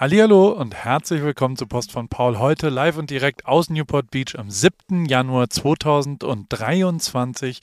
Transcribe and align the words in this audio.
Hallo 0.00 0.50
und 0.50 0.76
herzlich 0.76 1.24
willkommen 1.24 1.56
zu 1.56 1.66
Post 1.66 1.90
von 1.90 2.06
Paul. 2.06 2.38
Heute 2.38 2.68
live 2.68 2.98
und 2.98 3.10
direkt 3.10 3.46
aus 3.46 3.68
Newport 3.68 4.12
Beach 4.12 4.38
am 4.38 4.48
7. 4.48 5.06
Januar 5.06 5.50
2023. 5.50 7.58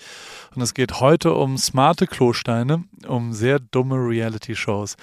Und 0.54 0.62
es 0.62 0.74
geht 0.74 1.00
heute 1.00 1.34
um 1.34 1.58
smarte 1.58 2.08
Klosteine, 2.08 2.84
um 3.08 3.32
sehr 3.32 3.60
dumme 3.60 3.96
Reality-Shows 3.96 4.98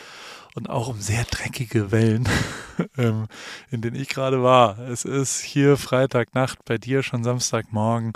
und 0.55 0.69
auch 0.69 0.89
um 0.89 1.01
sehr 1.01 1.25
dreckige 1.25 1.91
Wellen, 1.93 2.29
ähm, 2.99 3.27
in 3.71 3.81
denen 3.81 3.97
ich 3.97 4.09
gerade 4.09 4.43
war. 4.43 4.79
Es 4.79 5.05
ist 5.05 5.41
hier 5.41 5.77
Freitagnacht, 5.77 6.65
bei 6.65 6.79
dir 6.79 7.03
schon 7.03 7.25
Samstagmorgen. 7.25 8.13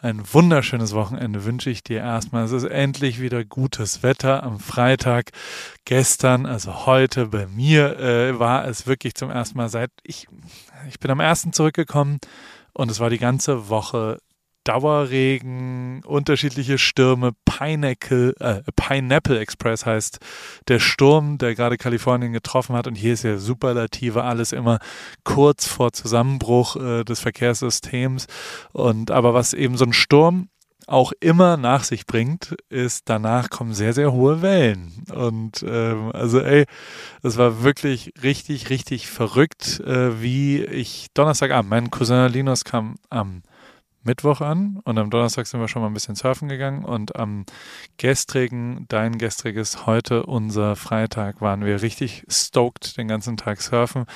Ein 0.00 0.22
wunderschönes 0.32 0.94
Wochenende 0.94 1.44
wünsche 1.44 1.70
ich 1.70 1.82
dir 1.82 1.98
erstmal. 1.98 2.44
Es 2.44 2.52
ist 2.52 2.64
endlich 2.64 3.20
wieder 3.20 3.44
gutes 3.44 4.02
Wetter 4.02 4.42
am 4.44 4.60
Freitag. 4.60 5.30
Gestern, 5.84 6.46
also 6.46 6.86
heute 6.86 7.26
bei 7.26 7.46
mir, 7.46 7.98
äh, 7.98 8.38
war 8.38 8.66
es 8.66 8.86
wirklich 8.86 9.14
zum 9.14 9.30
ersten 9.30 9.58
Mal 9.58 9.68
seit 9.68 9.90
ich, 10.04 10.28
ich 10.88 11.00
bin 11.00 11.10
am 11.10 11.20
ersten 11.20 11.52
zurückgekommen 11.52 12.18
und 12.72 12.90
es 12.90 13.00
war 13.00 13.10
die 13.10 13.18
ganze 13.18 13.68
Woche 13.68 14.20
Dauerregen, 14.64 16.02
unterschiedliche 16.04 16.78
Stürme. 16.78 17.32
Pineapple, 17.44 18.34
äh, 18.40 18.62
Pineapple 18.76 19.38
Express 19.38 19.86
heißt 19.86 20.18
der 20.68 20.78
Sturm, 20.78 21.38
der 21.38 21.54
gerade 21.54 21.76
Kalifornien 21.76 22.32
getroffen 22.32 22.76
hat. 22.76 22.86
Und 22.86 22.94
hier 22.94 23.14
ist 23.14 23.24
ja 23.24 23.38
Superlative, 23.38 24.24
alles 24.24 24.52
immer 24.52 24.78
kurz 25.24 25.66
vor 25.66 25.92
Zusammenbruch 25.92 26.76
äh, 26.76 27.04
des 27.04 27.20
Verkehrssystems. 27.20 28.26
Und 28.72 29.10
aber 29.10 29.34
was 29.34 29.52
eben 29.54 29.76
so 29.76 29.84
ein 29.84 29.92
Sturm 29.92 30.48
auch 30.86 31.12
immer 31.20 31.56
nach 31.56 31.84
sich 31.84 32.06
bringt, 32.06 32.56
ist 32.68 33.08
danach 33.08 33.48
kommen 33.48 33.74
sehr, 33.74 33.92
sehr 33.92 34.12
hohe 34.12 34.42
Wellen. 34.42 35.04
Und 35.14 35.64
ähm, 35.66 36.10
also 36.12 36.40
ey, 36.40 36.66
das 37.22 37.36
war 37.36 37.62
wirklich 37.62 38.12
richtig, 38.22 38.70
richtig 38.70 39.06
verrückt, 39.08 39.80
äh, 39.80 40.20
wie 40.20 40.62
ich 40.64 41.06
Donnerstagabend, 41.14 41.70
mein 41.70 41.90
Cousin 41.90 42.30
Linus 42.30 42.64
kam 42.64 42.96
am 43.08 43.42
Mittwoch 44.02 44.40
an 44.40 44.80
und 44.84 44.98
am 44.98 45.10
Donnerstag 45.10 45.46
sind 45.46 45.60
wir 45.60 45.68
schon 45.68 45.82
mal 45.82 45.88
ein 45.88 45.94
bisschen 45.94 46.14
surfen 46.14 46.48
gegangen 46.48 46.84
und 46.84 47.16
am 47.16 47.44
gestrigen, 47.98 48.86
dein 48.88 49.18
gestriges, 49.18 49.86
heute 49.86 50.24
unser 50.24 50.76
Freitag, 50.76 51.40
waren 51.40 51.64
wir 51.64 51.82
richtig 51.82 52.24
stoked 52.28 52.96
den 52.96 53.08
ganzen 53.08 53.36
Tag 53.36 53.60
surfen. 53.60 54.06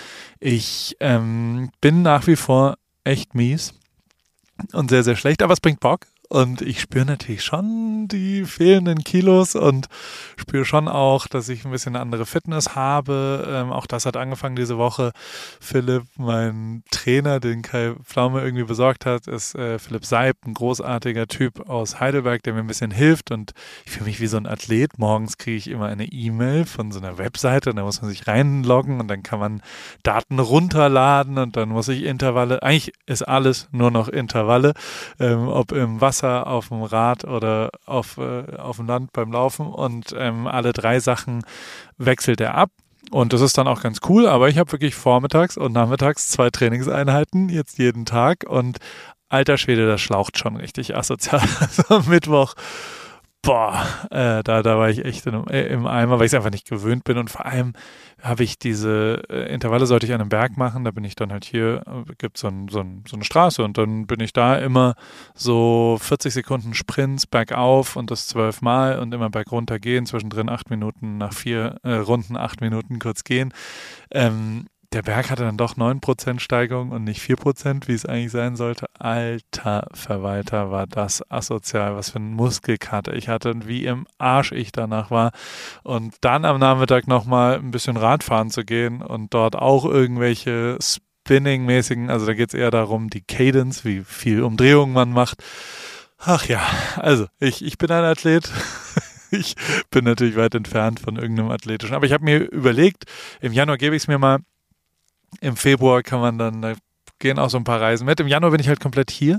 Ich 0.40 0.96
ähm, 1.00 1.70
bin 1.80 2.02
nach 2.02 2.26
wie 2.26 2.36
vor 2.36 2.76
echt 3.04 3.34
mies 3.34 3.74
und 4.72 4.88
sehr, 4.88 5.04
sehr 5.04 5.16
schlecht, 5.16 5.42
aber 5.42 5.52
es 5.52 5.60
bringt 5.60 5.80
Bock. 5.80 6.06
Und 6.28 6.62
ich 6.62 6.80
spüre 6.80 7.04
natürlich 7.04 7.44
schon 7.44 8.08
die 8.08 8.44
fehlenden 8.44 9.04
Kilos 9.04 9.54
und 9.54 9.88
spüre 10.36 10.64
schon 10.64 10.88
auch, 10.88 11.26
dass 11.26 11.48
ich 11.48 11.64
ein 11.64 11.70
bisschen 11.70 11.94
eine 11.94 12.02
andere 12.02 12.26
Fitness 12.26 12.74
habe. 12.74 13.46
Ähm, 13.48 13.72
auch 13.72 13.86
das 13.86 14.06
hat 14.06 14.16
angefangen 14.16 14.56
diese 14.56 14.78
Woche. 14.78 15.12
Philipp, 15.60 16.04
mein 16.16 16.82
Trainer, 16.90 17.40
den 17.40 17.62
Kai 17.62 17.94
Pflaume 18.02 18.42
irgendwie 18.42 18.64
besorgt 18.64 19.06
hat, 19.06 19.26
ist 19.26 19.54
äh, 19.54 19.78
Philipp 19.78 20.04
Seib, 20.04 20.36
ein 20.46 20.54
großartiger 20.54 21.26
Typ 21.26 21.68
aus 21.68 22.00
Heidelberg, 22.00 22.42
der 22.42 22.54
mir 22.54 22.60
ein 22.60 22.66
bisschen 22.66 22.90
hilft. 22.90 23.30
Und 23.30 23.52
ich 23.84 23.92
fühle 23.92 24.06
mich 24.06 24.20
wie 24.20 24.26
so 24.26 24.36
ein 24.36 24.46
Athlet. 24.46 24.98
Morgens 24.98 25.38
kriege 25.38 25.56
ich 25.56 25.68
immer 25.68 25.86
eine 25.86 26.06
E-Mail 26.06 26.64
von 26.64 26.90
so 26.90 26.98
einer 26.98 27.18
Webseite 27.18 27.70
und 27.70 27.76
da 27.76 27.82
muss 27.84 28.00
man 28.00 28.10
sich 28.10 28.26
reinloggen 28.26 28.98
und 29.00 29.08
dann 29.08 29.22
kann 29.22 29.38
man 29.38 29.62
Daten 30.02 30.38
runterladen 30.38 31.38
und 31.38 31.56
dann 31.56 31.68
muss 31.68 31.88
ich 31.88 32.02
Intervalle. 32.04 32.62
Eigentlich 32.62 32.92
ist 33.06 33.22
alles 33.22 33.68
nur 33.72 33.90
noch 33.90 34.08
Intervalle, 34.08 34.72
ähm, 35.20 35.48
ob 35.48 35.72
im 35.72 36.00
Wasser 36.00 36.23
Wasser, 36.24 36.46
auf 36.46 36.68
dem 36.68 36.82
Rad 36.82 37.24
oder 37.24 37.70
auf, 37.86 38.18
äh, 38.18 38.56
auf 38.56 38.76
dem 38.76 38.86
Land 38.86 39.12
beim 39.12 39.32
Laufen 39.32 39.66
und 39.66 40.14
ähm, 40.16 40.46
alle 40.46 40.72
drei 40.72 41.00
Sachen 41.00 41.44
wechselt 41.98 42.40
er 42.40 42.54
ab. 42.54 42.70
Und 43.10 43.32
das 43.32 43.42
ist 43.42 43.58
dann 43.58 43.68
auch 43.68 43.82
ganz 43.82 43.98
cool, 44.08 44.26
aber 44.26 44.48
ich 44.48 44.58
habe 44.58 44.72
wirklich 44.72 44.94
vormittags 44.94 45.58
und 45.58 45.72
nachmittags 45.72 46.28
zwei 46.28 46.48
Trainingseinheiten, 46.48 47.50
jetzt 47.50 47.78
jeden 47.78 48.06
Tag 48.06 48.44
und 48.48 48.78
alter 49.28 49.58
Schwede, 49.58 49.86
das 49.86 50.00
schlaucht 50.00 50.38
schon 50.38 50.56
richtig 50.56 50.96
asozial. 50.96 51.42
Also 51.60 52.08
Mittwoch 52.08 52.54
boah, 53.44 53.86
äh, 54.10 54.42
da, 54.42 54.62
da 54.62 54.78
war 54.78 54.90
ich 54.90 55.04
echt 55.04 55.26
in, 55.26 55.46
äh, 55.48 55.66
im 55.66 55.86
Eimer, 55.86 56.18
weil 56.18 56.26
ich 56.26 56.30
es 56.30 56.34
einfach 56.34 56.50
nicht 56.50 56.68
gewöhnt 56.68 57.04
bin. 57.04 57.18
Und 57.18 57.30
vor 57.30 57.46
allem 57.46 57.74
habe 58.22 58.42
ich 58.42 58.58
diese 58.58 59.22
äh, 59.28 59.52
Intervalle, 59.52 59.86
sollte 59.86 60.06
ich 60.06 60.12
an 60.12 60.20
einem 60.20 60.30
Berg 60.30 60.56
machen, 60.56 60.84
da 60.84 60.90
bin 60.90 61.04
ich 61.04 61.14
dann 61.14 61.30
halt 61.30 61.44
hier, 61.44 61.82
äh, 61.86 62.12
gibt 62.18 62.38
so 62.38 62.48
ein, 62.48 62.68
so, 62.68 62.80
ein, 62.80 63.04
so 63.06 63.16
eine 63.16 63.24
Straße 63.24 63.62
und 63.62 63.78
dann 63.78 64.06
bin 64.06 64.20
ich 64.20 64.32
da 64.32 64.56
immer 64.56 64.94
so 65.34 65.98
40 66.00 66.32
Sekunden 66.32 66.74
Sprints 66.74 67.26
bergauf 67.26 67.96
und 67.96 68.10
das 68.10 68.26
zwölfmal 68.26 68.98
und 68.98 69.12
immer 69.12 69.30
bergunter 69.30 69.78
gehen, 69.78 70.06
zwischendrin 70.06 70.48
acht 70.48 70.70
Minuten 70.70 71.18
nach 71.18 71.34
vier 71.34 71.76
äh, 71.82 71.94
Runden, 71.94 72.36
acht 72.36 72.60
Minuten 72.60 72.98
kurz 72.98 73.24
gehen. 73.24 73.52
Ähm, 74.10 74.66
der 74.94 75.02
Berg 75.02 75.28
hatte 75.28 75.42
dann 75.42 75.56
doch 75.56 75.76
9% 75.76 76.38
Steigung 76.38 76.92
und 76.92 77.02
nicht 77.02 77.20
4%, 77.20 77.88
wie 77.88 77.94
es 77.94 78.06
eigentlich 78.06 78.30
sein 78.30 78.54
sollte. 78.54 78.86
Alter 78.96 79.88
Verwalter, 79.92 80.70
war 80.70 80.86
das 80.86 81.28
asozial, 81.30 81.96
was 81.96 82.10
für 82.10 82.20
ein 82.20 82.32
Muskelkater 82.32 83.12
ich 83.12 83.28
hatte 83.28 83.50
und 83.50 83.66
wie 83.66 83.84
im 83.86 84.06
Arsch 84.18 84.52
ich 84.52 84.70
danach 84.70 85.10
war. 85.10 85.32
Und 85.82 86.14
dann 86.20 86.44
am 86.44 86.60
Nachmittag 86.60 87.08
nochmal 87.08 87.58
ein 87.58 87.72
bisschen 87.72 87.96
Radfahren 87.96 88.50
zu 88.50 88.64
gehen 88.64 89.02
und 89.02 89.34
dort 89.34 89.56
auch 89.56 89.84
irgendwelche 89.84 90.78
Spinning-mäßigen, 90.80 92.08
also 92.08 92.24
da 92.24 92.34
geht 92.34 92.50
es 92.50 92.54
eher 92.54 92.70
darum, 92.70 93.10
die 93.10 93.22
Cadence, 93.22 93.84
wie 93.84 94.04
viel 94.04 94.42
Umdrehung 94.44 94.92
man 94.92 95.10
macht. 95.10 95.42
Ach 96.18 96.46
ja, 96.46 96.62
also 96.96 97.26
ich, 97.40 97.64
ich 97.64 97.78
bin 97.78 97.90
ein 97.90 98.04
Athlet. 98.04 98.48
ich 99.32 99.56
bin 99.90 100.04
natürlich 100.04 100.36
weit 100.36 100.54
entfernt 100.54 101.00
von 101.00 101.16
irgendeinem 101.16 101.50
athletischen. 101.50 101.96
Aber 101.96 102.06
ich 102.06 102.12
habe 102.12 102.24
mir 102.24 102.38
überlegt, 102.38 103.04
im 103.40 103.52
Januar 103.52 103.76
gebe 103.76 103.96
ich 103.96 104.02
es 104.04 104.08
mir 104.08 104.18
mal 104.18 104.38
im 105.40 105.56
Februar 105.56 106.02
kann 106.02 106.20
man 106.20 106.38
dann, 106.38 106.62
da 106.62 106.74
gehen 107.18 107.38
auch 107.38 107.50
so 107.50 107.56
ein 107.56 107.64
paar 107.64 107.80
Reisen 107.80 108.04
mit. 108.04 108.20
Im 108.20 108.28
Januar 108.28 108.50
bin 108.50 108.60
ich 108.60 108.68
halt 108.68 108.80
komplett 108.80 109.10
hier. 109.10 109.36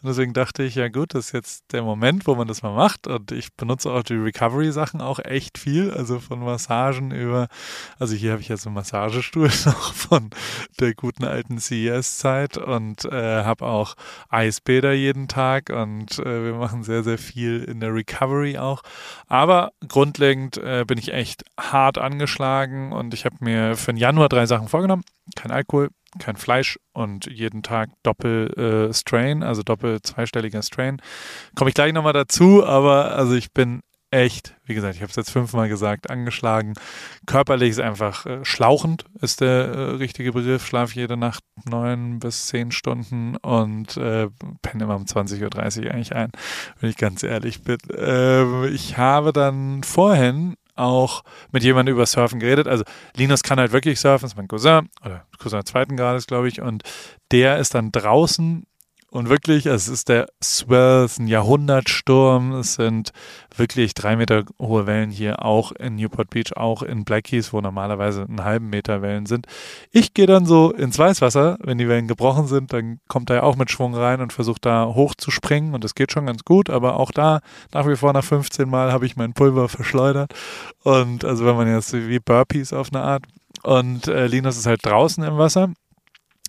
Und 0.00 0.08
deswegen 0.08 0.32
dachte 0.32 0.62
ich, 0.62 0.74
ja 0.74 0.88
gut, 0.88 1.14
das 1.14 1.26
ist 1.26 1.32
jetzt 1.32 1.72
der 1.72 1.82
Moment, 1.82 2.26
wo 2.26 2.34
man 2.34 2.48
das 2.48 2.62
mal 2.62 2.74
macht. 2.74 3.06
Und 3.06 3.32
ich 3.32 3.54
benutze 3.54 3.90
auch 3.90 4.02
die 4.02 4.14
Recovery-Sachen 4.14 5.00
auch 5.00 5.18
echt 5.18 5.58
viel. 5.58 5.90
Also 5.90 6.18
von 6.18 6.40
Massagen 6.40 7.10
über, 7.10 7.48
also 7.98 8.14
hier 8.14 8.32
habe 8.32 8.42
ich 8.42 8.48
jetzt 8.48 8.66
einen 8.66 8.74
Massagestuhl 8.74 9.50
noch 9.64 9.92
von 9.92 10.30
der 10.80 10.94
guten 10.94 11.24
alten 11.24 11.58
CES-Zeit 11.58 12.56
und 12.56 13.04
äh, 13.04 13.44
habe 13.44 13.66
auch 13.66 13.96
Eisbäder 14.28 14.92
jeden 14.92 15.28
Tag 15.28 15.70
und 15.70 16.18
äh, 16.18 16.44
wir 16.44 16.54
machen 16.54 16.84
sehr, 16.84 17.02
sehr 17.02 17.18
viel 17.18 17.64
in 17.64 17.80
der 17.80 17.94
Recovery 17.94 18.58
auch. 18.58 18.82
Aber 19.26 19.72
grundlegend 19.88 20.58
äh, 20.58 20.84
bin 20.86 20.98
ich 20.98 21.12
echt 21.12 21.44
hart 21.58 21.98
angeschlagen 21.98 22.92
und 22.92 23.14
ich 23.14 23.24
habe 23.24 23.36
mir 23.40 23.76
für 23.76 23.92
den 23.92 23.98
Januar 23.98 24.28
drei 24.28 24.46
Sachen 24.46 24.68
vorgenommen 24.68 25.04
kein 25.34 25.50
Alkohol, 25.50 25.90
kein 26.18 26.36
Fleisch 26.36 26.78
und 26.92 27.26
jeden 27.26 27.62
Tag 27.62 27.90
Doppel-Strain, 28.02 29.42
äh, 29.42 29.44
also 29.44 29.62
doppel 29.62 30.00
zweistelliger 30.02 30.62
Strain. 30.62 31.00
Komme 31.54 31.70
ich 31.70 31.74
gleich 31.74 31.92
nochmal 31.92 32.12
dazu, 32.12 32.64
aber 32.64 33.12
also 33.12 33.34
ich 33.34 33.52
bin 33.52 33.80
echt, 34.10 34.54
wie 34.64 34.74
gesagt, 34.74 34.94
ich 34.94 35.02
habe 35.02 35.10
es 35.10 35.16
jetzt 35.16 35.30
fünfmal 35.30 35.68
gesagt, 35.68 36.10
angeschlagen. 36.10 36.74
Körperlich 37.26 37.70
ist 37.70 37.80
einfach 37.80 38.24
äh, 38.26 38.44
schlauchend, 38.44 39.04
ist 39.20 39.40
der 39.40 39.48
äh, 39.48 39.80
richtige 39.96 40.32
Begriff. 40.32 40.66
Schlafe 40.66 40.94
jede 40.94 41.16
Nacht 41.16 41.42
neun 41.68 42.20
bis 42.20 42.46
zehn 42.46 42.70
Stunden 42.70 43.36
und 43.36 43.96
äh, 43.96 44.28
penne 44.62 44.84
immer 44.84 44.96
um 44.96 45.04
20.30 45.04 45.42
Uhr 45.84 45.90
eigentlich 45.90 46.14
ein, 46.14 46.30
wenn 46.80 46.90
ich 46.90 46.96
ganz 46.96 47.22
ehrlich 47.22 47.62
bin. 47.62 47.78
Ähm, 47.96 48.64
ich 48.72 48.96
habe 48.96 49.32
dann 49.32 49.82
vorhin 49.82 50.54
auch 50.76 51.24
mit 51.50 51.64
jemandem 51.64 51.94
über 51.94 52.06
Surfen 52.06 52.38
geredet. 52.38 52.68
Also 52.68 52.84
Linus 53.16 53.42
kann 53.42 53.58
halt 53.58 53.72
wirklich 53.72 53.98
surfen, 53.98 54.26
ist 54.26 54.36
mein 54.36 54.48
Cousin 54.48 54.88
oder 55.04 55.24
Cousin 55.38 55.64
zweiten 55.64 55.96
Grades, 55.96 56.26
glaube 56.26 56.48
ich. 56.48 56.60
Und 56.60 56.82
der 57.32 57.58
ist 57.58 57.74
dann 57.74 57.92
draußen 57.92 58.66
und 59.10 59.28
wirklich, 59.28 59.66
es 59.66 59.88
ist 59.88 60.08
der 60.08 60.26
Swell, 60.42 61.04
es 61.04 61.12
ist 61.12 61.18
ein 61.20 61.28
Jahrhundertsturm, 61.28 62.52
es 62.54 62.74
sind 62.74 63.12
wirklich 63.56 63.94
drei 63.94 64.16
Meter 64.16 64.44
hohe 64.60 64.86
Wellen 64.86 65.10
hier, 65.10 65.44
auch 65.44 65.72
in 65.72 65.94
Newport 65.94 66.30
Beach, 66.30 66.56
auch 66.56 66.82
in 66.82 67.04
Black 67.04 67.26
wo 67.50 67.60
normalerweise 67.60 68.22
einen 68.22 68.44
halben 68.44 68.68
Meter 68.68 69.02
Wellen 69.02 69.26
sind. 69.26 69.46
Ich 69.90 70.12
gehe 70.12 70.26
dann 70.26 70.44
so 70.44 70.72
ins 70.72 70.98
Weißwasser, 70.98 71.56
wenn 71.62 71.78
die 71.78 71.88
Wellen 71.88 72.08
gebrochen 72.08 72.46
sind, 72.46 72.72
dann 72.72 73.00
kommt 73.08 73.30
er 73.30 73.44
auch 73.44 73.56
mit 73.56 73.70
Schwung 73.70 73.94
rein 73.94 74.20
und 74.20 74.32
versucht 74.32 74.66
da 74.66 74.86
hoch 74.86 75.14
zu 75.14 75.30
springen 75.30 75.74
und 75.74 75.84
das 75.84 75.94
geht 75.94 76.12
schon 76.12 76.26
ganz 76.26 76.44
gut, 76.44 76.68
aber 76.68 76.96
auch 76.98 77.10
da 77.10 77.40
nach 77.72 77.86
wie 77.88 77.96
vor 77.96 78.12
nach 78.12 78.24
15 78.24 78.68
Mal 78.68 78.92
habe 78.92 79.06
ich 79.06 79.16
mein 79.16 79.32
Pulver 79.32 79.68
verschleudert. 79.68 80.34
Und 80.82 81.24
also 81.24 81.46
wenn 81.46 81.56
man 81.56 81.68
jetzt 81.68 81.92
wie 81.92 82.18
Burpees 82.18 82.72
auf 82.72 82.92
eine 82.92 83.02
Art. 83.02 83.24
Und 83.62 84.06
äh, 84.06 84.26
Linus 84.26 84.56
ist 84.56 84.66
halt 84.66 84.84
draußen 84.84 85.24
im 85.24 85.38
Wasser 85.38 85.70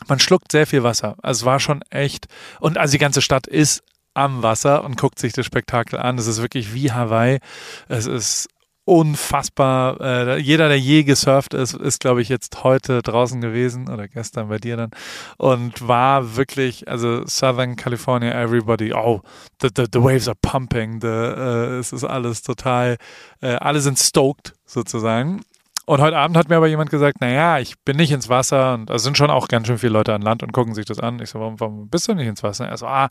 man 0.07 0.19
schluckt 0.19 0.51
sehr 0.51 0.67
viel 0.67 0.83
Wasser. 0.83 1.15
Also 1.21 1.41
es 1.41 1.45
war 1.45 1.59
schon 1.59 1.81
echt. 1.89 2.27
Und 2.59 2.77
also 2.77 2.91
die 2.91 2.97
ganze 2.97 3.21
Stadt 3.21 3.47
ist 3.47 3.83
am 4.13 4.43
Wasser 4.43 4.83
und 4.83 4.97
guckt 4.97 5.19
sich 5.19 5.33
das 5.33 5.45
Spektakel 5.45 5.99
an. 5.99 6.17
Es 6.17 6.27
ist 6.27 6.41
wirklich 6.41 6.73
wie 6.73 6.91
Hawaii. 6.91 7.39
Es 7.87 8.05
ist 8.05 8.49
unfassbar. 8.87 9.99
Äh, 9.99 10.37
jeder, 10.39 10.69
der 10.69 10.79
je 10.79 11.03
gesurft 11.03 11.53
ist, 11.53 11.73
ist, 11.73 11.99
glaube 11.99 12.21
ich, 12.21 12.29
jetzt 12.29 12.63
heute 12.63 13.01
draußen 13.01 13.41
gewesen 13.41 13.89
oder 13.89 14.07
gestern 14.07 14.47
bei 14.47 14.59
dir 14.59 14.77
dann 14.77 14.91
und 15.37 15.85
war 15.85 16.37
wirklich, 16.37 16.87
also 16.87 17.25
Southern 17.27 17.75
California, 17.75 18.31
everybody, 18.31 18.93
oh, 18.93 19.21
the, 19.61 19.67
the, 19.75 19.85
the 19.91 20.01
waves 20.01 20.29
are 20.29 20.37
pumping, 20.41 21.01
the, 21.01 21.07
äh, 21.07 21.79
es 21.79 21.91
ist 21.91 22.05
alles 22.05 22.43
total, 22.43 22.95
äh, 23.41 23.55
alle 23.55 23.81
sind 23.81 23.99
stoked 23.99 24.55
sozusagen 24.65 25.41
und 25.87 26.01
heute 26.01 26.17
Abend 26.17 26.35
hat 26.35 26.49
mir 26.49 26.57
aber 26.57 26.67
jemand 26.67 26.89
gesagt, 26.89 27.21
naja, 27.21 27.59
ich 27.59 27.79
bin 27.85 27.95
nicht 27.95 28.11
ins 28.11 28.27
Wasser 28.27 28.73
und 28.73 28.89
es 28.89 29.03
sind 29.03 29.17
schon 29.17 29.29
auch 29.29 29.47
ganz 29.47 29.67
schön 29.67 29.77
viele 29.77 29.93
Leute 29.93 30.13
an 30.13 30.21
Land 30.21 30.43
und 30.43 30.51
gucken 30.51 30.73
sich 30.73 30.85
das 30.85 30.99
an. 30.99 31.21
Ich 31.21 31.29
so, 31.29 31.39
warum, 31.39 31.61
warum 31.61 31.89
bist 31.89 32.09
du 32.09 32.13
nicht 32.13 32.27
ins 32.27 32.43
Wasser? 32.43 32.67
Er 32.67 32.75
so, 32.75 32.87
ah, 32.87 33.07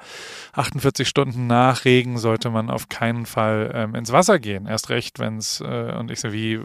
48 0.52 1.08
Stunden 1.08 1.46
nach 1.46 1.86
Regen 1.86 2.18
sollte 2.18 2.50
man 2.50 2.68
auf 2.68 2.90
keinen 2.90 3.24
Fall 3.24 3.72
ähm, 3.74 3.94
ins 3.94 4.12
Wasser 4.12 4.38
gehen. 4.38 4.66
Erst 4.66 4.90
recht, 4.90 5.18
wenn 5.18 5.38
es, 5.38 5.62
äh, 5.62 5.94
und 5.98 6.10
ich 6.10 6.20
so, 6.20 6.34
wie, 6.34 6.52
äh, 6.52 6.62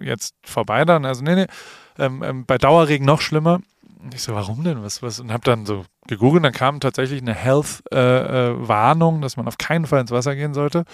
jetzt 0.00 0.34
vorbei 0.42 0.84
dann? 0.84 1.04
Also, 1.04 1.22
nee, 1.22 1.36
nee, 1.36 1.46
ähm, 2.00 2.24
ähm, 2.24 2.44
bei 2.44 2.58
Dauerregen 2.58 3.06
noch 3.06 3.20
schlimmer. 3.20 3.60
Ich 4.12 4.22
so, 4.22 4.34
warum 4.34 4.64
denn? 4.64 4.82
Was, 4.82 5.04
was? 5.04 5.20
Und 5.20 5.32
habe 5.32 5.44
dann 5.44 5.66
so 5.66 5.84
gegoogelt, 6.08 6.44
dann 6.44 6.52
kam 6.52 6.80
tatsächlich 6.80 7.22
eine 7.22 7.34
Health-Warnung, 7.34 9.14
äh, 9.14 9.18
äh, 9.18 9.22
dass 9.22 9.36
man 9.36 9.46
auf 9.46 9.58
keinen 9.58 9.86
Fall 9.86 10.00
ins 10.00 10.10
Wasser 10.10 10.34
gehen 10.34 10.52
sollte. 10.52 10.84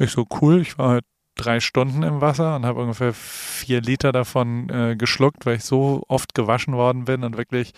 Ich 0.00 0.10
so, 0.10 0.26
cool, 0.40 0.60
ich 0.62 0.78
war 0.78 0.88
halt 0.90 1.04
drei 1.34 1.60
Stunden 1.60 2.02
im 2.02 2.20
Wasser 2.20 2.56
und 2.56 2.66
habe 2.66 2.80
ungefähr 2.80 3.12
vier 3.12 3.80
Liter 3.80 4.12
davon 4.12 4.68
äh, 4.70 4.96
geschluckt, 4.96 5.46
weil 5.46 5.56
ich 5.56 5.64
so 5.64 6.02
oft 6.08 6.34
gewaschen 6.34 6.74
worden 6.74 7.04
bin 7.04 7.24
und 7.24 7.36
wirklich 7.36 7.72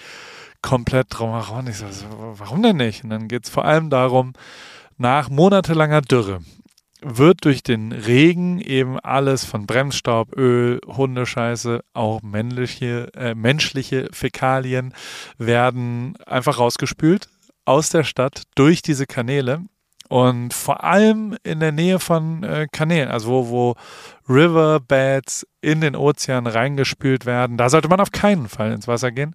komplett 0.62 1.06
drumherum. 1.10 1.66
Ich 1.68 1.76
so, 1.76 1.86
warum 2.36 2.62
denn 2.62 2.76
nicht? 2.76 3.04
Und 3.04 3.10
dann 3.10 3.28
geht 3.28 3.44
es 3.44 3.50
vor 3.50 3.64
allem 3.64 3.90
darum, 3.90 4.32
nach 4.98 5.28
monatelanger 5.28 6.00
Dürre 6.00 6.40
wird 7.02 7.44
durch 7.44 7.62
den 7.62 7.92
Regen 7.92 8.58
eben 8.58 8.98
alles 8.98 9.44
von 9.44 9.66
Bremsstaub, 9.66 10.36
Öl, 10.36 10.80
Hundescheiße, 10.86 11.82
auch 11.92 12.22
männliche, 12.22 13.12
äh, 13.14 13.34
menschliche 13.34 14.08
Fäkalien 14.12 14.94
werden 15.38 16.16
einfach 16.26 16.58
rausgespült 16.58 17.28
aus 17.64 17.90
der 17.90 18.04
Stadt 18.04 18.42
durch 18.54 18.82
diese 18.82 19.06
Kanäle 19.06 19.64
und 20.08 20.54
vor 20.54 20.84
allem 20.84 21.36
in 21.42 21.60
der 21.60 21.72
Nähe 21.72 21.98
von 21.98 22.42
äh, 22.42 22.66
Kanälen, 22.70 23.08
also 23.08 23.28
wo, 23.28 23.48
wo 23.48 23.74
Riverbeds 24.28 25.46
in 25.60 25.80
den 25.80 25.96
Ozean 25.96 26.46
reingespült 26.46 27.26
werden, 27.26 27.56
da 27.56 27.68
sollte 27.68 27.88
man 27.88 28.00
auf 28.00 28.12
keinen 28.12 28.48
Fall 28.48 28.72
ins 28.72 28.88
Wasser 28.88 29.10
gehen. 29.10 29.34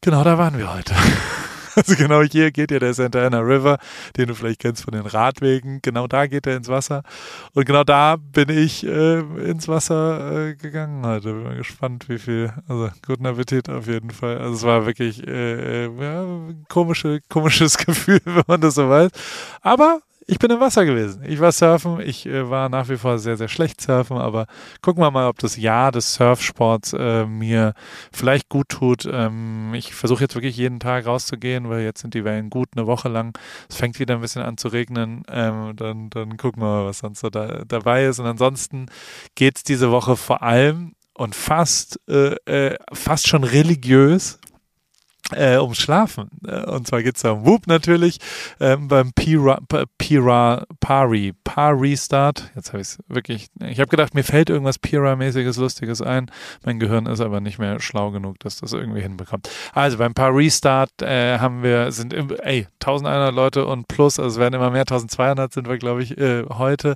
Genau 0.00 0.24
da 0.24 0.38
waren 0.38 0.58
wir 0.58 0.72
heute. 0.72 0.94
Also 1.76 1.96
genau 1.96 2.22
hier 2.22 2.50
geht 2.50 2.70
ja 2.70 2.78
der 2.78 2.94
Santa 2.94 3.24
Ana 3.24 3.40
River, 3.40 3.78
den 4.16 4.28
du 4.28 4.34
vielleicht 4.34 4.60
kennst 4.60 4.84
von 4.84 4.92
den 4.92 5.06
Radwegen. 5.06 5.80
Genau 5.82 6.06
da 6.06 6.26
geht 6.26 6.46
er 6.46 6.56
ins 6.56 6.68
Wasser. 6.68 7.02
Und 7.54 7.64
genau 7.64 7.84
da 7.84 8.16
bin 8.16 8.48
ich 8.48 8.84
äh, 8.86 9.20
ins 9.20 9.68
Wasser 9.68 10.48
äh, 10.48 10.54
gegangen 10.54 11.04
heute. 11.06 11.32
Bin 11.32 11.42
mal 11.44 11.56
gespannt, 11.56 12.08
wie 12.08 12.18
viel. 12.18 12.52
Also 12.68 12.90
guten 13.06 13.26
Appetit 13.26 13.68
auf 13.68 13.86
jeden 13.86 14.10
Fall. 14.10 14.38
Also 14.38 14.54
es 14.54 14.62
war 14.62 14.86
wirklich 14.86 15.26
äh, 15.26 15.86
äh 15.86 15.90
ja, 16.00 16.26
komische, 16.68 17.20
komisches 17.28 17.76
Gefühl, 17.86 18.20
wenn 18.24 18.44
man 18.46 18.60
das 18.60 18.74
so 18.74 18.88
weiß. 18.88 19.10
Aber 19.62 20.00
ich 20.30 20.38
bin 20.38 20.50
im 20.50 20.60
Wasser 20.60 20.84
gewesen. 20.84 21.24
Ich 21.26 21.40
war 21.40 21.50
surfen. 21.50 21.98
Ich 22.00 22.24
äh, 22.24 22.48
war 22.48 22.68
nach 22.68 22.88
wie 22.88 22.96
vor 22.96 23.18
sehr, 23.18 23.36
sehr 23.36 23.48
schlecht 23.48 23.80
surfen, 23.80 24.16
aber 24.16 24.46
gucken 24.80 25.02
wir 25.02 25.10
mal, 25.10 25.28
ob 25.28 25.38
das 25.38 25.56
Jahr 25.56 25.90
des 25.90 26.14
Surfsports 26.14 26.92
äh, 26.92 27.26
mir 27.26 27.74
vielleicht 28.12 28.48
gut 28.48 28.68
tut. 28.68 29.08
Ähm, 29.10 29.74
ich 29.74 29.92
versuche 29.92 30.22
jetzt 30.22 30.36
wirklich 30.36 30.56
jeden 30.56 30.78
Tag 30.78 31.06
rauszugehen, 31.06 31.68
weil 31.68 31.80
jetzt 31.80 32.00
sind 32.00 32.14
die 32.14 32.24
Wellen 32.24 32.48
gut 32.48 32.68
eine 32.76 32.86
Woche 32.86 33.08
lang. 33.08 33.36
Es 33.68 33.76
fängt 33.76 33.98
wieder 33.98 34.14
ein 34.14 34.20
bisschen 34.20 34.42
an 34.42 34.56
zu 34.56 34.68
regnen. 34.68 35.24
Ähm, 35.28 35.74
dann, 35.74 36.10
dann 36.10 36.36
gucken 36.36 36.62
wir 36.62 36.66
mal, 36.66 36.86
was 36.86 36.98
sonst 36.98 37.20
so 37.20 37.28
da, 37.28 37.64
dabei 37.66 38.04
ist. 38.04 38.20
Und 38.20 38.26
ansonsten 38.26 38.86
geht 39.34 39.56
es 39.56 39.64
diese 39.64 39.90
Woche 39.90 40.16
vor 40.16 40.42
allem 40.42 40.92
und 41.14 41.34
fast, 41.34 41.98
äh, 42.08 42.36
äh, 42.44 42.78
fast 42.92 43.26
schon 43.26 43.42
religiös 43.42 44.38
äh, 45.34 45.58
ums 45.58 45.78
Schlafen. 45.78 46.28
Äh, 46.46 46.64
und 46.64 46.86
zwar 46.86 47.02
geht 47.02 47.16
es 47.16 47.22
da 47.22 47.32
um 47.32 47.46
Whoop 47.46 47.66
natürlich, 47.66 48.18
ähm, 48.58 48.88
beim 48.88 49.12
Pira, 49.12 49.60
Pira, 49.98 50.64
Pari, 50.80 51.34
Pari 51.44 51.96
Start. 51.96 52.50
Jetzt 52.54 52.72
habe 52.72 52.80
ich 52.80 52.88
es 52.88 52.98
wirklich, 53.08 53.48
ich 53.60 53.80
habe 53.80 53.88
gedacht, 53.88 54.14
mir 54.14 54.24
fällt 54.24 54.50
irgendwas 54.50 54.78
Pira-mäßiges, 54.78 55.56
Lustiges 55.56 56.02
ein. 56.02 56.30
Mein 56.64 56.78
Gehirn 56.78 57.06
ist 57.06 57.20
aber 57.20 57.40
nicht 57.40 57.58
mehr 57.58 57.80
schlau 57.80 58.10
genug, 58.10 58.38
dass 58.40 58.58
das 58.58 58.72
irgendwie 58.72 59.02
hinbekommt. 59.02 59.48
Also 59.72 59.98
beim 59.98 60.14
Pari 60.14 60.50
Start 60.50 61.02
äh, 61.02 61.38
haben 61.38 61.62
wir, 61.62 61.92
sind, 61.92 62.12
ey, 62.12 62.66
1100 62.80 63.34
Leute 63.34 63.66
und 63.66 63.88
plus, 63.88 64.18
also 64.18 64.34
es 64.34 64.40
werden 64.40 64.54
immer 64.54 64.70
mehr, 64.70 64.82
1200 64.82 65.52
sind 65.52 65.68
wir, 65.68 65.78
glaube 65.78 66.02
ich, 66.02 66.18
äh, 66.18 66.44
heute. 66.48 66.94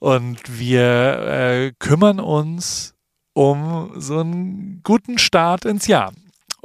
Und 0.00 0.58
wir 0.58 0.82
äh, 0.82 1.72
kümmern 1.78 2.20
uns 2.20 2.94
um 3.32 3.92
so 3.96 4.20
einen 4.20 4.80
guten 4.82 5.18
Start 5.18 5.66
ins 5.66 5.86
Jahr. 5.86 6.12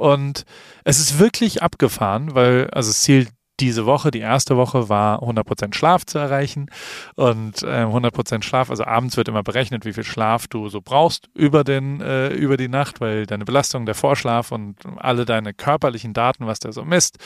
Und 0.02 0.44
es 0.82 0.98
ist 0.98 1.20
wirklich 1.20 1.62
abgefahren, 1.62 2.34
weil, 2.34 2.68
also 2.70 2.90
das 2.90 3.02
Ziel 3.02 3.28
diese 3.60 3.86
Woche, 3.86 4.10
die 4.10 4.18
erste 4.18 4.56
Woche 4.56 4.88
war 4.88 5.22
100% 5.22 5.74
Schlaf 5.74 6.04
zu 6.04 6.18
erreichen. 6.18 6.66
Und 7.14 7.62
äh, 7.62 7.84
100% 7.84 8.42
Schlaf, 8.42 8.70
also 8.70 8.84
abends 8.84 9.16
wird 9.16 9.28
immer 9.28 9.44
berechnet, 9.44 9.84
wie 9.84 9.92
viel 9.92 10.02
Schlaf 10.02 10.48
du 10.48 10.68
so 10.68 10.80
brauchst 10.80 11.28
über, 11.34 11.62
den, 11.62 12.00
äh, 12.00 12.30
über 12.30 12.56
die 12.56 12.68
Nacht, 12.68 13.00
weil 13.00 13.26
deine 13.26 13.44
Belastung, 13.44 13.86
der 13.86 13.94
Vorschlaf 13.94 14.50
und 14.50 14.76
alle 14.96 15.24
deine 15.24 15.54
körperlichen 15.54 16.12
Daten, 16.12 16.48
was 16.48 16.58
der 16.58 16.72
so 16.72 16.84
misst, 16.84 17.18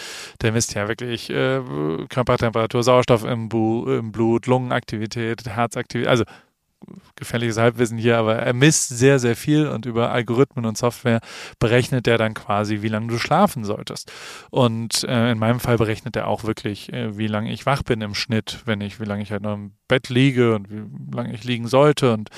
der 0.42 0.52
misst 0.52 0.74
ja 0.74 0.86
wirklich 0.88 1.30
äh, 1.30 1.62
Körpertemperatur, 2.10 2.82
Sauerstoff 2.82 3.24
im, 3.24 3.48
Bu 3.48 3.86
im 3.86 4.12
Blut, 4.12 4.46
Lungenaktivität, 4.46 5.48
Herzaktivität, 5.48 6.10
also 6.10 6.24
gefährliches 7.16 7.56
Halbwissen 7.56 7.98
hier, 7.98 8.18
aber 8.18 8.36
er 8.36 8.52
misst 8.52 8.88
sehr, 8.88 9.18
sehr 9.18 9.36
viel 9.36 9.66
und 9.66 9.86
über 9.86 10.12
Algorithmen 10.12 10.66
und 10.66 10.76
Software 10.76 11.20
berechnet 11.58 12.06
er 12.06 12.18
dann 12.18 12.34
quasi, 12.34 12.82
wie 12.82 12.88
lange 12.88 13.08
du 13.08 13.18
schlafen 13.18 13.64
solltest. 13.64 14.12
Und 14.50 15.04
äh, 15.04 15.32
in 15.32 15.38
meinem 15.38 15.60
Fall 15.60 15.78
berechnet 15.78 16.16
er 16.16 16.28
auch 16.28 16.44
wirklich, 16.44 16.92
äh, 16.92 17.16
wie 17.16 17.26
lange 17.26 17.52
ich 17.52 17.66
wach 17.66 17.82
bin 17.82 18.00
im 18.00 18.14
Schnitt, 18.14 18.62
wenn 18.66 18.80
ich, 18.80 19.00
wie 19.00 19.04
lange 19.04 19.22
ich 19.22 19.32
halt 19.32 19.42
noch 19.42 19.54
im 19.54 19.72
Bett 19.88 20.08
liege 20.08 20.54
und 20.54 20.70
wie 20.70 20.84
lange 21.14 21.34
ich 21.34 21.44
liegen 21.44 21.68
sollte. 21.68 22.12
Und 22.12 22.28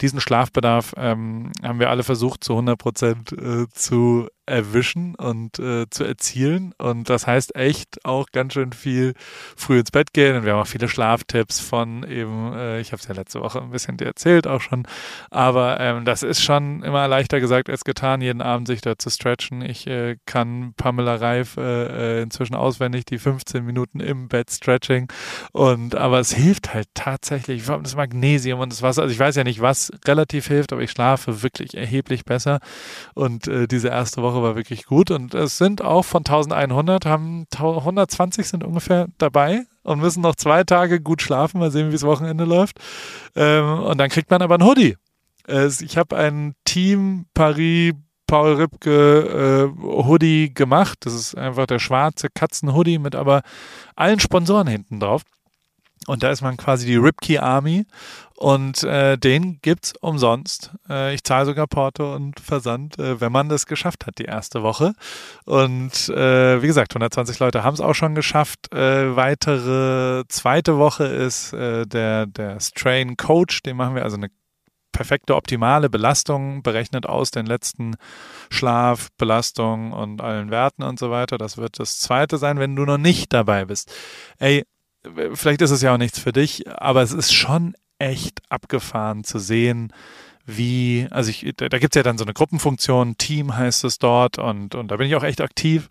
diesen 0.00 0.20
Schlafbedarf 0.20 0.94
ähm, 0.96 1.52
haben 1.62 1.80
wir 1.80 1.90
alle 1.90 2.04
versucht, 2.04 2.44
zu 2.44 2.52
100 2.52 2.78
Prozent 2.78 3.32
äh, 3.32 3.66
zu 3.72 4.28
erwischen 4.48 5.14
und 5.14 5.58
äh, 5.58 5.86
zu 5.90 6.04
erzielen. 6.04 6.74
Und 6.78 7.10
das 7.10 7.26
heißt 7.26 7.54
echt 7.56 8.04
auch 8.04 8.26
ganz 8.32 8.54
schön 8.54 8.72
viel 8.72 9.14
früh 9.56 9.80
ins 9.80 9.90
Bett 9.90 10.12
gehen. 10.12 10.36
Und 10.36 10.44
wir 10.44 10.52
haben 10.52 10.60
auch 10.60 10.66
viele 10.66 10.88
Schlaftipps 10.88 11.60
von 11.60 12.04
eben, 12.04 12.52
äh, 12.54 12.80
ich 12.80 12.92
habe 12.92 13.00
es 13.00 13.08
ja 13.08 13.14
letzte 13.14 13.40
Woche 13.40 13.60
ein 13.60 13.70
bisschen 13.70 13.96
dir 13.96 14.06
erzählt 14.06 14.46
auch 14.46 14.60
schon. 14.60 14.86
Aber 15.30 15.78
ähm, 15.80 16.04
das 16.04 16.22
ist 16.22 16.42
schon 16.42 16.82
immer 16.82 17.06
leichter 17.08 17.40
gesagt 17.40 17.70
als 17.70 17.84
getan, 17.84 18.20
jeden 18.20 18.42
Abend 18.42 18.66
sich 18.66 18.80
da 18.80 18.98
zu 18.98 19.10
stretchen. 19.10 19.62
Ich 19.62 19.86
äh, 19.86 20.16
kann 20.26 20.74
Pamela 20.76 21.16
Reif 21.16 21.56
äh, 21.56 22.18
äh 22.18 22.22
inzwischen 22.22 22.54
auswendig 22.54 23.04
die 23.04 23.18
15 23.18 23.64
Minuten 23.64 24.00
im 24.00 24.28
Bett 24.28 24.50
Stretching. 24.50 25.08
Und 25.52 25.94
aber 25.94 26.20
es 26.20 26.32
hilft 26.32 26.74
halt 26.74 26.88
tatsächlich, 26.94 27.62
vor 27.64 27.80
das 27.80 27.96
Magnesium 27.96 28.60
und 28.60 28.72
das 28.72 28.82
Wasser. 28.82 29.02
Also 29.02 29.12
ich 29.12 29.18
weiß 29.18 29.36
ja 29.36 29.44
nicht, 29.44 29.60
was 29.60 29.92
relativ 30.06 30.46
hilft, 30.46 30.72
aber 30.72 30.82
ich 30.82 30.90
schlafe 30.90 31.42
wirklich 31.42 31.76
erheblich 31.76 32.24
besser. 32.24 32.60
Und 33.14 33.48
äh, 33.48 33.66
diese 33.66 33.88
erste 33.88 34.22
Woche 34.22 34.37
war 34.42 34.56
wirklich 34.56 34.86
gut. 34.86 35.10
Und 35.10 35.34
es 35.34 35.58
sind 35.58 35.82
auch 35.82 36.04
von 36.04 36.20
1100, 36.20 37.06
haben 37.06 37.46
120 37.52 38.46
sind 38.48 38.64
ungefähr 38.64 39.08
dabei 39.18 39.64
und 39.82 40.00
müssen 40.00 40.22
noch 40.22 40.36
zwei 40.36 40.64
Tage 40.64 41.00
gut 41.00 41.22
schlafen. 41.22 41.60
Mal 41.60 41.70
sehen, 41.70 41.90
wie 41.90 41.96
es 41.96 42.04
Wochenende 42.04 42.44
läuft. 42.44 42.78
Ähm, 43.34 43.80
und 43.80 43.98
dann 43.98 44.10
kriegt 44.10 44.30
man 44.30 44.42
aber 44.42 44.56
ein 44.56 44.64
Hoodie. 44.64 44.96
Äh, 45.46 45.68
ich 45.80 45.96
habe 45.96 46.16
ein 46.16 46.54
Team 46.64 47.26
Paris 47.34 47.94
Paul 48.28 48.54
Ripke 48.54 49.72
äh, 49.74 49.82
Hoodie 49.82 50.52
gemacht. 50.54 50.98
Das 51.00 51.14
ist 51.14 51.36
einfach 51.36 51.66
der 51.66 51.80
schwarze 51.80 52.28
Katzen-Hoodie 52.32 52.98
mit 52.98 53.16
aber 53.16 53.42
allen 53.96 54.20
Sponsoren 54.20 54.68
hinten 54.68 55.00
drauf. 55.00 55.22
Und 56.08 56.22
da 56.22 56.30
ist 56.30 56.40
man 56.40 56.56
quasi 56.56 56.86
die 56.86 56.96
Ripkey 56.96 57.36
Army 57.36 57.84
und 58.34 58.82
äh, 58.82 59.18
den 59.18 59.58
gibt's 59.60 59.92
umsonst. 60.00 60.72
Äh, 60.88 61.14
ich 61.14 61.22
zahle 61.22 61.44
sogar 61.44 61.66
Porto 61.66 62.14
und 62.14 62.40
Versand, 62.40 62.98
äh, 62.98 63.20
wenn 63.20 63.30
man 63.30 63.50
das 63.50 63.66
geschafft 63.66 64.06
hat, 64.06 64.16
die 64.18 64.24
erste 64.24 64.62
Woche. 64.62 64.94
Und 65.44 66.08
äh, 66.08 66.62
wie 66.62 66.66
gesagt, 66.66 66.92
120 66.92 67.38
Leute 67.40 67.62
haben 67.62 67.74
es 67.74 67.82
auch 67.82 67.92
schon 67.92 68.14
geschafft. 68.14 68.72
Äh, 68.72 69.16
weitere 69.16 70.24
zweite 70.28 70.78
Woche 70.78 71.04
ist 71.04 71.52
äh, 71.52 71.86
der, 71.86 72.24
der 72.24 72.58
Strain 72.60 73.18
Coach, 73.18 73.62
den 73.62 73.76
machen 73.76 73.94
wir 73.94 74.04
also 74.04 74.16
eine 74.16 74.30
perfekte, 74.92 75.36
optimale 75.36 75.90
Belastung, 75.90 76.62
berechnet 76.62 77.04
aus 77.04 77.30
den 77.30 77.44
letzten 77.44 77.96
Schlaf, 78.48 79.08
Belastung 79.18 79.92
und 79.92 80.22
allen 80.22 80.50
Werten 80.50 80.84
und 80.84 80.98
so 80.98 81.10
weiter. 81.10 81.36
Das 81.36 81.58
wird 81.58 81.78
das 81.78 81.98
zweite 82.00 82.38
sein, 82.38 82.58
wenn 82.58 82.74
du 82.74 82.86
noch 82.86 82.96
nicht 82.96 83.34
dabei 83.34 83.66
bist. 83.66 83.92
Ey, 84.38 84.64
vielleicht 85.34 85.62
ist 85.62 85.70
es 85.70 85.82
ja 85.82 85.94
auch 85.94 85.98
nichts 85.98 86.18
für 86.18 86.32
dich, 86.32 86.68
aber 86.68 87.02
es 87.02 87.12
ist 87.12 87.32
schon 87.32 87.74
echt 87.98 88.40
abgefahren 88.48 89.24
zu 89.24 89.38
sehen, 89.38 89.92
wie, 90.46 91.06
also 91.10 91.30
ich, 91.30 91.52
da, 91.56 91.68
gibt 91.78 91.94
es 91.94 91.98
ja 91.98 92.02
dann 92.02 92.16
so 92.16 92.24
eine 92.24 92.32
Gruppenfunktion, 92.32 93.18
Team 93.18 93.56
heißt 93.56 93.84
es 93.84 93.98
dort 93.98 94.38
und, 94.38 94.74
und 94.74 94.90
da 94.90 94.96
bin 94.96 95.06
ich 95.06 95.14
auch 95.14 95.24
echt 95.24 95.40
aktiv. 95.40 95.88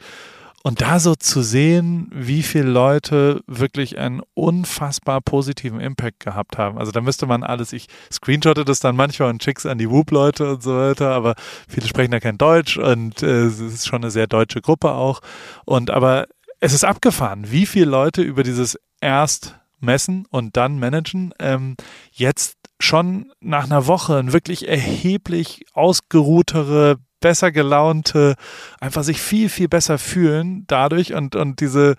Und 0.64 0.82
da 0.82 1.00
so 1.00 1.16
zu 1.16 1.44
sehen, 1.44 2.10
wie 2.14 2.44
viele 2.44 2.70
Leute 2.70 3.42
wirklich 3.46 4.00
einen 4.00 4.22
unfassbar 4.34 5.22
positiven 5.22 5.80
Impact 5.80 6.20
gehabt 6.20 6.58
haben. 6.58 6.78
Also 6.78 6.92
da 6.92 7.00
müsste 7.00 7.26
man 7.28 7.44
alles, 7.44 7.72
ich 7.72 7.86
screenshotte 8.12 8.66
das 8.66 8.80
dann 8.80 8.96
manchmal 8.96 9.30
und 9.30 9.42
schick's 9.42 9.66
an 9.66 9.78
die 9.78 9.90
Whoop-Leute 9.90 10.56
und 10.56 10.64
so 10.64 10.76
weiter, 10.76 11.12
aber 11.12 11.36
viele 11.70 11.88
sprechen 11.88 12.12
da 12.12 12.20
kein 12.20 12.38
Deutsch 12.38 12.78
und 12.78 13.22
äh, 13.22 13.46
es 13.46 13.60
ist 13.60 13.88
schon 13.88 14.02
eine 14.02 14.12
sehr 14.12 14.28
deutsche 14.28 14.60
Gruppe 14.60 14.92
auch. 14.92 15.22
Und 15.66 15.92
aber 15.92 16.28
es 16.60 16.74
ist 16.74 16.84
abgefahren, 16.84 17.52
wie 17.52 17.66
viele 17.66 17.86
Leute 17.92 18.24
über 18.24 18.44
dieses 18.44 18.78
erst 19.02 19.56
messen 19.80 20.26
und 20.30 20.58
dann 20.58 20.80
managen, 20.80 21.34
ähm, 21.40 21.76
jetzt 22.12 22.58
schon 22.80 23.32
nach 23.40 23.66
einer 23.66 23.88
Woche 23.88 24.18
ein 24.18 24.34
wirklich 24.34 24.68
erheblich 24.68 25.66
ausgeruhtere, 25.74 26.98
besser 27.20 27.52
gelaunte, 27.52 28.36
einfach 28.80 29.04
sich 29.04 29.20
viel, 29.20 29.50
viel 29.50 29.68
besser 29.68 29.98
fühlen 29.98 30.66
dadurch 30.68 31.14
und, 31.14 31.36
und 31.36 31.60
diese, 31.62 31.96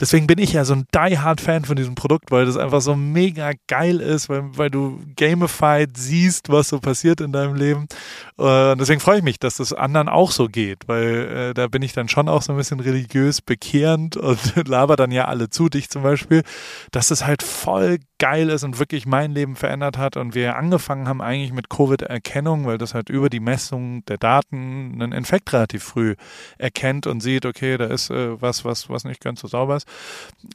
deswegen 0.00 0.26
bin 0.26 0.38
ich 0.38 0.52
ja 0.52 0.64
so 0.64 0.74
ein 0.74 0.86
die-hard-Fan 0.94 1.64
von 1.64 1.76
diesem 1.76 1.94
Produkt, 1.94 2.30
weil 2.30 2.46
das 2.46 2.56
einfach 2.56 2.80
so 2.80 2.96
mega 2.96 3.52
geil 3.68 4.00
ist, 4.00 4.28
weil, 4.28 4.44
weil 4.56 4.70
du 4.70 5.00
gamified 5.16 5.96
siehst, 5.96 6.48
was 6.50 6.68
so 6.68 6.80
passiert 6.80 7.20
in 7.20 7.32
deinem 7.32 7.54
Leben. 7.54 7.86
Und 8.36 8.80
deswegen 8.80 9.00
freue 9.00 9.18
ich 9.18 9.22
mich, 9.22 9.38
dass 9.38 9.56
das 9.56 9.72
anderen 9.72 10.08
auch 10.08 10.30
so 10.30 10.46
geht, 10.46 10.88
weil 10.88 11.50
äh, 11.50 11.54
da 11.54 11.68
bin 11.68 11.82
ich 11.82 11.92
dann 11.92 12.08
schon 12.08 12.28
auch 12.28 12.42
so 12.42 12.52
ein 12.52 12.56
bisschen 12.56 12.80
religiös 12.80 13.40
bekehrend 13.42 14.16
und 14.16 14.38
laber 14.68 14.96
dann 14.96 15.10
ja 15.10 15.26
alle 15.26 15.50
zu, 15.50 15.68
dich 15.68 15.90
zum 15.90 16.02
Beispiel, 16.02 16.42
dass 16.90 17.10
es 17.10 17.26
halt 17.26 17.42
voll 17.42 17.98
geil 18.18 18.50
ist 18.50 18.62
und 18.62 18.78
wirklich 18.78 19.04
mein 19.04 19.32
Leben 19.32 19.56
verändert 19.56 19.98
hat 19.98 20.16
und 20.16 20.36
wir 20.36 20.56
angefangen 20.56 21.08
haben 21.08 21.20
eigentlich 21.20 21.52
mit 21.52 21.68
Covid-Erkennung, 21.68 22.66
weil 22.66 22.78
das 22.78 22.94
halt 22.94 23.10
über 23.10 23.28
die 23.28 23.40
Messung 23.40 24.04
der 24.04 24.16
Daten 24.16 24.92
einen 25.02 25.10
Infekt 25.10 25.52
relativ 25.52 25.82
früh 25.82 26.14
erkennt 26.56 27.08
und 27.08 27.20
sieht, 27.20 27.46
okay, 27.46 27.76
da 27.76 27.86
ist 27.86 28.10
äh, 28.10 28.40
was, 28.40 28.64
was, 28.64 28.88
was 28.88 29.04
nicht 29.04 29.20
ganz 29.20 29.40
so 29.40 29.48
sauber 29.48 29.76
ist 29.76 29.81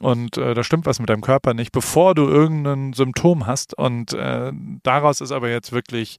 und 0.00 0.36
äh, 0.36 0.54
da 0.54 0.62
stimmt 0.62 0.86
was 0.86 1.00
mit 1.00 1.08
deinem 1.08 1.22
Körper 1.22 1.54
nicht, 1.54 1.72
bevor 1.72 2.14
du 2.14 2.28
irgendein 2.28 2.92
Symptom 2.92 3.46
hast 3.46 3.74
und 3.74 4.12
äh, 4.12 4.52
daraus 4.82 5.20
ist 5.20 5.32
aber 5.32 5.48
jetzt 5.50 5.72
wirklich 5.72 6.18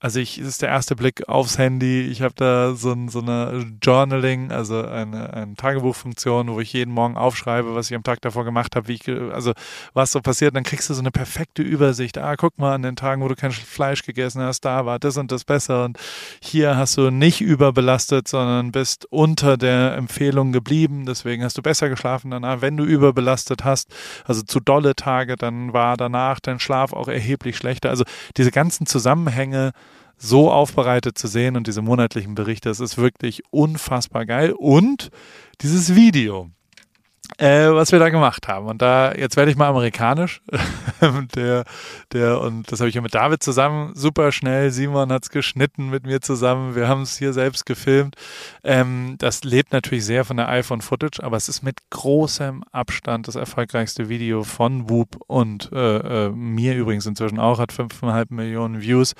also 0.00 0.20
ich, 0.20 0.38
es 0.38 0.46
ist 0.46 0.62
der 0.62 0.68
erste 0.68 0.94
Blick 0.94 1.28
aufs 1.28 1.58
Handy. 1.58 2.02
Ich 2.02 2.22
habe 2.22 2.34
da 2.36 2.74
so, 2.74 2.92
ein, 2.92 3.08
so 3.08 3.18
eine 3.18 3.66
Journaling, 3.82 4.52
also 4.52 4.84
eine, 4.84 5.32
eine 5.32 5.54
Tagebuchfunktion, 5.54 6.48
wo 6.48 6.60
ich 6.60 6.72
jeden 6.72 6.94
Morgen 6.94 7.16
aufschreibe, 7.16 7.74
was 7.74 7.90
ich 7.90 7.96
am 7.96 8.04
Tag 8.04 8.20
davor 8.20 8.44
gemacht 8.44 8.76
habe, 8.76 8.86
wie 8.86 8.92
ich, 8.94 9.08
also 9.08 9.54
was 9.94 10.12
so 10.12 10.20
passiert. 10.20 10.54
dann 10.54 10.62
kriegst 10.62 10.88
du 10.88 10.94
so 10.94 11.00
eine 11.00 11.10
perfekte 11.10 11.62
Übersicht. 11.62 12.16
Ah, 12.16 12.36
guck 12.36 12.58
mal, 12.58 12.74
an 12.74 12.82
den 12.82 12.94
Tagen, 12.94 13.22
wo 13.22 13.28
du 13.28 13.34
kein 13.34 13.50
Fleisch 13.50 14.02
gegessen 14.04 14.40
hast, 14.40 14.64
da 14.64 14.86
war 14.86 15.00
das 15.00 15.16
und 15.16 15.32
das 15.32 15.44
besser. 15.44 15.84
Und 15.84 15.98
hier 16.40 16.76
hast 16.76 16.96
du 16.96 17.10
nicht 17.10 17.40
überbelastet, 17.40 18.28
sondern 18.28 18.70
bist 18.70 19.06
unter 19.10 19.56
der 19.56 19.96
Empfehlung 19.96 20.52
geblieben. 20.52 21.06
Deswegen 21.06 21.42
hast 21.42 21.58
du 21.58 21.62
besser 21.62 21.88
geschlafen 21.88 22.30
danach. 22.30 22.60
Wenn 22.60 22.76
du 22.76 22.84
überbelastet 22.84 23.64
hast, 23.64 23.88
also 24.24 24.42
zu 24.42 24.60
dolle 24.60 24.94
Tage, 24.94 25.34
dann 25.34 25.72
war 25.72 25.96
danach 25.96 26.38
dein 26.38 26.60
Schlaf 26.60 26.92
auch 26.92 27.08
erheblich 27.08 27.56
schlechter. 27.56 27.90
Also 27.90 28.04
diese 28.36 28.52
ganzen 28.52 28.86
Zusammenhänge, 28.86 29.72
so 30.18 30.50
aufbereitet 30.50 31.16
zu 31.16 31.28
sehen 31.28 31.56
und 31.56 31.66
diese 31.66 31.80
monatlichen 31.80 32.34
Berichte, 32.34 32.68
das 32.68 32.80
ist 32.80 32.98
wirklich 32.98 33.42
unfassbar 33.50 34.26
geil. 34.26 34.52
Und 34.52 35.10
dieses 35.60 35.94
Video, 35.94 36.50
äh, 37.36 37.68
was 37.70 37.92
wir 37.92 37.98
da 37.98 38.08
gemacht 38.08 38.48
haben. 38.48 38.66
Und 38.66 38.82
da, 38.82 39.12
jetzt 39.14 39.36
werde 39.36 39.50
ich 39.50 39.56
mal 39.56 39.68
amerikanisch. 39.68 40.40
der, 41.34 41.64
der, 42.12 42.40
und 42.40 42.72
das 42.72 42.80
habe 42.80 42.88
ich 42.88 42.94
ja 42.94 43.00
mit 43.00 43.14
David 43.14 43.42
zusammen, 43.42 43.92
super 43.94 44.32
schnell. 44.32 44.70
Simon 44.70 45.12
hat 45.12 45.24
es 45.24 45.30
geschnitten 45.30 45.90
mit 45.90 46.04
mir 46.04 46.20
zusammen. 46.20 46.74
Wir 46.74 46.88
haben 46.88 47.02
es 47.02 47.18
hier 47.18 47.32
selbst 47.32 47.66
gefilmt. 47.66 48.16
Ähm, 48.64 49.16
das 49.18 49.44
lebt 49.44 49.72
natürlich 49.72 50.04
sehr 50.04 50.24
von 50.24 50.36
der 50.36 50.48
iPhone-Footage, 50.48 51.22
aber 51.22 51.36
es 51.36 51.48
ist 51.48 51.62
mit 51.62 51.78
großem 51.90 52.64
Abstand 52.72 53.28
das 53.28 53.36
erfolgreichste 53.36 54.08
Video 54.08 54.42
von 54.44 54.88
Whoop 54.88 55.16
und 55.26 55.70
äh, 55.72 56.26
äh, 56.26 56.30
mir 56.30 56.74
übrigens 56.74 57.06
inzwischen 57.06 57.38
auch, 57.38 57.58
hat 57.58 57.72
5,5 57.72 58.26
Millionen 58.30 58.80
Views 58.80 59.14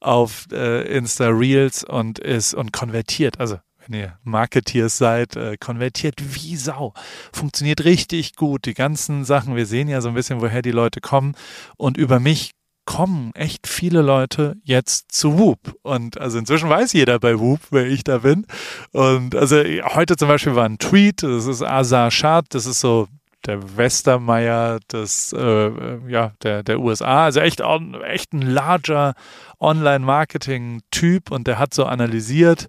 auf 0.00 0.46
äh, 0.52 0.82
Insta 0.96 1.28
Reels 1.28 1.84
und 1.84 2.18
ist 2.18 2.54
und 2.54 2.72
konvertiert. 2.72 3.40
Also 3.40 3.58
wenn 3.88 4.00
ihr 4.00 4.18
Marketeers 4.22 4.98
seid, 4.98 5.36
äh, 5.36 5.56
konvertiert 5.58 6.16
wie 6.20 6.56
Sau. 6.56 6.94
Funktioniert 7.32 7.84
richtig 7.84 8.36
gut. 8.36 8.66
Die 8.66 8.74
ganzen 8.74 9.24
Sachen, 9.24 9.56
wir 9.56 9.66
sehen 9.66 9.88
ja 9.88 10.00
so 10.00 10.08
ein 10.08 10.14
bisschen, 10.14 10.40
woher 10.40 10.62
die 10.62 10.70
Leute 10.70 11.00
kommen. 11.00 11.34
Und 11.76 11.96
über 11.96 12.20
mich 12.20 12.52
kommen 12.84 13.32
echt 13.34 13.66
viele 13.66 14.00
Leute 14.00 14.56
jetzt 14.62 15.12
zu 15.12 15.38
Whoop. 15.38 15.76
Und 15.82 16.18
also 16.18 16.38
inzwischen 16.38 16.70
weiß 16.70 16.94
jeder 16.94 17.18
bei 17.18 17.38
Whoop, 17.38 17.60
wer 17.70 17.86
ich 17.86 18.02
da 18.02 18.18
bin. 18.18 18.46
Und 18.92 19.34
also 19.34 19.56
heute 19.56 20.16
zum 20.16 20.28
Beispiel 20.28 20.54
war 20.54 20.64
ein 20.64 20.78
Tweet, 20.78 21.22
das 21.22 21.46
ist 21.46 21.62
Azar 21.62 22.10
Shad, 22.10 22.46
das 22.50 22.64
ist 22.64 22.80
so 22.80 23.08
der 23.46 23.76
Westermeier 23.76 24.80
des, 24.92 25.32
äh, 25.32 25.70
ja, 26.08 26.32
der, 26.42 26.62
der 26.62 26.80
USA. 26.80 27.24
Also 27.24 27.40
echt, 27.40 27.62
echt 28.06 28.32
ein 28.32 28.42
larger 28.42 29.14
Online-Marketing-Typ 29.60 31.30
und 31.30 31.46
der 31.46 31.58
hat 31.58 31.74
so 31.74 31.84
analysiert, 31.84 32.68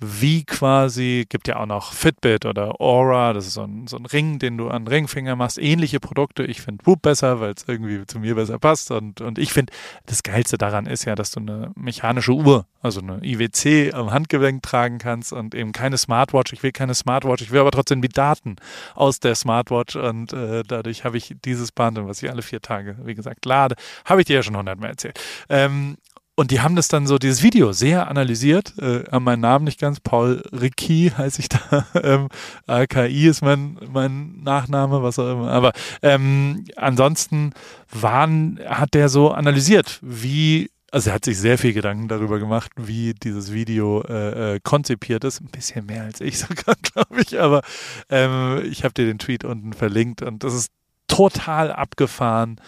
wie 0.00 0.44
quasi, 0.44 1.26
gibt 1.28 1.48
ja 1.48 1.56
auch 1.56 1.66
noch 1.66 1.92
Fitbit 1.92 2.46
oder 2.46 2.80
Aura, 2.80 3.32
das 3.32 3.48
ist 3.48 3.54
so 3.54 3.64
ein, 3.64 3.88
so 3.88 3.96
ein 3.96 4.06
Ring, 4.06 4.38
den 4.38 4.56
du 4.56 4.68
an 4.68 4.86
Ringfinger 4.86 5.34
machst, 5.34 5.58
ähnliche 5.58 5.98
Produkte. 5.98 6.44
Ich 6.44 6.60
finde 6.60 6.86
Whoop 6.86 7.02
besser, 7.02 7.40
weil 7.40 7.52
es 7.52 7.64
irgendwie 7.66 8.06
zu 8.06 8.20
mir 8.20 8.36
besser 8.36 8.60
passt 8.60 8.92
und, 8.92 9.20
und 9.20 9.38
ich 9.38 9.52
finde, 9.52 9.72
das 10.06 10.22
Geilste 10.22 10.56
daran 10.56 10.86
ist 10.86 11.04
ja, 11.04 11.16
dass 11.16 11.32
du 11.32 11.40
eine 11.40 11.72
mechanische 11.74 12.32
Uhr, 12.32 12.66
also 12.80 13.00
eine 13.00 13.18
IWC 13.24 13.92
am 13.92 14.12
Handgelenk 14.12 14.62
tragen 14.62 14.98
kannst 14.98 15.32
und 15.32 15.54
eben 15.54 15.72
keine 15.72 15.98
Smartwatch. 15.98 16.52
Ich 16.52 16.62
will 16.62 16.72
keine 16.72 16.94
Smartwatch, 16.94 17.42
ich 17.42 17.50
will 17.50 17.60
aber 17.60 17.72
trotzdem 17.72 18.00
die 18.00 18.08
Daten 18.08 18.56
aus 18.94 19.18
der 19.18 19.34
Smartwatch 19.34 19.96
und 19.96 20.32
äh, 20.32 20.62
dadurch 20.62 21.04
habe 21.04 21.16
ich 21.16 21.34
dieses 21.44 21.72
Band, 21.72 21.98
was 22.02 22.22
ich 22.22 22.30
alle 22.30 22.42
vier 22.42 22.60
Tage, 22.60 22.96
wie 23.02 23.16
gesagt, 23.16 23.44
lade, 23.44 23.74
habe 24.04 24.20
ich 24.20 24.28
dir 24.28 24.36
ja 24.36 24.42
schon 24.44 24.56
hundertmal 24.56 24.90
erzählt. 24.90 25.18
Ähm, 25.48 25.96
und 26.38 26.52
die 26.52 26.60
haben 26.60 26.76
das 26.76 26.86
dann 26.86 27.08
so, 27.08 27.18
dieses 27.18 27.42
Video 27.42 27.72
sehr 27.72 28.06
analysiert, 28.06 28.72
äh, 28.78 29.02
an 29.10 29.24
meinen 29.24 29.40
Namen 29.40 29.64
nicht 29.64 29.80
ganz, 29.80 29.98
Paul 29.98 30.40
Ricky 30.52 31.10
heiße 31.18 31.40
ich 31.40 31.48
da, 31.48 31.84
ähm, 32.00 32.28
AKI 32.68 33.26
ist 33.26 33.42
mein, 33.42 33.76
mein 33.90 34.40
Nachname, 34.44 35.02
was 35.02 35.18
auch 35.18 35.32
immer, 35.32 35.50
aber 35.50 35.72
ähm, 36.00 36.64
ansonsten 36.76 37.54
waren, 37.90 38.60
hat 38.64 38.94
der 38.94 39.08
so 39.08 39.32
analysiert, 39.32 39.98
wie 40.00 40.70
also 40.92 41.10
er 41.10 41.14
hat 41.14 41.24
sich 41.24 41.38
sehr 41.38 41.58
viel 41.58 41.72
Gedanken 41.72 42.06
darüber 42.06 42.38
gemacht, 42.38 42.70
wie 42.76 43.14
dieses 43.14 43.52
Video 43.52 44.02
äh, 44.04 44.54
äh, 44.54 44.60
konzipiert 44.62 45.22
ist. 45.24 45.42
Ein 45.42 45.48
bisschen 45.48 45.84
mehr 45.84 46.04
als 46.04 46.22
ich 46.22 46.38
sogar, 46.38 46.76
glaube 46.80 47.20
ich. 47.20 47.38
Aber 47.38 47.60
ähm, 48.08 48.62
ich 48.64 48.84
habe 48.84 48.94
dir 48.94 49.04
den 49.04 49.18
Tweet 49.18 49.44
unten 49.44 49.74
verlinkt 49.74 50.22
und 50.22 50.44
das 50.44 50.54
ist 50.54 50.72
total 51.06 51.72
abgefahren, 51.72 52.58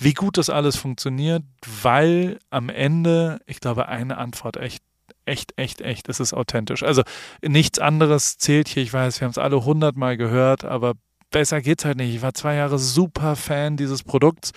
wie 0.00 0.14
gut 0.14 0.38
das 0.38 0.50
alles 0.50 0.76
funktioniert, 0.76 1.42
weil 1.82 2.38
am 2.50 2.68
Ende, 2.68 3.40
ich 3.46 3.60
glaube, 3.60 3.88
eine 3.88 4.18
Antwort 4.18 4.56
echt 4.56 4.82
echt, 5.26 5.56
echt, 5.56 5.80
echt, 5.80 6.08
es 6.08 6.18
ist 6.18 6.32
authentisch. 6.34 6.82
Also 6.82 7.02
nichts 7.42 7.78
anderes 7.78 8.38
zählt 8.38 8.68
hier. 8.68 8.82
Ich 8.82 8.92
weiß, 8.92 9.20
wir 9.20 9.26
haben 9.26 9.32
es 9.32 9.38
alle 9.38 9.64
hundertmal 9.64 10.16
gehört, 10.16 10.64
aber 10.64 10.94
besser 11.30 11.60
geht's 11.60 11.84
halt 11.84 11.96
nicht. 11.96 12.14
Ich 12.14 12.22
war 12.22 12.34
zwei 12.34 12.56
Jahre 12.56 12.78
super 12.78 13.36
Fan 13.36 13.76
dieses 13.76 14.02
Produkts. 14.02 14.52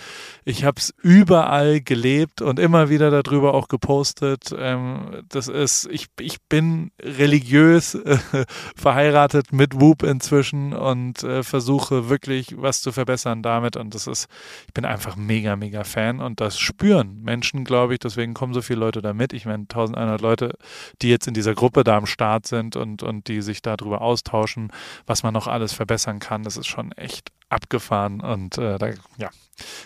Ich 0.46 0.64
habe 0.64 0.80
es 0.80 0.94
überall 1.02 1.82
gelebt 1.82 2.42
und 2.42 2.60
immer 2.60 2.90
wieder 2.90 3.12
darüber 3.12 3.54
auch 3.54 3.68
gepostet. 3.68 4.54
Ähm, 4.58 5.24
das 5.30 5.48
ist, 5.48 5.88
ich, 5.92 6.08
ich 6.20 6.42
bin 6.42 6.92
religiös 7.02 7.96
äh, 7.96 8.18
verheiratet 8.76 9.54
mit 9.54 9.80
Whoop 9.80 10.04
inzwischen 10.04 10.74
und 10.74 11.24
äh, 11.24 11.44
versuche 11.44 12.10
wirklich 12.10 12.56
was 12.58 12.82
zu 12.82 12.92
verbessern 12.92 13.44
damit. 13.44 13.78
Und 13.78 13.94
das 13.94 14.08
ist, 14.08 14.28
ich 14.68 14.74
bin 14.74 14.86
einfach 14.86 15.16
mega, 15.16 15.56
mega 15.56 15.84
Fan 15.84 16.20
und 16.20 16.42
das 16.42 16.60
spüren 16.60 17.22
Menschen, 17.22 17.64
glaube 17.64 17.94
ich. 17.94 18.00
Deswegen 18.00 18.34
kommen 18.34 18.54
so 18.54 18.62
viele 18.62 18.80
Leute 18.80 19.02
da 19.02 19.14
mit. 19.14 19.34
Ich 19.34 19.46
meine, 19.46 19.64
1100 19.64 20.22
Leute, 20.22 20.56
die 21.02 21.10
jetzt 21.10 21.28
in 21.28 21.34
dieser 21.34 21.54
Gruppe 21.54 21.84
da 21.84 21.98
am 21.98 22.06
Start 22.06 22.48
sind 22.48 22.76
und, 22.76 23.04
und 23.04 23.28
die 23.28 23.42
sich 23.42 23.62
darüber 23.62 24.02
austauschen, 24.02 24.72
was 25.06 25.24
man 25.24 25.34
noch 25.34 25.48
alles 25.48 25.74
verbessern 25.74 26.20
kann. 26.20 26.44
Das 26.44 26.63
ist 26.64 26.68
schon 26.68 26.92
echt 26.94 27.32
abgefahren 27.50 28.20
und 28.22 28.58
äh, 28.58 28.78
da, 28.78 28.90
ja, 29.18 29.30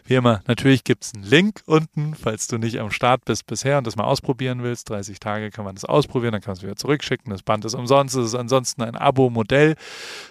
wie 0.05 0.15
immer, 0.15 0.41
natürlich 0.48 0.84
gibt 0.84 1.03
es 1.03 1.13
einen 1.13 1.24
Link 1.24 1.62
unten, 1.65 2.15
falls 2.15 2.48
du 2.48 2.57
nicht 2.57 2.79
am 2.79 2.91
Start 2.91 3.25
bist 3.25 3.46
bisher 3.46 3.77
und 3.77 3.86
das 3.86 3.98
mal 3.98 4.05
ausprobieren 4.05 4.63
willst. 4.63 4.89
30 4.89 5.19
Tage 5.19 5.51
kann 5.51 5.65
man 5.65 5.75
das 5.75 5.84
ausprobieren, 5.84 6.31
dann 6.31 6.41
kannst 6.41 6.62
du 6.62 6.67
wieder 6.67 6.77
zurückschicken. 6.77 7.29
Das 7.31 7.43
Band 7.43 7.65
ist 7.65 7.74
umsonst, 7.74 8.15
es 8.15 8.27
ist 8.27 8.36
ansonsten 8.36 8.84
ein 8.84 8.96
Abo-Modell. 8.96 9.75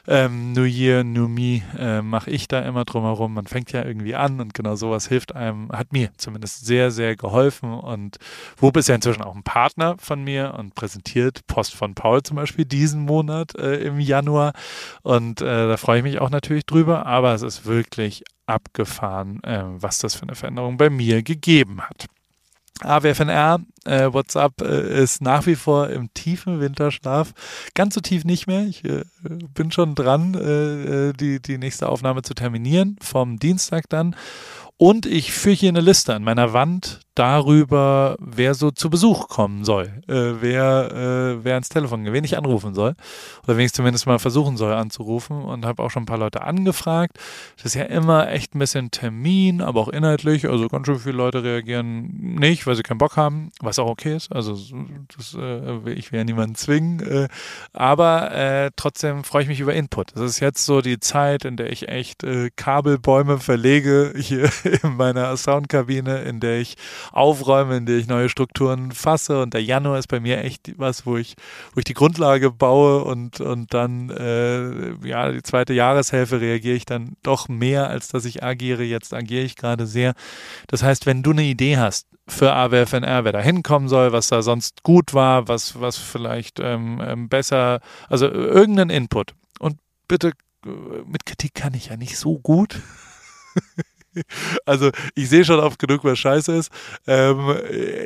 Ähm, 0.08 0.52
New 0.52 0.64
Year, 0.64 1.04
New 1.04 1.28
Me 1.28 1.62
äh, 1.78 2.00
mache 2.00 2.30
ich 2.30 2.48
da 2.48 2.60
immer 2.60 2.84
drumherum. 2.84 3.34
Man 3.34 3.46
fängt 3.46 3.72
ja 3.72 3.84
irgendwie 3.84 4.14
an 4.14 4.40
und 4.40 4.54
genau 4.54 4.76
sowas 4.76 5.06
hilft 5.06 5.34
einem, 5.34 5.70
hat 5.70 5.92
mir 5.92 6.10
zumindest 6.16 6.64
sehr, 6.64 6.90
sehr 6.90 7.16
geholfen. 7.16 7.74
Und 7.74 8.16
Whoop 8.58 8.78
ist 8.78 8.88
ja 8.88 8.94
inzwischen 8.94 9.22
auch 9.22 9.36
ein 9.36 9.42
Partner 9.42 9.96
von 9.98 10.24
mir 10.24 10.54
und 10.58 10.74
präsentiert 10.74 11.46
Post 11.46 11.74
von 11.74 11.94
Paul 11.94 12.22
zum 12.22 12.36
Beispiel 12.36 12.64
diesen 12.64 13.02
Monat 13.02 13.54
äh, 13.56 13.76
im 13.82 14.00
Januar. 14.00 14.54
Und 15.02 15.42
äh, 15.42 15.68
da 15.68 15.76
freue 15.76 15.98
ich 15.98 16.04
mich 16.04 16.20
auch 16.20 16.30
natürlich 16.36 16.66
drüber, 16.66 17.06
aber 17.06 17.34
es 17.34 17.42
ist 17.42 17.66
wirklich 17.66 18.24
abgefahren, 18.46 19.42
äh, 19.42 19.64
was 19.64 19.98
das 19.98 20.14
für 20.14 20.22
eine 20.22 20.34
Veränderung 20.34 20.76
bei 20.76 20.90
mir 20.90 21.22
gegeben 21.22 21.82
hat. 21.82 22.06
AWFNR, 22.80 23.60
äh, 23.86 24.12
WhatsApp 24.12 24.60
äh, 24.60 25.02
ist 25.02 25.22
nach 25.22 25.46
wie 25.46 25.54
vor 25.54 25.88
im 25.88 26.12
tiefen 26.12 26.60
Winterschlaf. 26.60 27.32
Ganz 27.74 27.94
so 27.94 28.00
tief 28.00 28.24
nicht 28.24 28.46
mehr. 28.46 28.66
Ich 28.66 28.84
äh, 28.84 29.04
bin 29.22 29.72
schon 29.72 29.94
dran, 29.94 30.34
äh, 30.34 31.08
äh, 31.08 31.12
die, 31.14 31.40
die 31.40 31.58
nächste 31.58 31.88
Aufnahme 31.88 32.22
zu 32.22 32.34
terminieren, 32.34 32.96
vom 33.00 33.38
Dienstag 33.38 33.88
dann. 33.88 34.14
Und 34.76 35.06
ich 35.06 35.32
führe 35.32 35.54
hier 35.54 35.68
eine 35.70 35.80
Liste 35.80 36.14
an 36.14 36.22
meiner 36.22 36.52
Wand 36.52 37.00
darüber, 37.16 38.16
wer 38.20 38.54
so 38.54 38.70
zu 38.70 38.90
Besuch 38.90 39.28
kommen 39.28 39.64
soll, 39.64 39.86
äh, 40.06 40.34
wer, 40.40 40.92
äh, 40.92 41.44
wer 41.44 41.54
ans 41.54 41.70
Telefon 41.70 42.04
wen 42.04 42.24
ich 42.24 42.36
anrufen 42.36 42.74
soll 42.74 42.94
oder 43.44 43.56
wen 43.56 43.64
ich 43.64 43.72
zumindest 43.72 44.06
mal 44.06 44.18
versuchen 44.18 44.56
soll 44.56 44.72
anzurufen 44.74 45.42
und 45.42 45.64
habe 45.64 45.82
auch 45.82 45.90
schon 45.90 46.02
ein 46.02 46.06
paar 46.06 46.18
Leute 46.18 46.42
angefragt. 46.42 47.18
Das 47.56 47.64
ist 47.66 47.74
ja 47.74 47.84
immer 47.84 48.28
echt 48.30 48.54
ein 48.54 48.58
bisschen 48.58 48.90
Termin, 48.90 49.62
aber 49.62 49.80
auch 49.80 49.88
inhaltlich. 49.88 50.46
Also 50.46 50.68
ganz 50.68 50.86
schön 50.86 50.98
viele 50.98 51.16
Leute 51.16 51.42
reagieren 51.42 52.36
nicht, 52.38 52.66
weil 52.66 52.76
sie 52.76 52.82
keinen 52.82 52.98
Bock 52.98 53.16
haben, 53.16 53.50
was 53.60 53.78
auch 53.78 53.88
okay 53.88 54.14
ist. 54.14 54.30
Also 54.30 54.52
das, 55.16 55.34
äh, 55.40 55.92
ich 55.92 56.12
will 56.12 56.18
ja 56.18 56.24
niemanden 56.24 56.54
zwingen, 56.54 57.00
äh, 57.00 57.28
aber 57.72 58.32
äh, 58.32 58.70
trotzdem 58.76 59.24
freue 59.24 59.42
ich 59.42 59.48
mich 59.48 59.60
über 59.60 59.72
Input. 59.72 60.14
Das 60.14 60.22
ist 60.22 60.40
jetzt 60.40 60.66
so 60.66 60.82
die 60.82 61.00
Zeit, 61.00 61.46
in 61.46 61.56
der 61.56 61.72
ich 61.72 61.88
echt 61.88 62.24
äh, 62.24 62.50
Kabelbäume 62.54 63.38
verlege 63.38 64.12
hier 64.16 64.50
in 64.82 64.96
meiner 64.96 65.34
Soundkabine, 65.38 66.22
in 66.22 66.40
der 66.40 66.60
ich 66.60 66.76
aufräume, 67.12 67.76
in 67.76 67.86
der 67.86 67.96
ich 67.96 68.06
neue 68.06 68.28
Strukturen 68.28 68.92
fasse. 68.92 69.42
Und 69.42 69.54
der 69.54 69.62
Januar 69.62 69.98
ist 69.98 70.08
bei 70.08 70.20
mir 70.20 70.42
echt 70.42 70.78
was, 70.78 71.06
wo 71.06 71.16
ich, 71.16 71.36
wo 71.74 71.78
ich 71.78 71.84
die 71.84 71.94
Grundlage 71.94 72.50
baue 72.50 73.04
und, 73.04 73.40
und 73.40 73.72
dann, 73.74 74.10
äh, 74.10 75.06
ja, 75.06 75.30
die 75.30 75.42
zweite 75.42 75.72
Jahreshälfte 75.74 76.40
reagiere 76.40 76.76
ich 76.76 76.84
dann 76.84 77.16
doch 77.22 77.48
mehr, 77.48 77.88
als 77.88 78.08
dass 78.08 78.24
ich 78.24 78.42
agiere. 78.42 78.82
Jetzt 78.84 79.14
agiere 79.14 79.44
ich 79.44 79.56
gerade 79.56 79.86
sehr. 79.86 80.14
Das 80.66 80.82
heißt, 80.82 81.06
wenn 81.06 81.22
du 81.22 81.30
eine 81.30 81.44
Idee 81.44 81.78
hast 81.78 82.08
für 82.28 82.52
AWFNR, 82.52 83.24
wer 83.24 83.32
da 83.32 83.40
hinkommen 83.40 83.88
soll, 83.88 84.12
was 84.12 84.28
da 84.28 84.42
sonst 84.42 84.82
gut 84.82 85.14
war, 85.14 85.48
was, 85.48 85.80
was 85.80 85.96
vielleicht 85.96 86.58
ähm, 86.60 87.00
ähm 87.04 87.28
besser, 87.28 87.80
also 88.08 88.28
irgendeinen 88.28 88.90
Input. 88.90 89.34
Und 89.58 89.78
bitte, 90.08 90.32
äh, 90.64 90.68
mit 91.06 91.26
Kritik 91.26 91.54
kann 91.54 91.74
ich 91.74 91.86
ja 91.86 91.96
nicht 91.96 92.18
so 92.18 92.38
gut. 92.38 92.80
Also 94.64 94.90
ich 95.14 95.28
sehe 95.28 95.44
schon 95.44 95.60
oft 95.60 95.78
genug, 95.78 96.02
was 96.04 96.18
scheiße 96.18 96.52
ist. 96.54 96.72
Ähm, 97.06 97.56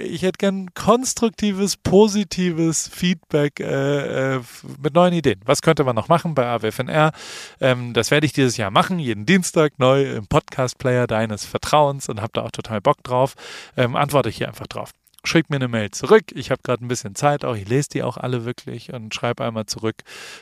ich 0.04 0.22
hätte 0.22 0.38
gern 0.38 0.74
konstruktives, 0.74 1.76
positives 1.76 2.88
Feedback 2.88 3.60
äh, 3.60 4.36
äh, 4.36 4.40
mit 4.82 4.94
neuen 4.94 5.14
Ideen. 5.14 5.40
Was 5.44 5.62
könnte 5.62 5.84
man 5.84 5.96
noch 5.96 6.08
machen 6.08 6.34
bei 6.34 6.46
AWFNR? 6.46 7.12
Ähm, 7.60 7.94
das 7.94 8.10
werde 8.10 8.26
ich 8.26 8.32
dieses 8.32 8.56
Jahr 8.56 8.70
machen, 8.70 8.98
jeden 8.98 9.26
Dienstag 9.26 9.78
neu 9.78 10.16
im 10.16 10.26
Podcast-Player 10.26 11.06
deines 11.06 11.44
Vertrauens 11.44 12.08
und 12.08 12.20
habe 12.20 12.32
da 12.34 12.42
auch 12.42 12.50
total 12.50 12.80
Bock 12.80 13.02
drauf. 13.02 13.34
Ähm, 13.76 13.96
antworte 13.96 14.28
ich 14.28 14.36
hier 14.36 14.48
einfach 14.48 14.66
drauf. 14.66 14.90
Schick 15.22 15.50
mir 15.50 15.56
eine 15.56 15.68
Mail 15.68 15.90
zurück. 15.90 16.32
Ich 16.32 16.50
habe 16.50 16.62
gerade 16.62 16.84
ein 16.84 16.88
bisschen 16.88 17.14
Zeit 17.14 17.44
auch. 17.44 17.54
Ich 17.54 17.68
lese 17.68 17.90
die 17.90 18.02
auch 18.02 18.16
alle 18.16 18.46
wirklich 18.46 18.92
und 18.92 19.14
schreibe 19.14 19.44
einmal 19.44 19.66
zurück, 19.66 19.96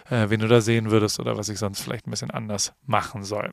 äh, 0.08 0.30
wen 0.30 0.40
du 0.40 0.46
da 0.46 0.60
sehen 0.60 0.90
würdest 0.90 1.18
oder 1.18 1.36
was 1.36 1.48
ich 1.48 1.58
sonst 1.58 1.80
vielleicht 1.80 2.06
ein 2.06 2.10
bisschen 2.10 2.30
anders 2.30 2.72
machen 2.86 3.24
soll. 3.24 3.52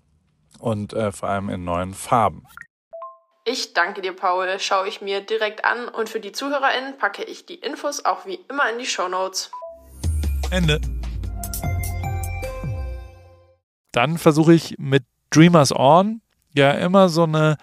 und 0.61 0.93
äh, 0.93 1.11
vor 1.11 1.29
allem 1.29 1.49
in 1.49 1.63
neuen 1.63 1.93
Farben. 1.93 2.45
Ich 3.43 3.73
danke 3.73 4.01
dir, 4.01 4.15
Paul. 4.15 4.47
Schaue 4.59 4.87
ich 4.87 5.01
mir 5.01 5.21
direkt 5.21 5.65
an 5.65 5.87
und 5.87 6.09
für 6.09 6.19
die 6.19 6.31
ZuhörerInnen 6.31 6.97
packe 6.97 7.23
ich 7.23 7.45
die 7.45 7.55
Infos 7.55 8.05
auch 8.05 8.25
wie 8.25 8.39
immer 8.49 8.69
in 8.71 8.77
die 8.77 8.85
Show 8.85 9.07
Notes. 9.07 9.51
Ende. 10.51 10.79
Dann 13.91 14.17
versuche 14.17 14.53
ich 14.53 14.75
mit 14.77 15.03
Dreamers 15.31 15.73
On 15.75 16.21
ja 16.53 16.71
immer 16.71 17.09
so 17.09 17.23
eine 17.23 17.57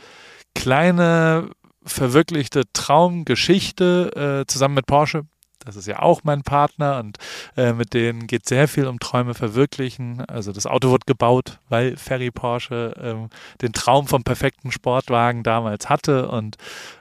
kleine 0.54 1.50
verwirklichte 1.84 2.64
Traumgeschichte 2.72 4.42
äh, 4.42 4.46
zusammen 4.46 4.74
mit 4.74 4.86
Porsche 4.86 5.22
das 5.68 5.76
ist 5.76 5.86
ja 5.86 6.00
auch 6.00 6.22
mein 6.24 6.42
Partner 6.42 6.98
und 6.98 7.18
äh, 7.54 7.74
mit 7.74 7.92
denen 7.92 8.26
geht 8.26 8.48
sehr 8.48 8.68
viel 8.68 8.86
um 8.86 8.98
Träume 8.98 9.34
verwirklichen. 9.34 10.24
Also 10.26 10.50
das 10.50 10.66
Auto 10.66 10.90
wird 10.90 11.06
gebaut, 11.06 11.58
weil 11.68 11.98
Ferry 11.98 12.30
Porsche 12.30 12.94
ähm, 12.98 13.28
den 13.60 13.74
Traum 13.74 14.06
vom 14.06 14.24
perfekten 14.24 14.72
Sportwagen 14.72 15.42
damals 15.42 15.90
hatte 15.90 16.28
und 16.28 16.56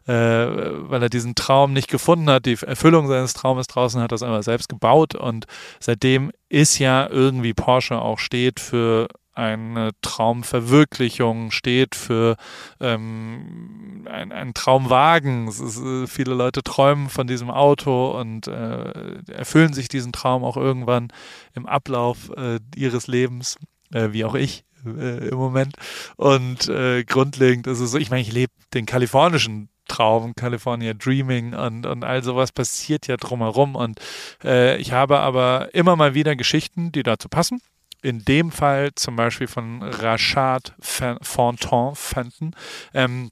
äh, 0.05 0.11
weil 0.11 1.01
er 1.01 1.09
diesen 1.09 1.33
Traum 1.33 1.71
nicht 1.71 1.89
gefunden 1.89 2.29
hat, 2.29 2.45
die 2.45 2.57
Erfüllung 2.61 3.07
seines 3.07 3.33
Traumes 3.33 3.67
draußen 3.67 4.01
hat, 4.01 4.11
das 4.11 4.21
einmal 4.21 4.43
selbst 4.43 4.67
gebaut 4.67 5.15
und 5.15 5.45
seitdem 5.79 6.33
ist 6.49 6.77
ja 6.77 7.09
irgendwie 7.09 7.53
Porsche 7.53 8.01
auch 8.01 8.19
steht 8.19 8.59
für 8.59 9.07
eine 9.37 9.91
Traumverwirklichung 10.01 11.51
steht, 11.51 11.93
für 11.93 12.37
ähm, 12.79 14.07
ein, 14.09 14.31
ein 14.31 14.53
Traumwagen. 14.55 15.47
Ist, 15.47 15.79
äh, 15.79 16.07
viele 16.07 16.33
Leute 16.33 16.63
träumen 16.63 17.09
von 17.09 17.27
diesem 17.27 17.51
Auto 17.51 18.19
und 18.19 18.47
äh, 18.47 19.21
erfüllen 19.31 19.73
sich 19.73 19.89
diesen 19.89 20.11
Traum 20.11 20.43
auch 20.43 20.57
irgendwann 20.57 21.09
im 21.53 21.67
Ablauf 21.67 22.31
äh, 22.35 22.59
ihres 22.75 23.05
Lebens, 23.05 23.57
äh, 23.93 24.09
wie 24.11 24.25
auch 24.25 24.33
ich 24.33 24.65
äh, 24.85 25.29
im 25.29 25.37
Moment. 25.37 25.75
Und 26.15 26.67
äh, 26.67 27.03
grundlegend 27.03 27.67
ist 27.67 27.79
es 27.79 27.91
so, 27.91 27.99
ich 27.99 28.09
meine, 28.09 28.23
ich 28.23 28.33
lebe 28.33 28.53
den 28.73 28.87
kalifornischen 28.87 29.69
Traum, 29.87 30.33
California 30.35 30.93
Dreaming 30.95 31.53
und, 31.53 31.85
und 31.85 32.03
all 32.03 32.23
sowas 32.23 32.51
passiert 32.51 33.07
ja 33.07 33.15
drumherum. 33.15 33.75
Und 33.75 34.01
ich 34.43 34.91
habe 34.91 35.19
aber 35.19 35.73
immer 35.73 35.95
mal 35.95 36.13
wieder 36.13 36.35
Geschichten, 36.35 36.91
die 36.91 37.03
dazu 37.03 37.29
passen. 37.29 37.61
In 38.01 38.23
dem 38.25 38.51
Fall 38.51 38.91
zum 38.95 39.15
Beispiel 39.15 39.47
von 39.47 39.81
Rashad 39.81 40.75
Fontan 40.79 41.95
Fenton. 41.95 42.55
Ähm, 42.93 43.31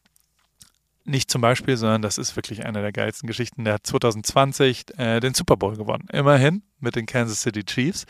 nicht 1.06 1.30
zum 1.30 1.42
Beispiel, 1.42 1.78
sondern 1.78 2.02
das 2.02 2.18
ist 2.18 2.36
wirklich 2.36 2.66
eine 2.66 2.82
der 2.82 2.92
geilsten 2.92 3.28
Geschichten. 3.28 3.64
Der 3.64 3.76
hat 3.76 3.86
2020 3.86 4.98
äh, 4.98 5.20
den 5.20 5.36
Super 5.36 5.56
Bowl 5.56 5.76
gewonnen. 5.78 6.08
Immerhin 6.12 6.64
mit 6.80 6.96
den 6.96 7.06
Kansas 7.06 7.42
City 7.42 7.64
Chiefs. 7.64 8.06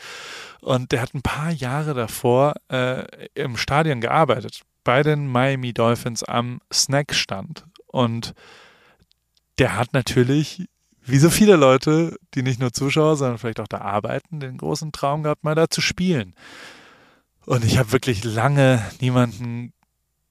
Und 0.60 0.92
der 0.92 1.02
hat 1.02 1.14
ein 1.14 1.22
paar 1.22 1.50
Jahre 1.50 1.92
davor 1.92 2.54
äh, 2.68 3.04
im 3.34 3.58
Stadion 3.58 4.00
gearbeitet. 4.00 4.62
Bei 4.82 5.02
den 5.02 5.26
Miami 5.26 5.74
Dolphins 5.74 6.22
am 6.22 6.60
Snackstand. 6.72 7.66
Und 7.86 8.34
der 9.58 9.76
hat 9.76 9.92
natürlich, 9.92 10.66
wie 11.06 11.18
so 11.18 11.30
viele 11.30 11.56
Leute, 11.56 12.16
die 12.34 12.42
nicht 12.42 12.60
nur 12.60 12.72
Zuschauer, 12.72 13.16
sondern 13.16 13.38
vielleicht 13.38 13.60
auch 13.60 13.68
da 13.68 13.78
arbeiten, 13.78 14.40
den 14.40 14.58
großen 14.58 14.92
Traum 14.92 15.22
gehabt, 15.22 15.44
mal 15.44 15.54
da 15.54 15.68
zu 15.68 15.80
spielen. 15.80 16.34
Und 17.46 17.64
ich 17.64 17.78
habe 17.78 17.92
wirklich 17.92 18.24
lange 18.24 18.84
niemanden 19.00 19.72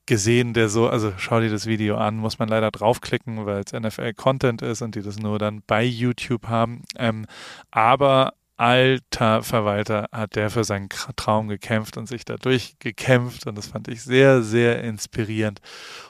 gesehen, 0.05 0.53
der 0.53 0.69
so, 0.69 0.87
also 0.87 1.13
schau 1.17 1.39
dir 1.39 1.49
das 1.49 1.65
Video 1.65 1.97
an, 1.97 2.17
muss 2.17 2.37
man 2.37 2.49
leider 2.49 2.69
draufklicken, 2.71 3.45
weil 3.45 3.63
es 3.65 3.73
NFL-Content 3.73 4.61
ist 4.61 4.81
und 4.81 4.95
die 4.95 5.01
das 5.01 5.17
nur 5.17 5.39
dann 5.39 5.63
bei 5.65 5.83
YouTube 5.83 6.47
haben. 6.47 6.83
Ähm, 6.97 7.25
aber 7.71 8.33
alter 8.57 9.43
Verwalter 9.43 10.07
hat 10.11 10.35
der 10.35 10.49
für 10.49 10.63
seinen 10.63 10.89
Traum 11.15 11.47
gekämpft 11.47 11.97
und 11.97 12.07
sich 12.07 12.25
dadurch 12.25 12.75
gekämpft 12.79 13.47
und 13.47 13.57
das 13.57 13.67
fand 13.67 13.87
ich 13.87 14.03
sehr, 14.03 14.41
sehr 14.41 14.83
inspirierend 14.83 15.59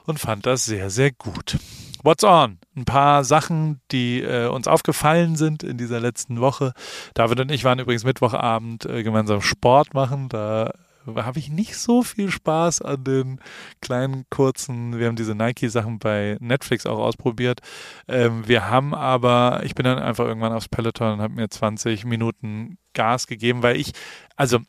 und 0.05 0.19
fand 0.19 0.45
das 0.45 0.65
sehr, 0.65 0.89
sehr 0.89 1.11
gut. 1.11 1.57
What's 2.03 2.23
on? 2.23 2.59
Ein 2.75 2.85
paar 2.85 3.23
Sachen, 3.23 3.81
die 3.91 4.21
äh, 4.21 4.45
uns 4.47 4.67
aufgefallen 4.67 5.35
sind 5.35 5.63
in 5.63 5.79
dieser 5.79 5.99
letzten 5.99 6.39
Woche. 6.39 6.73
David 7.15 7.39
und 7.39 7.51
ich 7.51 7.63
waren 7.63 7.79
übrigens 7.79 8.03
Mittwochabend 8.03 8.85
äh, 8.85 9.01
gemeinsam 9.01 9.41
Sport 9.41 9.95
machen. 9.95 10.29
Da 10.29 10.71
habe 11.07 11.39
ich 11.39 11.49
nicht 11.49 11.77
so 11.77 12.03
viel 12.03 12.29
Spaß 12.31 12.81
an 12.81 13.03
den 13.03 13.39
kleinen 13.81 14.25
kurzen, 14.29 14.97
wir 14.97 15.07
haben 15.07 15.15
diese 15.15 15.35
Nike-Sachen 15.35 15.99
bei 15.99 16.37
Netflix 16.39 16.85
auch 16.85 16.99
ausprobiert. 16.99 17.61
Ähm, 18.07 18.47
wir 18.47 18.69
haben 18.69 18.93
aber, 18.93 19.61
ich 19.63 19.75
bin 19.75 19.85
dann 19.85 19.99
einfach 19.99 20.25
irgendwann 20.25 20.53
aufs 20.53 20.69
Peloton 20.69 21.13
und 21.13 21.21
habe 21.21 21.33
mir 21.33 21.49
20 21.49 22.05
Minuten 22.05 22.77
Gas 22.93 23.27
gegeben, 23.27 23.63
weil 23.63 23.75
ich, 23.77 23.91
also 24.35 24.59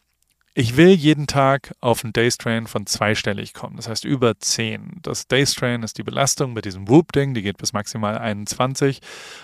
ich 0.59 0.79
will 0.79 0.89
jeden 0.89 1.27
Tag 1.27 1.75
auf 1.83 2.03
einen 2.03 2.15
Daystrain 2.15 2.67
von 2.67 2.87
zweistellig 2.87 3.53
kommen, 3.53 3.77
das 3.77 3.89
heißt 3.91 4.07
über 4.07 4.39
10. 4.39 5.01
Das 5.03 5.29
Daystrain 5.29 5.83
ist 5.83 5.99
die 5.99 6.03
Belastung 6.03 6.55
mit 6.55 6.65
diesem 6.65 6.89
Whoop-Ding, 6.89 7.35
die 7.35 7.43
geht 7.43 7.59
bis 7.59 7.75
maximal 7.75 8.17
21. 8.17 9.01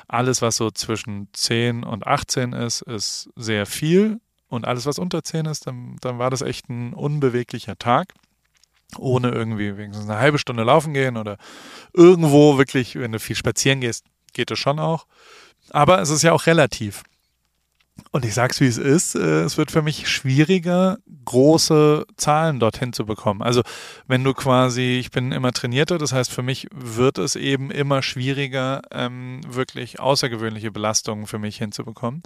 Alles, 0.08 0.40
was 0.40 0.56
so 0.56 0.70
zwischen 0.70 1.28
10 1.34 1.84
und 1.84 2.06
18 2.06 2.54
ist, 2.54 2.80
ist 2.80 3.28
sehr 3.36 3.66
viel. 3.66 4.20
Und 4.52 4.66
alles, 4.66 4.84
was 4.84 4.98
unter 4.98 5.24
10 5.24 5.46
ist, 5.46 5.66
dann, 5.66 5.96
dann 6.02 6.18
war 6.18 6.28
das 6.28 6.42
echt 6.42 6.68
ein 6.68 6.92
unbeweglicher 6.92 7.78
Tag. 7.78 8.12
Ohne 8.98 9.30
irgendwie 9.30 9.78
wenigstens 9.78 10.06
eine 10.06 10.18
halbe 10.18 10.38
Stunde 10.38 10.62
laufen 10.62 10.92
gehen 10.92 11.16
oder 11.16 11.38
irgendwo 11.94 12.58
wirklich, 12.58 12.96
wenn 12.96 13.12
du 13.12 13.18
viel 13.18 13.34
spazieren 13.34 13.80
gehst, 13.80 14.04
geht 14.34 14.50
es 14.50 14.58
schon 14.58 14.78
auch. 14.78 15.06
Aber 15.70 16.02
es 16.02 16.10
ist 16.10 16.20
ja 16.20 16.34
auch 16.34 16.44
relativ. 16.44 17.02
Und 18.10 18.24
ich 18.24 18.34
sag's 18.34 18.60
wie 18.60 18.66
es 18.66 18.78
ist, 18.78 19.14
äh, 19.14 19.42
es 19.42 19.56
wird 19.56 19.70
für 19.70 19.82
mich 19.82 20.08
schwieriger, 20.08 20.98
große 21.24 22.06
Zahlen 22.16 22.58
dorthin 22.58 22.92
zu 22.92 23.06
bekommen. 23.06 23.42
Also 23.42 23.62
wenn 24.06 24.24
du 24.24 24.34
quasi, 24.34 24.98
ich 24.98 25.10
bin 25.10 25.32
immer 25.32 25.52
trainierter, 25.52 25.98
das 25.98 26.12
heißt 26.12 26.30
für 26.30 26.42
mich 26.42 26.68
wird 26.74 27.18
es 27.18 27.36
eben 27.36 27.70
immer 27.70 28.02
schwieriger, 28.02 28.82
ähm, 28.90 29.40
wirklich 29.46 30.00
außergewöhnliche 30.00 30.70
Belastungen 30.70 31.26
für 31.26 31.38
mich 31.38 31.56
hinzubekommen. 31.56 32.22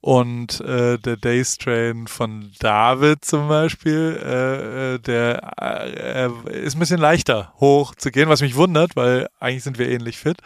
Und 0.00 0.60
äh, 0.60 0.98
der 0.98 1.16
Days 1.16 1.58
Train 1.58 2.06
von 2.06 2.50
David 2.58 3.24
zum 3.24 3.48
Beispiel, 3.48 4.20
äh, 4.24 4.94
äh 4.94 4.98
der 4.98 5.52
äh, 5.60 6.60
ist 6.64 6.76
ein 6.76 6.80
bisschen 6.80 7.00
leichter 7.00 7.52
hoch 7.60 7.94
zu 7.94 8.10
gehen, 8.10 8.28
was 8.28 8.40
mich 8.40 8.56
wundert, 8.56 8.96
weil 8.96 9.28
eigentlich 9.40 9.64
sind 9.64 9.78
wir 9.78 9.88
ähnlich 9.88 10.18
fit. 10.18 10.38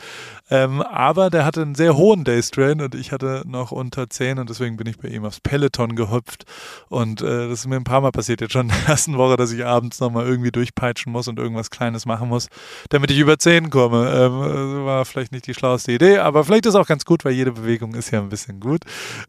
Ähm, 0.50 0.82
aber 0.82 1.30
der 1.30 1.46
hatte 1.46 1.62
einen 1.62 1.74
sehr 1.74 1.96
hohen 1.96 2.24
Days 2.24 2.50
Train 2.50 2.82
und 2.82 2.94
ich 2.94 3.10
hatte 3.12 3.42
noch 3.46 3.72
unter 3.72 4.10
10 4.10 4.38
und 4.38 4.50
deswegen 4.62 4.76
bin 4.76 4.86
ich 4.86 4.98
bei 4.98 5.08
ihm 5.08 5.24
aufs 5.24 5.40
Peloton 5.40 5.96
gehüpft. 5.96 6.44
Und 6.88 7.20
äh, 7.20 7.48
das 7.48 7.60
ist 7.60 7.66
mir 7.66 7.76
ein 7.76 7.84
paar 7.84 8.00
Mal 8.00 8.12
passiert 8.12 8.40
jetzt 8.40 8.52
schon 8.52 8.68
in 8.68 8.74
der 8.74 8.88
ersten 8.88 9.18
Woche, 9.18 9.36
dass 9.36 9.50
ich 9.50 9.64
abends 9.64 9.98
nochmal 9.98 10.24
irgendwie 10.24 10.52
durchpeitschen 10.52 11.10
muss 11.10 11.26
und 11.26 11.38
irgendwas 11.38 11.70
Kleines 11.70 12.06
machen 12.06 12.28
muss, 12.28 12.48
damit 12.90 13.10
ich 13.10 13.18
über 13.18 13.38
10 13.38 13.70
komme. 13.70 14.08
Ähm, 14.08 14.84
war 14.84 15.04
vielleicht 15.04 15.32
nicht 15.32 15.46
die 15.48 15.54
schlauste 15.54 15.90
Idee, 15.92 16.18
aber 16.18 16.44
vielleicht 16.44 16.66
ist 16.66 16.76
auch 16.76 16.86
ganz 16.86 17.04
gut, 17.04 17.24
weil 17.24 17.32
jede 17.32 17.52
Bewegung 17.52 17.94
ist 17.94 18.12
ja 18.12 18.20
ein 18.20 18.28
bisschen 18.28 18.60
gut. 18.60 18.84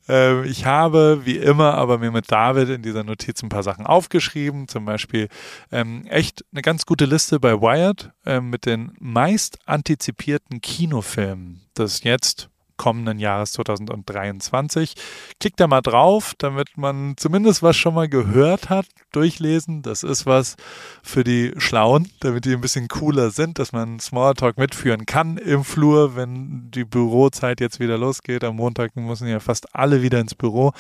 Ähm, 0.07 0.43
ich 0.43 0.65
habe, 0.65 1.21
wie 1.23 1.37
immer, 1.37 1.73
aber 1.73 1.97
mir 1.97 2.11
mit 2.11 2.31
David 2.31 2.69
in 2.69 2.83
dieser 2.83 3.03
Notiz 3.03 3.41
ein 3.41 3.49
paar 3.49 3.63
Sachen 3.63 3.87
aufgeschrieben. 3.87 4.67
Zum 4.67 4.85
Beispiel 4.85 5.29
ähm, 5.71 6.05
echt 6.05 6.45
eine 6.51 6.61
ganz 6.61 6.85
gute 6.85 7.05
Liste 7.05 7.39
bei 7.39 7.59
Wired 7.59 8.11
ähm, 8.25 8.51
mit 8.51 8.67
den 8.67 8.91
meist 8.99 9.57
antizipierten 9.65 10.61
Kinofilmen 10.61 11.61
des 11.75 12.03
jetzt 12.03 12.49
kommenden 12.77 13.19
Jahres 13.19 13.51
2023. 13.53 14.93
Klickt 15.39 15.59
da 15.59 15.67
mal 15.67 15.81
drauf, 15.81 16.33
damit 16.37 16.77
man 16.77 17.15
zumindest 17.17 17.63
was 17.63 17.75
schon 17.75 17.93
mal 17.93 18.09
gehört 18.09 18.69
hat, 18.69 18.85
durchlesen. 19.11 19.81
Das 19.81 20.03
ist 20.03 20.25
was 20.25 20.55
für 21.01 21.23
die 21.23 21.53
Schlauen, 21.57 22.09
damit 22.19 22.45
die 22.45 22.53
ein 22.53 22.61
bisschen 22.61 22.87
cooler 22.87 23.31
sind, 23.31 23.59
dass 23.59 23.71
man 23.71 23.99
Smalltalk 23.99 24.57
mitführen 24.57 25.05
kann 25.05 25.37
im 25.37 25.63
Flur, 25.63 26.15
wenn 26.15 26.71
die 26.71 26.85
Bürozeit 26.85 27.61
jetzt 27.61 27.79
wieder 27.79 27.97
losgeht. 27.97 28.43
Am 28.43 28.55
Montag 28.55 28.95
müssen 28.95 29.27
ja 29.27 29.39
fast 29.39 29.75
alle 29.75 30.01
wieder 30.01 30.19
ins 30.19 30.35
Büro 30.35 30.73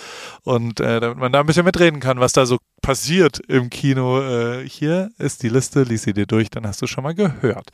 und 0.43 0.79
äh, 0.79 0.99
damit 0.99 1.17
man 1.17 1.31
da 1.31 1.39
ein 1.39 1.45
bisschen 1.45 1.65
mitreden 1.65 1.99
kann, 1.99 2.19
was 2.19 2.33
da 2.33 2.45
so 2.45 2.57
passiert 2.81 3.39
im 3.47 3.69
Kino. 3.69 4.21
Äh, 4.21 4.67
hier 4.69 5.11
ist 5.17 5.41
die 5.41 5.49
Liste, 5.49 5.83
lies 5.83 6.03
sie 6.03 6.13
dir 6.13 6.27
durch, 6.27 6.49
dann 6.49 6.67
hast 6.67 6.81
du 6.81 6.87
schon 6.87 7.03
mal 7.03 7.15
gehört. 7.15 7.69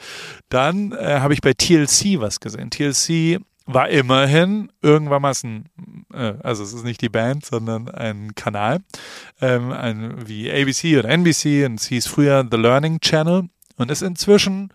Dann 0.47 0.93
äh, 0.93 1.19
habe 1.19 1.33
ich 1.33 1.41
bei 1.41 1.53
TLC 1.53 2.19
was 2.19 2.39
gesehen. 2.39 2.69
TLC 2.69 3.41
war 3.71 3.89
immerhin 3.89 4.71
irgendwann 4.81 5.21
mal 5.21 5.33
ein, 5.43 5.65
äh, 6.11 6.33
also 6.41 6.63
es 6.63 6.73
ist 6.73 6.83
nicht 6.83 7.01
die 7.01 7.09
Band, 7.09 7.45
sondern 7.45 7.87
ein 7.87 8.33
Kanal, 8.33 8.79
ähm, 9.41 9.71
ein, 9.71 10.27
wie 10.27 10.51
ABC 10.51 10.97
oder 10.97 11.09
NBC 11.09 11.65
und 11.65 11.79
es 11.79 11.85
hieß 11.87 12.07
früher 12.07 12.45
The 12.49 12.57
Learning 12.57 12.99
Channel 12.99 13.49
und 13.77 13.91
ist 13.91 14.01
inzwischen 14.01 14.73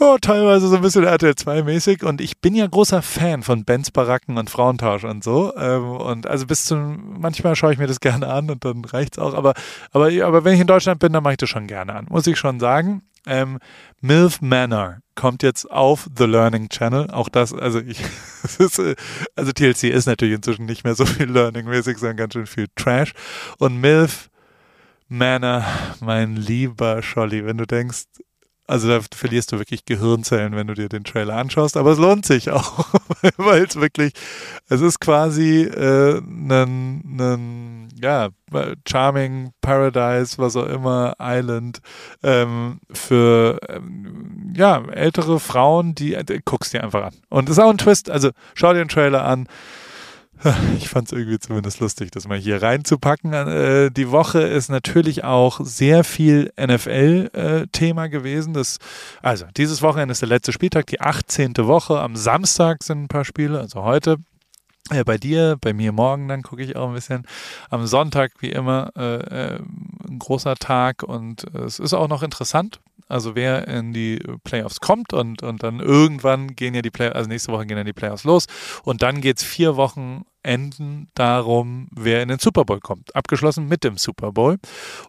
oh, 0.00 0.16
teilweise 0.20 0.68
so 0.68 0.76
ein 0.76 0.82
bisschen 0.82 1.04
RTL 1.04 1.36
2 1.36 1.62
mäßig 1.62 2.02
und 2.02 2.20
ich 2.20 2.40
bin 2.40 2.54
ja 2.56 2.66
großer 2.66 3.02
Fan 3.02 3.44
von 3.44 3.64
Bands 3.64 3.92
Baracken 3.92 4.36
und 4.36 4.50
Frauentausch 4.50 5.04
und 5.04 5.22
so 5.22 5.54
ähm, 5.56 5.90
und 5.92 6.26
also 6.26 6.46
bis 6.46 6.64
zu 6.64 6.76
manchmal 6.76 7.54
schaue 7.54 7.72
ich 7.72 7.78
mir 7.78 7.86
das 7.86 8.00
gerne 8.00 8.26
an 8.28 8.50
und 8.50 8.64
dann 8.64 8.84
reicht's 8.84 9.18
auch, 9.18 9.34
aber 9.34 9.54
aber 9.92 10.10
aber 10.24 10.44
wenn 10.44 10.54
ich 10.54 10.60
in 10.60 10.66
Deutschland 10.66 10.98
bin, 10.98 11.12
dann 11.12 11.22
mache 11.22 11.34
ich 11.34 11.38
das 11.38 11.48
schon 11.48 11.68
gerne 11.68 11.94
an, 11.94 12.06
muss 12.10 12.26
ich 12.26 12.36
schon 12.36 12.58
sagen. 12.58 13.02
Ähm, 13.28 13.58
MILF 14.00 14.40
Manor 14.40 14.98
kommt 15.14 15.42
jetzt 15.42 15.70
auf 15.70 16.08
The 16.16 16.24
Learning 16.24 16.68
Channel. 16.68 17.10
Auch 17.10 17.28
das, 17.28 17.52
also 17.52 17.80
ich, 17.80 18.00
ist, 18.58 18.80
also 19.36 19.52
TLC 19.52 19.84
ist 19.84 20.06
natürlich 20.06 20.34
inzwischen 20.34 20.66
nicht 20.66 20.84
mehr 20.84 20.94
so 20.94 21.06
viel 21.06 21.30
Learning-mäßig, 21.30 21.98
sondern 21.98 22.16
ganz 22.16 22.32
schön 22.34 22.46
viel 22.46 22.66
Trash. 22.76 23.12
Und 23.58 23.80
MILF 23.80 24.30
Manor, 25.08 25.64
mein 26.00 26.36
lieber 26.36 27.02
Scholli, 27.02 27.44
wenn 27.46 27.58
du 27.58 27.66
denkst, 27.66 28.04
also 28.68 28.86
da 28.86 29.00
verlierst 29.14 29.50
du 29.50 29.58
wirklich 29.58 29.86
Gehirnzellen, 29.86 30.54
wenn 30.54 30.66
du 30.66 30.74
dir 30.74 30.88
den 30.90 31.02
Trailer 31.02 31.36
anschaust, 31.36 31.76
aber 31.76 31.92
es 31.92 31.98
lohnt 31.98 32.26
sich 32.26 32.50
auch, 32.50 32.84
weil 33.38 33.64
es 33.64 33.76
wirklich, 33.76 34.12
es 34.68 34.82
ist 34.82 35.00
quasi 35.00 35.62
äh, 35.62 36.18
ein, 36.18 37.88
ja, 38.00 38.28
Charming 38.86 39.52
Paradise, 39.62 40.36
was 40.38 40.54
auch 40.56 40.66
immer, 40.66 41.14
Island, 41.18 41.80
ähm, 42.22 42.80
für 42.92 43.58
ähm, 43.68 44.52
ja, 44.54 44.82
ältere 44.90 45.40
Frauen, 45.40 45.94
die, 45.94 46.14
äh, 46.14 46.40
guckst 46.44 46.74
dir 46.74 46.84
einfach 46.84 47.04
an. 47.04 47.14
Und 47.30 47.48
es 47.48 47.56
ist 47.56 47.64
auch 47.64 47.70
ein 47.70 47.78
Twist, 47.78 48.10
also 48.10 48.30
schau 48.54 48.72
dir 48.74 48.80
den 48.80 48.88
Trailer 48.88 49.24
an, 49.24 49.48
ich 50.78 50.88
fand 50.88 51.08
es 51.08 51.12
irgendwie 51.12 51.38
zumindest 51.38 51.80
lustig, 51.80 52.10
das 52.10 52.28
mal 52.28 52.38
hier 52.38 52.62
reinzupacken. 52.62 53.32
Äh, 53.32 53.90
die 53.90 54.10
Woche 54.10 54.40
ist 54.40 54.68
natürlich 54.68 55.24
auch 55.24 55.60
sehr 55.62 56.04
viel 56.04 56.52
NFL-Thema 56.60 58.04
äh, 58.04 58.08
gewesen. 58.08 58.54
Das, 58.54 58.78
also, 59.22 59.46
dieses 59.56 59.82
Wochenende 59.82 60.12
ist 60.12 60.22
der 60.22 60.28
letzte 60.28 60.52
Spieltag, 60.52 60.86
die 60.86 61.00
18. 61.00 61.56
Woche. 61.58 62.00
Am 62.00 62.14
Samstag 62.16 62.84
sind 62.84 63.04
ein 63.04 63.08
paar 63.08 63.24
Spiele, 63.24 63.58
also 63.58 63.82
heute. 63.82 64.16
Äh, 64.90 65.04
bei 65.04 65.18
dir, 65.18 65.56
bei 65.60 65.72
mir 65.72 65.92
morgen, 65.92 66.28
dann 66.28 66.42
gucke 66.42 66.62
ich 66.62 66.76
auch 66.76 66.88
ein 66.88 66.94
bisschen. 66.94 67.26
Am 67.68 67.86
Sonntag, 67.86 68.32
wie 68.40 68.50
immer, 68.50 68.90
äh, 68.96 69.54
äh, 69.54 69.60
ein 70.08 70.18
großer 70.18 70.54
Tag 70.56 71.02
und 71.02 71.44
es 71.54 71.78
ist 71.78 71.94
auch 71.94 72.08
noch 72.08 72.22
interessant. 72.22 72.80
Also 73.08 73.34
wer 73.34 73.66
in 73.68 73.94
die 73.94 74.18
Playoffs 74.44 74.80
kommt 74.80 75.14
und, 75.14 75.42
und 75.42 75.62
dann 75.62 75.80
irgendwann 75.80 76.54
gehen 76.54 76.74
ja 76.74 76.82
die 76.82 76.90
Playoffs, 76.90 77.16
also 77.16 77.28
nächste 77.28 77.52
Woche 77.52 77.64
gehen 77.64 77.78
ja 77.78 77.84
die 77.84 77.94
Playoffs 77.94 78.24
los 78.24 78.46
und 78.84 79.00
dann 79.02 79.22
geht 79.22 79.38
es 79.38 79.44
vier 79.44 79.76
Wochen 79.76 80.24
enden 80.42 81.08
darum, 81.14 81.88
wer 81.90 82.22
in 82.22 82.28
den 82.28 82.38
Super 82.38 82.64
Bowl 82.64 82.80
kommt. 82.80 83.14
Abgeschlossen 83.14 83.66
mit 83.66 83.84
dem 83.84 83.96
Super 83.96 84.32
Bowl. 84.32 84.58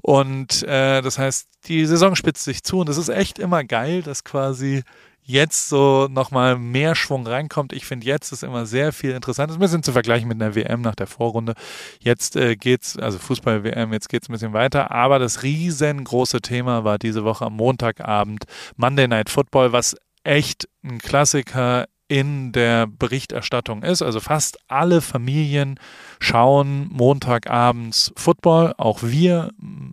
Und 0.02 0.64
äh, 0.64 1.02
das 1.02 1.18
heißt, 1.18 1.48
die 1.66 1.86
Saison 1.86 2.16
spitzt 2.16 2.44
sich 2.44 2.64
zu 2.64 2.80
und 2.80 2.90
es 2.90 2.98
ist 2.98 3.10
echt 3.10 3.40
immer 3.40 3.64
geil, 3.64 4.02
dass 4.02 4.24
quasi 4.24 4.84
jetzt 5.30 5.70
so 5.70 6.08
nochmal 6.10 6.58
mehr 6.58 6.96
Schwung 6.96 7.28
reinkommt. 7.28 7.72
Ich 7.72 7.86
finde, 7.86 8.08
jetzt 8.08 8.32
ist 8.32 8.44
immer 8.44 8.66
sehr 8.66 8.92
viel 8.92 9.12
interessant. 9.12 9.50
Das 9.50 9.56
ist 9.56 9.60
ein 9.60 9.62
bisschen 9.62 9.84
zu 9.84 9.92
vergleichen 9.92 10.28
mit 10.28 10.42
einer 10.42 10.56
WM 10.56 10.82
nach 10.82 10.96
der 10.96 11.06
Vorrunde. 11.06 11.54
Jetzt 12.00 12.36
äh, 12.36 12.56
geht's, 12.56 12.98
also 12.98 13.20
Fußball-WM, 13.20 13.94
jetzt 13.94 14.10
geht's 14.10 14.28
ein 14.28 14.34
bisschen 14.34 14.54
weiter. 14.54 14.90
Aber 14.90 15.20
das 15.20 15.44
riesengroße 15.44 16.42
Thema 16.42 16.84
war 16.84 16.98
diese 16.98 17.24
Woche 17.24 17.46
am 17.46 17.54
Montagabend 17.54 18.46
Monday 18.76 19.08
Night 19.08 19.30
Football, 19.30 19.72
was 19.72 19.96
echt 20.24 20.68
ein 20.84 20.98
Klassiker 20.98 21.86
in 22.08 22.52
der 22.52 22.88
Berichterstattung 22.88 23.84
ist. 23.84 24.02
Also 24.02 24.20
fast 24.20 24.58
alle 24.68 25.00
Familien 25.00 25.80
schauen 26.20 26.90
Montagabends 26.92 28.12
Football. 28.16 28.74
Auch 28.78 29.02
wir 29.02 29.52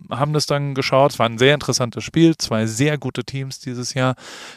haben 0.09 0.33
das 0.33 0.45
dann 0.45 0.75
geschaut. 0.75 1.11
Es 1.11 1.19
war 1.19 1.25
ein 1.25 1.37
sehr 1.37 1.53
interessantes 1.53 2.03
Spiel. 2.03 2.37
Zwei 2.37 2.65
sehr 2.65 2.97
gute 2.97 3.23
Teams 3.23 3.59
dieses 3.59 3.93
Jahr, 3.93 4.15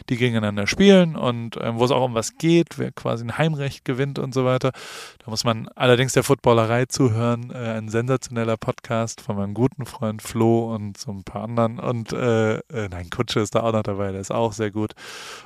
die 0.08 0.16
gegeneinander 0.16 0.66
spielen 0.66 1.16
und 1.16 1.56
ähm, 1.60 1.78
wo 1.78 1.84
es 1.84 1.90
auch 1.90 2.04
um 2.04 2.14
was 2.14 2.36
geht, 2.36 2.78
wer 2.78 2.90
quasi 2.92 3.24
ein 3.24 3.38
Heimrecht 3.38 3.84
gewinnt 3.84 4.18
und 4.18 4.34
so 4.34 4.44
weiter. 4.44 4.72
Da 5.24 5.30
muss 5.30 5.44
man 5.44 5.68
allerdings 5.76 6.12
der 6.12 6.24
Footballerei 6.24 6.86
zuhören. 6.86 7.50
Äh, 7.50 7.78
ein 7.78 7.88
sensationeller 7.88 8.56
Podcast 8.56 9.20
von 9.20 9.36
meinem 9.36 9.54
guten 9.54 9.86
Freund 9.86 10.22
Flo 10.22 10.74
und 10.74 10.98
so 10.98 11.12
ein 11.12 11.22
paar 11.22 11.44
anderen. 11.44 11.78
Und 11.78 12.12
äh, 12.12 12.56
äh, 12.56 12.88
nein, 12.90 13.10
Kutsche 13.10 13.40
ist 13.40 13.54
da 13.54 13.62
auch 13.62 13.72
noch 13.72 13.82
dabei, 13.82 14.12
der 14.12 14.20
ist 14.20 14.32
auch 14.32 14.52
sehr 14.52 14.70
gut. 14.70 14.92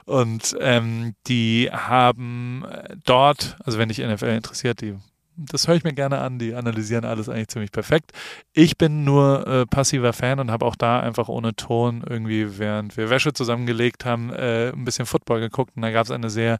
Und 0.07 0.57
ähm, 0.61 1.15
die 1.27 1.71
haben 1.71 2.65
äh, 2.65 2.97
dort, 3.05 3.57
also 3.65 3.79
wenn 3.79 3.89
dich 3.89 3.99
NFL 3.99 4.27
interessiert, 4.27 4.81
die 4.81 4.97
das 5.37 5.68
höre 5.68 5.77
ich 5.77 5.85
mir 5.85 5.92
gerne 5.92 6.18
an. 6.18 6.38
Die 6.38 6.55
analysieren 6.55 7.05
alles 7.05 7.29
eigentlich 7.29 7.49
ziemlich 7.49 7.73
perfekt. 7.73 8.12
Ich 8.53 8.77
bin 8.79 9.05
nur 9.05 9.47
äh, 9.47 9.66
passiver 9.66 10.12
Fan 10.12 10.40
und 10.40 10.51
habe 10.51 10.64
auch 10.64 10.77
da 10.77 11.01
einfach 11.01 11.29
ohne 11.29 11.55
Ton 11.55 12.05
irgendwie, 12.09 12.59
während 12.59 12.97
wir 12.97 13.11
Wäsche 13.11 13.33
zusammengelegt 13.33 14.05
haben, 14.05 14.31
äh, 14.33 14.70
ein 14.70 14.85
bisschen 14.85 15.07
Football 15.07 15.40
geguckt. 15.40 15.73
Und 15.77 15.83
da 15.83 15.90
gab 15.90 16.05
es 16.05 16.11
eine 16.11 16.31
sehr 16.31 16.59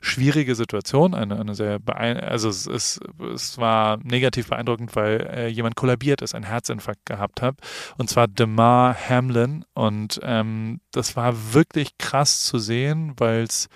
schwierige 0.00 0.54
Situation, 0.54 1.14
eine, 1.14 1.38
eine 1.38 1.54
sehr 1.54 1.78
also 1.86 2.48
es, 2.48 2.66
es, 2.66 3.00
es 3.34 3.58
war 3.58 3.98
negativ 4.02 4.48
beeindruckend, 4.48 4.96
weil 4.96 5.20
äh, 5.32 5.46
jemand 5.48 5.76
kollabiert 5.76 6.22
ist, 6.22 6.34
einen 6.34 6.46
Herzinfarkt 6.46 7.06
gehabt 7.06 7.42
hat. 7.42 7.56
Und 7.98 8.08
zwar 8.08 8.28
Demar 8.28 8.96
Hamlin. 9.08 9.64
Und 9.74 10.20
ähm, 10.22 10.80
das 10.92 11.16
war 11.16 11.52
wirklich 11.52 11.98
krass 11.98 12.42
zu 12.44 12.58
sehen, 12.58 13.14
weil 13.16 13.42
es 13.42 13.68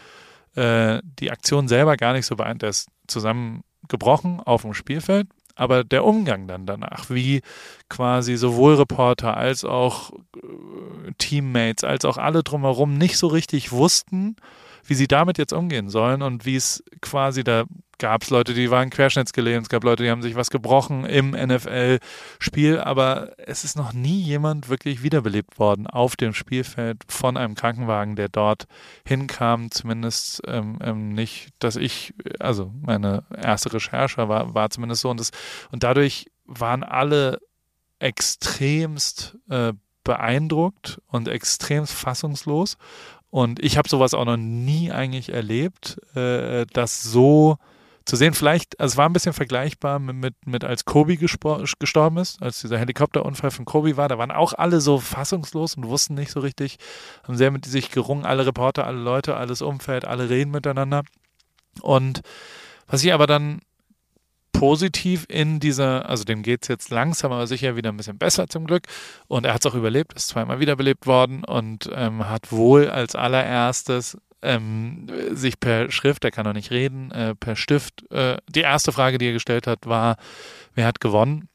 äh, 0.55 1.01
die 1.03 1.31
Aktion 1.31 1.69
selber 1.69 1.97
gar 1.97 2.13
nicht 2.13 2.27
so 2.27 2.37
beeindruckend 2.37 2.71
ist. 2.71 2.89
Zusammen 3.07 3.63
gebrochen 3.89 4.41
auf 4.41 4.63
dem 4.63 4.75
Spielfeld, 4.75 5.29
aber 5.55 5.85
der 5.85 6.05
Umgang 6.05 6.49
dann 6.49 6.67
danach, 6.67 7.11
wie 7.11 7.43
quasi 7.89 8.37
sowohl 8.37 8.75
Reporter 8.75 9.37
als 9.37 9.65
auch 9.65 10.13
äh, 10.37 11.13
Teammates, 11.19 11.85
als 11.85 12.05
auch 12.05 12.19
alle 12.19 12.43
drumherum 12.43 12.97
nicht 12.99 13.17
so 13.17 13.29
richtig 13.29 13.73
wussten, 13.73 14.37
wie 14.87 14.95
sie 14.95 15.09
damit 15.09 15.39
jetzt 15.39 15.53
umgehen 15.53 15.89
sollen 15.89 16.23
und 16.23 16.45
wie 16.47 16.57
es 16.57 16.83
quasi 17.01 17.45
da 17.45 17.65
gab 17.99 18.23
es 18.23 18.31
Leute, 18.31 18.55
die 18.55 18.71
waren 18.71 18.91
querschnittsgelähmt, 18.91 19.67
es 19.67 19.69
gab 19.69 19.85
Leute, 19.85 20.03
die 20.03 20.11
haben 20.11 20.23
sich 20.23 20.35
was 20.35 20.51
gebrochen 20.51 21.05
im 21.05 21.31
NFL-Spiel, 21.31 22.79
aber 22.79 23.33
es 23.39 23.65
ist 23.65 23.77
noch 23.77 23.93
nie 23.93 24.21
jemand 24.21 24.69
wirklich 24.69 25.03
wiederbelebt 25.03 25.59
worden 25.59 25.87
auf 25.87 26.17
dem 26.17 26.35
Spielfeld 26.35 27.03
von 27.09 27.37
einem 27.37 27.55
Krankenwagen, 27.55 28.17
der 28.17 28.29
dort 28.29 28.67
hinkam, 29.07 29.71
zumindest 29.71 30.43
ähm, 30.47 30.79
ähm, 30.83 31.09
nicht, 31.11 31.51
dass 31.59 31.77
ich, 31.77 32.15
also 32.41 32.73
meine 32.83 33.25
erste 33.35 33.73
Recherche 33.73 34.29
war, 34.29 34.55
war 34.55 34.71
zumindest 34.71 35.03
so. 35.03 35.11
Und, 35.11 35.21
das, 35.21 35.31
und 35.71 35.83
dadurch 35.83 36.31
waren 36.47 36.83
alle 36.83 37.39
extremst 37.99 39.39
äh, 39.49 39.73
beeindruckt 40.05 41.01
und 41.07 41.29
extremst 41.29 41.95
fassungslos 41.95 42.77
und 43.35 43.59
ich 43.65 43.77
habe 43.77 43.89
sowas 43.89 44.15
auch 44.15 44.27
noch 44.27 44.37
nie 44.37 44.93
eigentlich 44.93 45.33
erlebt, 45.33 45.99
äh, 46.15 46.67
dass 46.67 47.03
so 47.03 47.57
zu 48.05 48.15
sehen, 48.15 48.33
vielleicht, 48.33 48.79
also 48.79 48.93
es 48.93 48.97
war 48.97 49.09
ein 49.09 49.13
bisschen 49.13 49.33
vergleichbar 49.33 49.99
mit, 49.99 50.15
mit, 50.15 50.47
mit 50.47 50.63
als 50.63 50.85
Kobe 50.85 51.17
gestorben 51.17 52.19
ist, 52.19 52.41
als 52.41 52.61
dieser 52.61 52.79
Helikopterunfall 52.79 53.51
von 53.51 53.65
Kobe 53.65 53.97
war, 53.97 54.07
da 54.07 54.19
waren 54.19 54.31
auch 54.31 54.53
alle 54.53 54.81
so 54.81 55.01
fassungslos 55.01 55.75
und 55.75 55.89
wussten 55.89 56.15
nicht 56.15 56.31
so 56.31 56.39
richtig, 56.39 56.77
haben 57.25 57.37
sehr 57.37 57.51
mit 57.51 57.65
sich 57.65 57.91
gerungen, 57.91 58.25
alle 58.25 58.47
Reporter, 58.47 58.87
alle 58.87 59.01
Leute, 59.01 59.37
alles 59.37 59.63
Umfeld, 59.63 60.05
alle 60.05 60.31
reden 60.31 60.53
miteinander. 60.53 61.03
Und 61.81 62.21
was 62.87 63.03
ich 63.03 63.13
aber 63.13 63.27
dann 63.27 63.63
positiv 64.55 65.27
in 65.29 65.61
dieser, 65.61 66.09
also 66.09 66.25
dem 66.25 66.43
geht 66.43 66.63
es 66.63 66.69
jetzt 66.69 66.91
langsam, 66.91 67.33
aber 67.33 67.47
sicher 67.47 67.77
wieder 67.77 67.91
ein 67.91 67.99
bisschen 67.99 68.17
besser 68.17 68.49
zum 68.49 68.67
Glück. 68.67 68.85
Und 69.29 69.45
er 69.45 69.53
hat 69.53 69.65
es 69.65 69.71
auch 69.71 69.75
überlebt, 69.75 70.15
ist 70.15 70.29
zweimal 70.29 70.61
wiederbelebt 70.61 71.07
worden 71.07 71.45
und 71.45 71.91
ähm, 71.95 72.31
hat 72.31 72.51
wohl 72.51 72.89
als 72.89 73.15
allererstes 73.15 74.17
ähm, 74.41 75.07
sich 75.33 75.59
per 75.59 75.91
Schrift, 75.91 76.25
er 76.25 76.31
kann 76.31 76.45
noch 76.45 76.53
nicht 76.53 76.71
reden, 76.71 77.11
äh, 77.11 77.35
per 77.35 77.57
Stift. 77.57 78.11
Äh, 78.11 78.39
die 78.49 78.61
erste 78.61 78.93
Frage, 78.93 79.19
die 79.19 79.27
er 79.27 79.33
gestellt 79.33 79.67
hat, 79.67 79.87
war, 79.87 80.17
wer 80.75 80.87
hat 80.87 81.01
gewonnen? 81.01 81.49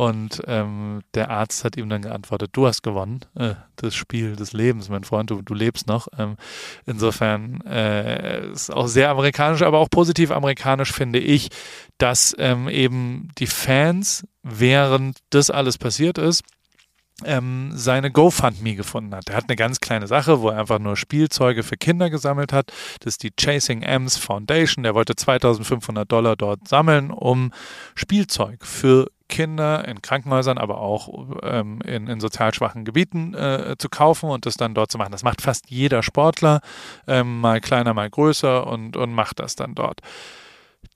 Und 0.00 0.40
ähm, 0.46 1.00
der 1.12 1.28
Arzt 1.28 1.62
hat 1.62 1.76
ihm 1.76 1.90
dann 1.90 2.00
geantwortet, 2.00 2.52
du 2.54 2.66
hast 2.66 2.82
gewonnen, 2.82 3.20
äh, 3.34 3.52
das 3.76 3.94
Spiel 3.94 4.34
des 4.34 4.54
Lebens, 4.54 4.88
mein 4.88 5.04
Freund, 5.04 5.28
du, 5.28 5.42
du 5.42 5.52
lebst 5.52 5.88
noch. 5.88 6.08
Ähm, 6.16 6.36
insofern 6.86 7.60
äh, 7.66 8.48
ist 8.50 8.72
auch 8.72 8.86
sehr 8.86 9.10
amerikanisch, 9.10 9.60
aber 9.60 9.78
auch 9.78 9.90
positiv 9.90 10.30
amerikanisch 10.30 10.90
finde 10.90 11.18
ich, 11.18 11.50
dass 11.98 12.34
ähm, 12.38 12.66
eben 12.70 13.28
die 13.36 13.46
Fans, 13.46 14.26
während 14.42 15.18
das 15.28 15.50
alles 15.50 15.76
passiert 15.76 16.16
ist, 16.16 16.44
ähm, 17.24 17.70
seine 17.74 18.10
GoFundMe 18.10 18.74
gefunden 18.74 19.14
hat. 19.14 19.28
Er 19.28 19.36
hat 19.36 19.44
eine 19.48 19.56
ganz 19.56 19.80
kleine 19.80 20.06
Sache, 20.06 20.40
wo 20.40 20.50
er 20.50 20.58
einfach 20.58 20.78
nur 20.78 20.96
Spielzeuge 20.96 21.62
für 21.62 21.76
Kinder 21.76 22.10
gesammelt 22.10 22.52
hat. 22.52 22.72
Das 23.00 23.14
ist 23.14 23.22
die 23.22 23.32
Chasing 23.38 23.82
M's 23.82 24.16
Foundation. 24.16 24.82
Der 24.82 24.94
wollte 24.94 25.16
2500 25.16 26.10
Dollar 26.10 26.36
dort 26.36 26.68
sammeln, 26.68 27.10
um 27.10 27.52
Spielzeug 27.94 28.64
für 28.64 29.10
Kinder 29.28 29.86
in 29.88 30.02
Krankenhäusern, 30.02 30.58
aber 30.58 30.80
auch 30.80 31.38
ähm, 31.42 31.80
in, 31.82 32.08
in 32.08 32.20
sozial 32.20 32.52
schwachen 32.52 32.84
Gebieten 32.84 33.32
äh, 33.32 33.76
zu 33.78 33.88
kaufen 33.88 34.28
und 34.28 34.44
das 34.44 34.56
dann 34.56 34.74
dort 34.74 34.90
zu 34.90 34.98
machen. 34.98 35.12
Das 35.12 35.22
macht 35.22 35.40
fast 35.40 35.70
jeder 35.70 36.02
Sportler, 36.02 36.60
ähm, 37.06 37.40
mal 37.40 37.60
kleiner, 37.60 37.94
mal 37.94 38.10
größer 38.10 38.66
und, 38.66 38.96
und 38.96 39.14
macht 39.14 39.38
das 39.38 39.54
dann 39.54 39.74
dort. 39.74 40.00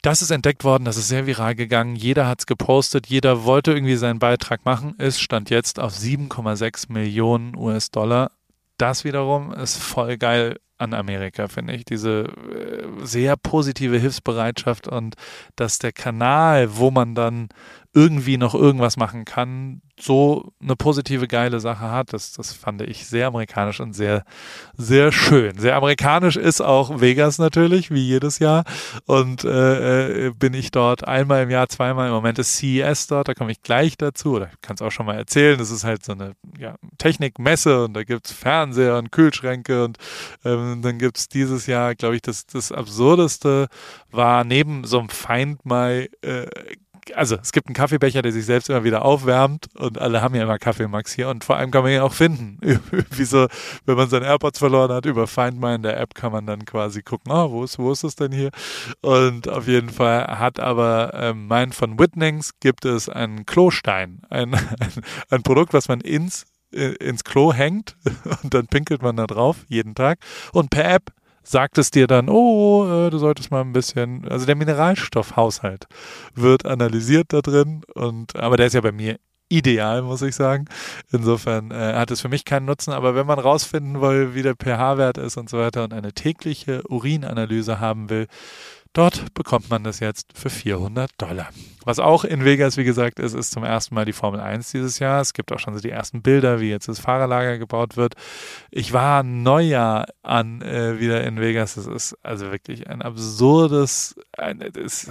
Das 0.03 0.20
ist 0.20 0.31
entdeckt 0.31 0.64
worden, 0.64 0.85
das 0.85 0.99
ist 0.99 1.09
sehr 1.09 1.27
viral 1.27 1.55
gegangen. 1.55 1.97
Jeder 1.97 2.27
hat 2.27 2.40
es 2.40 2.47
gepostet, 2.47 3.07
jeder 3.07 3.44
wollte 3.44 3.73
irgendwie 3.73 3.97
seinen 3.97 4.18
Beitrag 4.18 4.64
machen. 4.64 4.94
Es 4.99 5.18
stand 5.18 5.49
jetzt 5.49 5.81
auf 5.81 5.94
7,6 5.94 6.92
Millionen 6.92 7.57
US-Dollar. 7.57 8.31
Das 8.77 9.05
wiederum 9.05 9.53
ist 9.55 9.79
voll 9.79 10.18
geil 10.18 10.59
an 10.77 10.92
Amerika, 10.92 11.49
finde 11.49 11.75
ich. 11.75 11.85
Diese 11.85 12.25
äh, 12.25 13.05
sehr 13.05 13.37
positive 13.37 13.99
Hilfsbereitschaft 13.99 14.88
und 14.88 15.14
dass 15.57 15.79
der 15.79 15.92
Kanal, 15.92 16.77
wo 16.77 16.90
man 16.90 17.14
dann 17.14 17.49
irgendwie 17.94 18.37
noch 18.37 18.54
irgendwas 18.54 18.96
machen 18.96 19.24
kann, 19.24 19.80
so 20.00 20.52
eine 20.61 20.74
positive, 20.74 21.28
geile 21.28 21.61
Sache 21.61 21.90
hat. 21.90 22.12
Das, 22.12 22.33
das 22.33 22.52
fand 22.52 22.83
ich 22.83 23.07
sehr 23.07 23.28
amerikanisch 23.28 23.78
und 23.78 23.92
sehr, 23.92 24.24
sehr 24.76 25.12
schön. 25.12 25.57
Sehr 25.57 25.76
amerikanisch 25.76 26.37
ist 26.37 26.61
auch 26.61 27.00
Vegas 27.00 27.38
natürlich, 27.38 27.92
wie 27.92 28.02
jedes 28.02 28.40
Jahr. 28.40 28.64
Und 29.07 29.44
äh, 29.44 30.26
äh 30.26 30.30
bin 30.30 30.54
ich 30.54 30.72
dort 30.72 31.07
einmal 31.07 31.44
im 31.44 31.50
Jahr, 31.50 31.68
zweimal. 31.68 32.09
Im 32.09 32.14
Moment 32.14 32.40
ist 32.40 32.57
CES 32.57 33.07
dort, 33.07 33.28
da 33.28 33.35
komme 33.35 33.52
ich 33.52 33.62
gleich 33.62 33.96
dazu. 33.96 34.33
Oder 34.33 34.50
ich 34.52 34.61
kann 34.61 34.74
es 34.74 34.83
auch 34.83 34.90
schon 34.90 35.07
mal 35.07 35.14
erzählen. 35.14 35.57
Das 35.57 35.70
ist 35.70 35.85
halt 35.85 36.04
so 36.04 36.12
eine 36.12 36.33
ja, 36.59 36.74
Technikmesse 36.98 37.85
und 37.85 37.94
da 37.94 38.02
gibt 38.02 38.26
es 38.26 38.33
Fernseher 38.33 38.98
und 38.98 39.12
Kühlschränke. 39.12 39.85
Und 39.85 39.98
ähm, 40.44 40.83
dann 40.83 40.98
gibt 40.98 41.18
es 41.18 41.28
dieses 41.28 41.66
Jahr, 41.66 41.94
glaube 41.94 42.16
ich, 42.16 42.22
das, 42.22 42.46
das 42.46 42.72
Absurdeste 42.72 43.68
war 44.11 44.42
neben 44.42 44.83
so 44.83 44.98
einem 44.98 45.09
Find 45.09 45.64
My 45.64 46.11
äh, 46.22 46.46
also 47.14 47.37
es 47.37 47.53
gibt 47.53 47.67
einen 47.67 47.75
Kaffeebecher, 47.75 48.23
der 48.23 48.33
sich 48.33 48.47
selbst 48.47 48.69
immer 48.69 48.85
wieder 48.85 49.05
aufwärmt 49.05 49.67
und 49.75 50.01
alle 50.01 50.23
haben 50.23 50.35
ja 50.35 50.43
immer 50.43 50.59
Kaffeemax 50.59 51.12
hier 51.12 51.29
und 51.29 51.45
vor 51.45 51.57
allem 51.57 51.71
kann 51.71 51.83
man 51.83 51.93
ihn 51.93 52.01
auch 52.01 52.12
finden. 52.12 52.59
Wie 53.11 53.25
so, 53.25 53.47
wenn 53.85 53.97
man 53.97 54.09
seine 54.09 54.27
AirPods 54.27 54.59
verloren 54.59 54.93
hat, 54.93 55.07
über 55.07 55.27
Find 55.27 55.61
My 55.61 55.75
in 55.75 55.83
der 55.83 55.99
App 56.01 56.14
kann 56.14 56.33
man 56.33 56.47
dann 56.47 56.64
quasi 56.64 57.03
gucken, 57.03 57.33
oh, 57.33 57.51
wo 57.51 57.64
ist, 57.64 57.79
wo 57.79 57.93
ist 57.93 58.05
es 58.05 58.17
denn 58.17 58.33
hier? 58.33 58.51
Und 59.01 59.49
auf 59.49 59.67
jeden 59.67 59.90
Fall 59.90 60.38
hat 60.38 60.61
aber 60.61 61.12
ähm, 61.14 61.47
mein 61.47 61.73
von 61.73 61.99
Whitnings 61.99 62.53
gibt 62.61 62.85
es 62.85 63.09
einen 63.09 63.47
Klostein, 63.47 64.23
ein, 64.31 64.55
ein, 64.55 64.93
ein 65.31 65.43
Produkt, 65.43 65.73
was 65.73 65.88
man 65.88 66.01
ins 66.01 66.47
äh, 66.73 66.95
ins 66.95 67.25
Klo 67.25 67.53
hängt 67.53 67.97
und 68.43 68.55
dann 68.55 68.67
pinkelt 68.67 69.03
man 69.03 69.17
da 69.17 69.27
drauf 69.27 69.64
jeden 69.69 69.95
Tag 69.95 70.19
und 70.53 70.71
per 70.71 70.93
App 70.93 71.12
sagt 71.44 71.78
es 71.78 71.90
dir 71.90 72.07
dann, 72.07 72.28
oh, 72.28 72.87
äh, 72.87 73.11
du 73.11 73.18
solltest 73.18 73.50
mal 73.50 73.61
ein 73.61 73.72
bisschen, 73.72 74.26
also 74.28 74.46
der 74.46 74.57
Mineralstoffhaushalt 74.57 75.87
wird 76.35 76.66
analysiert 76.66 77.33
da 77.33 77.40
drin 77.40 77.83
und, 77.94 78.35
aber 78.37 78.57
der 78.57 78.66
ist 78.66 78.72
ja 78.72 78.80
bei 78.80 78.92
mir 78.92 79.18
ideal, 79.48 80.02
muss 80.02 80.22
ich 80.22 80.35
sagen. 80.35 80.64
Insofern 81.12 81.70
äh, 81.70 81.94
hat 81.94 82.11
es 82.11 82.20
für 82.20 82.28
mich 82.28 82.44
keinen 82.44 82.66
Nutzen, 82.66 82.92
aber 82.92 83.14
wenn 83.14 83.26
man 83.26 83.38
rausfinden 83.38 84.00
will, 84.00 84.35
wie 84.35 84.42
der 84.42 84.54
pH-Wert 84.54 85.18
ist 85.18 85.37
und 85.37 85.48
so 85.48 85.59
weiter 85.59 85.85
und 85.85 85.92
eine 85.92 86.12
tägliche 86.12 86.83
Urinanalyse 86.88 87.78
haben 87.78 88.11
will, 88.11 88.26
Dort 88.94 89.35
bekommt 89.35 89.70
man 89.70 89.83
das 89.83 89.98
jetzt 89.98 90.38
für 90.38 90.48
400 90.48 91.11
Dollar. 91.18 91.48
Was 91.85 91.98
auch 91.98 92.22
in 92.22 92.44
Vegas, 92.44 92.76
wie 92.76 92.85
gesagt, 92.85 93.18
ist, 93.18 93.35
ist 93.35 93.50
zum 93.50 93.64
ersten 93.64 93.96
Mal 93.96 94.04
die 94.04 94.12
Formel 94.12 94.38
1 94.38 94.70
dieses 94.70 95.00
Jahr. 95.00 95.20
Es 95.20 95.35
gibt 95.35 95.52
auch 95.52 95.59
schon 95.59 95.74
so 95.74 95.80
die 95.80 95.90
ersten 95.90 96.22
Bilder, 96.22 96.61
wie 96.61 96.70
jetzt 96.70 96.87
das 96.87 97.00
Fahrerlager 97.00 97.59
gebaut 97.59 97.96
wird. 97.96 98.14
Ich 98.70 98.92
war 98.92 99.24
Neujahr 99.24 100.07
an 100.22 100.62
äh, 100.62 101.00
wieder 101.00 101.24
in 101.24 101.40
Vegas. 101.40 101.76
Es 101.76 101.88
ist 101.88 102.16
also 102.22 102.52
wirklich 102.52 102.88
ein 102.88 103.02
absurdes, 103.02 104.14
ein, 104.38 104.61
es, 104.61 105.11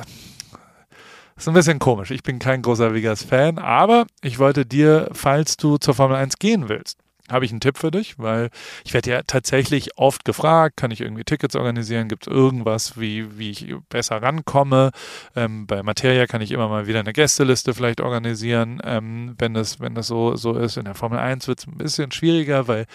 ist 1.36 1.48
ein 1.50 1.54
bisschen 1.54 1.80
komisch. 1.80 2.12
Ich 2.12 2.24
bin 2.24 2.40
kein 2.40 2.62
großer 2.62 2.94
Vegas-Fan, 2.94 3.58
aber 3.60 4.06
ich 4.22 4.40
wollte 4.40 4.66
dir, 4.66 5.10
falls 5.12 5.58
du 5.58 5.78
zur 5.78 5.94
Formel 5.94 6.16
1 6.16 6.40
gehen 6.40 6.70
willst, 6.70 7.03
habe 7.32 7.46
ich 7.46 7.52
einen 7.52 7.62
Tipp 7.62 7.78
für 7.78 7.90
dich, 7.90 8.20
weil 8.20 8.50
ich 8.84 8.94
werde 8.94 9.10
ja 9.10 9.22
tatsächlich 9.26 9.98
oft 9.98 10.26
gefragt, 10.26 10.76
kann 10.76 10.92
ich 10.92 11.00
irgendwie 11.00 11.24
Tickets 11.24 11.56
organisieren, 11.56 12.10
gibt 12.10 12.28
es 12.28 12.34
irgendwas, 12.34 13.00
wie, 13.00 13.38
wie 13.38 13.52
ich 13.52 13.74
besser 13.88 14.22
rankomme. 14.22 14.92
Ähm, 15.36 15.66
bei 15.66 15.84
Materia 15.84 16.28
kann 16.28 16.42
ich 16.42 16.52
immer 16.52 16.68
mal 16.68 16.86
wieder 16.86 17.00
eine 17.00 17.14
Gästeliste 17.14 17.74
vielleicht 17.74 18.02
organisieren, 18.02 18.82
ähm, 18.84 19.36
wenn 19.38 19.54
das, 19.54 19.80
wenn 19.80 19.96
das 19.96 20.08
so, 20.08 20.36
so 20.36 20.54
ist. 20.54 20.76
In 20.76 20.84
der 20.84 20.96
Formel 20.96 21.18
1 21.18 21.48
wird 21.48 21.60
es 21.60 21.68
ein 21.68 21.78
bisschen 21.78 22.12
schwieriger, 22.12 22.68
weil 22.68 22.86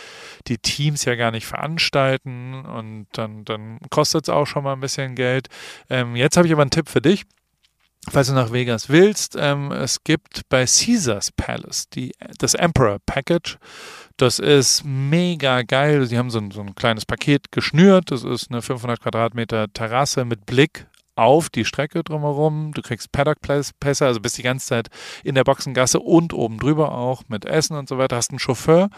die 0.47 0.59
Teams 0.59 1.07
ja 1.07 1.15
gar 1.15 1.31
nicht 1.31 1.47
veranstalten 1.47 2.67
und 2.67 3.07
dann, 3.13 3.47
dann 3.47 3.79
kostet 3.89 4.25
es 4.25 4.29
auch 4.29 4.47
schon 4.47 4.63
mal 4.63 4.75
ein 4.75 4.81
bisschen 4.81 5.15
Geld. 5.15 5.49
Ähm, 5.89 6.17
jetzt 6.17 6.37
habe 6.37 6.47
ich 6.47 6.53
aber 6.53 6.63
einen 6.63 6.71
Tipp 6.71 6.91
für 6.91 7.01
dich 7.01 7.25
falls 8.11 8.29
du 8.29 8.35
nach 8.35 8.53
Vegas 8.53 8.89
willst, 8.89 9.37
ähm, 9.39 9.73
es 9.73 10.03
gibt 10.05 10.49
bei 10.49 10.65
Caesars 10.65 11.31
Palace 11.33 11.89
die, 11.91 12.13
das 12.39 12.55
Emperor 12.55 12.99
Package. 13.05 13.59
Das 14.19 14.41
ist 14.41 14.83
mega 14.85 15.63
geil. 15.63 16.05
Sie 16.07 16.19
haben 16.19 16.31
so 16.31 16.41
ein, 16.41 16.51
so 16.51 16.61
ein 16.61 16.75
kleines 16.75 17.07
Paket 17.07 17.53
geschnürt. 17.53 18.11
Das 18.11 18.25
ist 18.25 18.51
eine 18.51 18.63
500 18.63 19.01
Quadratmeter 19.01 19.73
Terrasse 19.73 20.25
mit 20.25 20.45
Blick 20.45 20.89
auf 21.15 21.51
die 21.51 21.65
Strecke 21.65 22.03
drumherum. 22.03 22.73
Du 22.75 22.83
kriegst 22.83 23.13
Paddock-Pässe, 23.13 24.07
also 24.07 24.19
bist 24.21 24.37
die 24.37 24.43
ganze 24.43 24.67
Zeit 24.67 24.89
in 25.23 25.37
der 25.37 25.45
Boxengasse 25.45 26.01
und 26.01 26.33
oben 26.33 26.59
drüber 26.59 26.93
auch 26.93 27.23
mit 27.29 27.45
Essen 27.45 27.77
und 27.77 27.89
so 27.89 27.97
weiter. 27.97 28.17
Hast 28.17 28.31
einen 28.31 28.41
Chauffeur, 28.41 28.91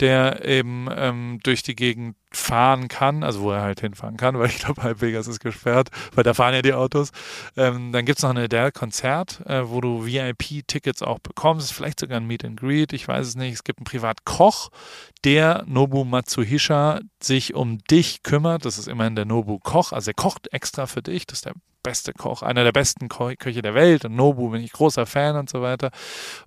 der 0.00 0.42
eben 0.46 0.88
ähm, 0.96 1.40
durch 1.42 1.62
die 1.62 1.76
Gegend 1.76 2.16
fahren 2.36 2.88
kann, 2.88 3.22
also 3.22 3.40
wo 3.40 3.50
er 3.52 3.62
halt 3.62 3.80
hinfahren 3.80 4.16
kann, 4.16 4.38
weil 4.38 4.48
ich 4.48 4.58
glaube, 4.58 4.82
halb 4.82 5.00
Vegas 5.00 5.26
ist 5.26 5.40
gesperrt, 5.40 5.90
weil 6.14 6.24
da 6.24 6.34
fahren 6.34 6.54
ja 6.54 6.62
die 6.62 6.72
Autos. 6.72 7.10
Ähm, 7.56 7.92
dann 7.92 8.04
gibt 8.04 8.18
es 8.18 8.22
noch 8.22 8.30
ein 8.30 8.38
Adele-Konzert, 8.38 9.40
äh, 9.46 9.68
wo 9.68 9.80
du 9.80 10.06
VIP-Tickets 10.06 11.02
auch 11.02 11.18
bekommst, 11.18 11.72
vielleicht 11.72 12.00
sogar 12.00 12.18
ein 12.18 12.26
Meet 12.26 12.44
and 12.44 12.60
Greet, 12.60 12.92
ich 12.92 13.06
weiß 13.06 13.26
es 13.26 13.34
nicht. 13.36 13.54
Es 13.54 13.64
gibt 13.64 13.78
einen 13.78 13.84
Privatkoch, 13.84 14.70
der 15.24 15.64
Nobu 15.66 16.04
Matsuhisha 16.04 17.00
sich 17.22 17.54
um 17.54 17.78
dich 17.90 18.22
kümmert. 18.22 18.64
Das 18.64 18.78
ist 18.78 18.88
immerhin 18.88 19.16
der 19.16 19.24
Nobu 19.24 19.58
Koch, 19.58 19.92
also 19.92 20.10
er 20.10 20.14
kocht 20.14 20.52
extra 20.52 20.86
für 20.86 21.02
dich, 21.02 21.26
das 21.26 21.38
ist 21.38 21.46
der 21.46 21.54
beste 21.84 22.12
Koch, 22.12 22.42
einer 22.42 22.64
der 22.64 22.72
besten 22.72 23.08
Ko 23.08 23.30
Köche 23.38 23.62
der 23.62 23.74
Welt. 23.74 24.04
Und 24.04 24.16
Nobu 24.16 24.50
bin 24.50 24.64
ich 24.64 24.72
großer 24.72 25.06
Fan 25.06 25.36
und 25.36 25.48
so 25.48 25.62
weiter. 25.62 25.90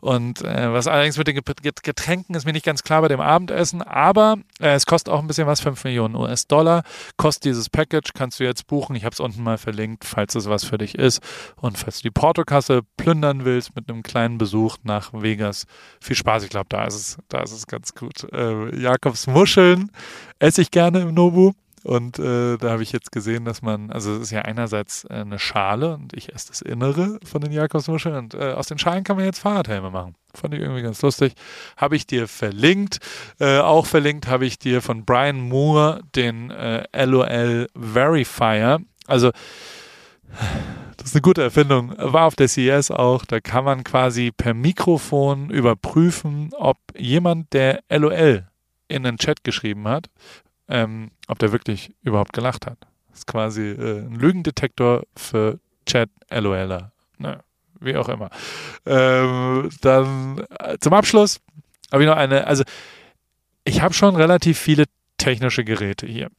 Und 0.02 0.41
äh, 0.41 0.73
was 0.73 0.88
allerdings 0.88 1.17
mit 1.17 1.28
den 1.28 1.39
Getränken 1.84 2.36
ist 2.36 2.45
mir 2.45 2.52
nicht 2.52 2.65
ganz 2.65 2.84
klar 2.84 3.02
bei 3.02 3.08
dem 3.08 3.21
Abendessen, 3.21 3.82
aber 3.82 4.38
äh, 4.60 4.73
es 4.73 4.86
kostet 4.86 5.13
auch 5.13 5.19
ein 5.19 5.28
bisschen 5.28 5.47
was, 5.47 5.62
5 5.62 5.86
Millionen 5.86 6.15
US-Dollar. 6.15 6.84
Kostet 7.15 7.45
dieses 7.45 7.69
Package, 7.69 8.12
kannst 8.13 8.39
du 8.41 8.43
jetzt 8.43 8.67
buchen. 8.67 8.95
Ich 8.97 9.06
habe 9.06 9.13
es 9.13 9.21
unten 9.21 9.43
mal 9.43 9.58
verlinkt, 9.58 10.04
falls 10.04 10.36
es 10.36 10.50
was 10.50 10.65
für 10.65 10.78
dich 10.78 10.95
ist. 10.95 11.21
Und 11.56 11.78
falls 11.78 11.97
du 11.97 12.04
die 12.04 12.12
Portokasse 12.12 12.82
plündern 12.97 13.45
willst 13.45 13.76
mit 13.76 13.89
einem 13.89 14.04
kleinen 14.04 14.38
Besuch 14.38 14.78
nach 14.84 15.13
Vegas, 15.13 15.65
viel 16.02 16.15
Spaß. 16.15 16.43
Ich 16.43 16.50
glaube, 16.50 16.67
da 16.69 16.86
ist 16.86 16.95
es, 16.95 17.17
da 17.30 17.41
ist 17.41 17.52
es 17.52 17.67
ganz 17.67 17.93
gut. 17.93 18.28
Äh, 18.34 18.76
Jakobs 18.76 19.28
Muscheln 19.28 19.91
esse 20.39 20.62
ich 20.62 20.71
gerne 20.71 21.02
im 21.02 21.13
Nobu. 21.13 21.54
Und 21.88 22.19
äh, 22.19 22.58
da 22.58 22.71
habe 22.71 22.84
ich 22.84 22.91
jetzt 22.91 23.13
gesehen, 23.13 23.45
dass 23.45 23.62
man, 23.62 23.91
also 23.91 24.15
es 24.15 24.23
ist 24.23 24.32
ja 24.32 24.41
einerseits 24.41 25.06
äh, 25.06 25.13
eine 25.13 25.39
Schale 25.39 25.93
und 25.93 26.12
ich 26.12 26.36
esse 26.36 26.50
das 26.50 26.62
Innere 26.62 27.17
von 27.23 27.39
den 27.39 27.54
Jakobsmuscheln 27.54 28.13
und 28.13 28.34
äh, 28.34 28.52
aus 28.52 28.67
den 28.67 28.78
Schalen 28.78 29.06
kann 29.06 29.15
man 29.15 29.23
jetzt 29.23 29.39
Fahrradhelme 29.39 29.89
machen. 29.89 30.15
Fand 30.34 30.54
ich 30.54 30.60
irgendwie 30.60 30.82
ganz 30.82 31.02
lustig. 31.02 31.32
Habe 31.78 31.95
ich 31.95 32.06
dir 32.06 32.28
verlinkt. 32.28 33.00
Äh, 33.39 33.60
auch 33.60 33.86
verlinkt 33.86 34.28
habe 34.28 34.45
ich 34.45 34.60
dir 34.60 34.82
von 34.82 35.06
Brian 35.06 35.39
Moore 35.39 36.02
den 36.13 36.50
LOL 36.50 37.26
äh, 37.26 37.67
Verifier. 37.73 38.82
Also 39.06 39.32
das 40.97 41.08
ist 41.08 41.15
eine 41.15 41.21
gute 41.21 41.41
Erfindung. 41.41 41.93
War 41.97 42.26
auf 42.26 42.36
der 42.36 42.50
CES 42.50 42.91
auch. 42.91 43.23
Da 43.23 43.39
kann 43.39 43.63
man 43.63 43.86
quasi 43.86 44.34
per 44.36 44.54
Mikrofon 44.54 45.50
überprüfen, 45.50 46.50
ob 46.58 46.80
jemand, 46.97 47.54
der 47.54 47.82
LOL 47.89 48.45
in 48.89 49.04
den 49.04 49.17
Chat 49.17 49.45
geschrieben 49.45 49.88
hat, 49.88 50.10
ähm, 50.69 51.12
ob 51.27 51.39
der 51.39 51.51
wirklich 51.51 51.93
überhaupt 52.03 52.34
gelacht 52.34 52.65
hat. 52.65 52.77
Das 53.10 53.19
ist 53.19 53.27
quasi 53.27 53.69
äh, 53.69 53.99
ein 53.99 54.15
Lügendetektor 54.15 55.03
für 55.15 55.60
Chat 55.86 56.10
LOLer. 56.30 56.91
Ne, 57.17 57.39
wie 57.80 57.95
auch 57.95 58.10
immer. 58.10 58.30
Ähm, 58.86 59.69
dann 59.82 60.45
äh, 60.60 60.77
zum 60.80 60.93
Abschluss 60.93 61.39
habe 61.91 62.03
ich 62.03 62.10
noch 62.10 62.17
eine, 62.17 62.47
also 62.47 62.63
ich 63.63 63.82
habe 63.82 63.93
schon 63.93 64.15
relativ 64.15 64.58
viele 64.58 64.86
technische 65.17 65.63
Geräte 65.63 66.06
hier. 66.06 66.30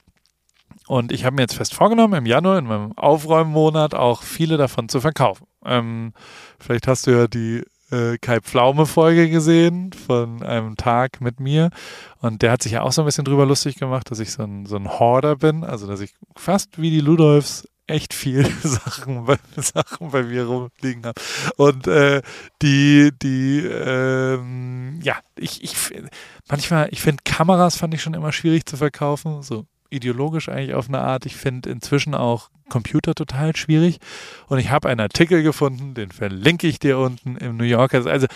Und 0.86 1.12
ich 1.12 1.24
habe 1.24 1.36
mir 1.36 1.42
jetzt 1.42 1.54
fest 1.54 1.74
vorgenommen, 1.74 2.14
im 2.14 2.26
Januar, 2.26 2.58
in 2.58 2.66
meinem 2.66 2.96
Aufräummonat, 2.96 3.94
auch 3.94 4.22
viele 4.22 4.56
davon 4.56 4.88
zu 4.88 5.00
verkaufen. 5.00 5.46
Ähm, 5.64 6.12
vielleicht 6.58 6.86
hast 6.86 7.06
du 7.06 7.10
ja 7.10 7.26
die 7.26 7.62
äh, 7.90 8.18
Kai 8.18 8.40
Pflaume-Folge 8.40 9.30
gesehen 9.30 9.92
von 9.92 10.42
einem 10.42 10.76
Tag 10.76 11.20
mit 11.20 11.40
mir. 11.40 11.70
Und 12.20 12.42
der 12.42 12.52
hat 12.52 12.62
sich 12.62 12.72
ja 12.72 12.82
auch 12.82 12.92
so 12.92 13.02
ein 13.02 13.06
bisschen 13.06 13.24
drüber 13.24 13.46
lustig 13.46 13.76
gemacht, 13.76 14.10
dass 14.10 14.18
ich 14.18 14.32
so 14.32 14.42
ein, 14.42 14.66
so 14.66 14.76
ein 14.76 14.88
Horder 14.88 15.36
bin. 15.36 15.64
Also, 15.64 15.86
dass 15.86 16.00
ich 16.00 16.14
fast 16.36 16.80
wie 16.80 16.90
die 16.90 17.00
Ludolfs 17.00 17.68
echt 17.86 18.14
viel 18.14 18.44
Sachen 18.62 19.24
bei, 19.24 19.38
Sachen 19.56 20.10
bei 20.10 20.22
mir 20.22 20.44
rumliegen 20.44 21.04
habe. 21.04 21.20
Und 21.56 21.86
äh, 21.86 22.22
die, 22.62 23.10
die, 23.20 23.60
ähm, 23.60 25.00
ja, 25.02 25.16
ich, 25.36 25.64
ich 25.64 25.74
manchmal, 26.48 26.88
ich 26.90 27.00
finde 27.00 27.22
Kameras 27.24 27.76
fand 27.76 27.94
ich 27.94 28.02
schon 28.02 28.14
immer 28.14 28.32
schwierig 28.32 28.66
zu 28.66 28.76
verkaufen. 28.76 29.42
So 29.42 29.64
ideologisch 29.90 30.48
eigentlich 30.48 30.74
auf 30.74 30.88
eine 30.88 31.00
Art. 31.00 31.26
Ich 31.26 31.36
finde 31.36 31.70
inzwischen 31.70 32.14
auch 32.14 32.50
Computer 32.68 33.14
total 33.14 33.56
schwierig. 33.56 33.98
Und 34.46 34.58
ich 34.58 34.70
habe 34.70 34.88
einen 34.88 35.00
Artikel 35.00 35.42
gefunden, 35.42 35.94
den 35.94 36.10
verlinke 36.10 36.66
ich 36.66 36.78
dir 36.78 36.98
unten 36.98 37.36
im 37.36 37.56
New 37.56 37.64
Yorker. 37.64 38.06
Also 38.06 38.26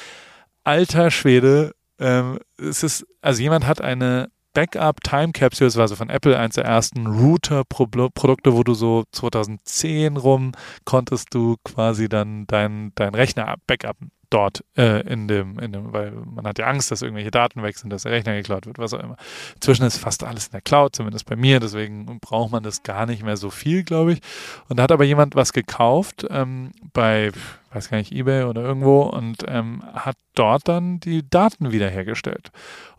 alter 0.64 1.10
Schwede. 1.10 1.74
Ähm, 1.98 2.38
es 2.58 2.82
ist, 2.82 3.06
also 3.20 3.42
jemand 3.42 3.66
hat 3.66 3.80
eine 3.80 4.30
Backup 4.54 5.02
Time 5.02 5.32
Capsule, 5.32 5.68
das 5.68 5.76
war 5.76 5.88
so 5.88 5.96
von 5.96 6.10
Apple 6.10 6.38
eins 6.38 6.56
der 6.56 6.64
ersten 6.64 7.06
Router-Produkte, 7.06 8.52
wo 8.52 8.62
du 8.62 8.74
so 8.74 9.04
2010 9.12 10.18
rum 10.18 10.52
konntest 10.84 11.32
du 11.32 11.56
quasi 11.64 12.08
dann 12.08 12.46
dein, 12.46 12.92
dein 12.94 13.14
Rechner 13.14 13.54
backuppen 13.66 14.10
dort 14.32 14.64
äh, 14.76 15.06
in, 15.06 15.28
dem, 15.28 15.58
in 15.58 15.72
dem, 15.72 15.92
weil 15.92 16.12
man 16.12 16.46
hat 16.46 16.58
ja 16.58 16.66
Angst, 16.66 16.90
dass 16.90 17.02
irgendwelche 17.02 17.30
Daten 17.30 17.62
weg 17.62 17.76
sind, 17.76 17.90
dass 17.90 18.04
der 18.04 18.12
Rechner 18.12 18.34
geklaut 18.34 18.66
wird, 18.66 18.78
was 18.78 18.94
auch 18.94 19.00
immer. 19.00 19.16
Inzwischen 19.54 19.84
ist 19.84 19.98
fast 19.98 20.24
alles 20.24 20.46
in 20.46 20.52
der 20.52 20.60
Cloud, 20.60 20.96
zumindest 20.96 21.26
bei 21.26 21.36
mir, 21.36 21.60
deswegen 21.60 22.18
braucht 22.20 22.52
man 22.52 22.62
das 22.62 22.82
gar 22.82 23.06
nicht 23.06 23.22
mehr 23.22 23.36
so 23.36 23.50
viel, 23.50 23.84
glaube 23.84 24.14
ich. 24.14 24.20
Und 24.68 24.78
da 24.78 24.84
hat 24.84 24.92
aber 24.92 25.04
jemand 25.04 25.34
was 25.34 25.52
gekauft 25.52 26.26
ähm, 26.30 26.72
bei, 26.92 27.30
weiß 27.72 27.90
gar 27.90 27.98
nicht, 27.98 28.12
eBay 28.12 28.44
oder 28.44 28.62
irgendwo 28.62 29.02
und 29.02 29.44
ähm, 29.46 29.82
hat 29.92 30.16
dort 30.34 30.68
dann 30.68 31.00
die 31.00 31.28
Daten 31.28 31.72
wiederhergestellt 31.72 32.50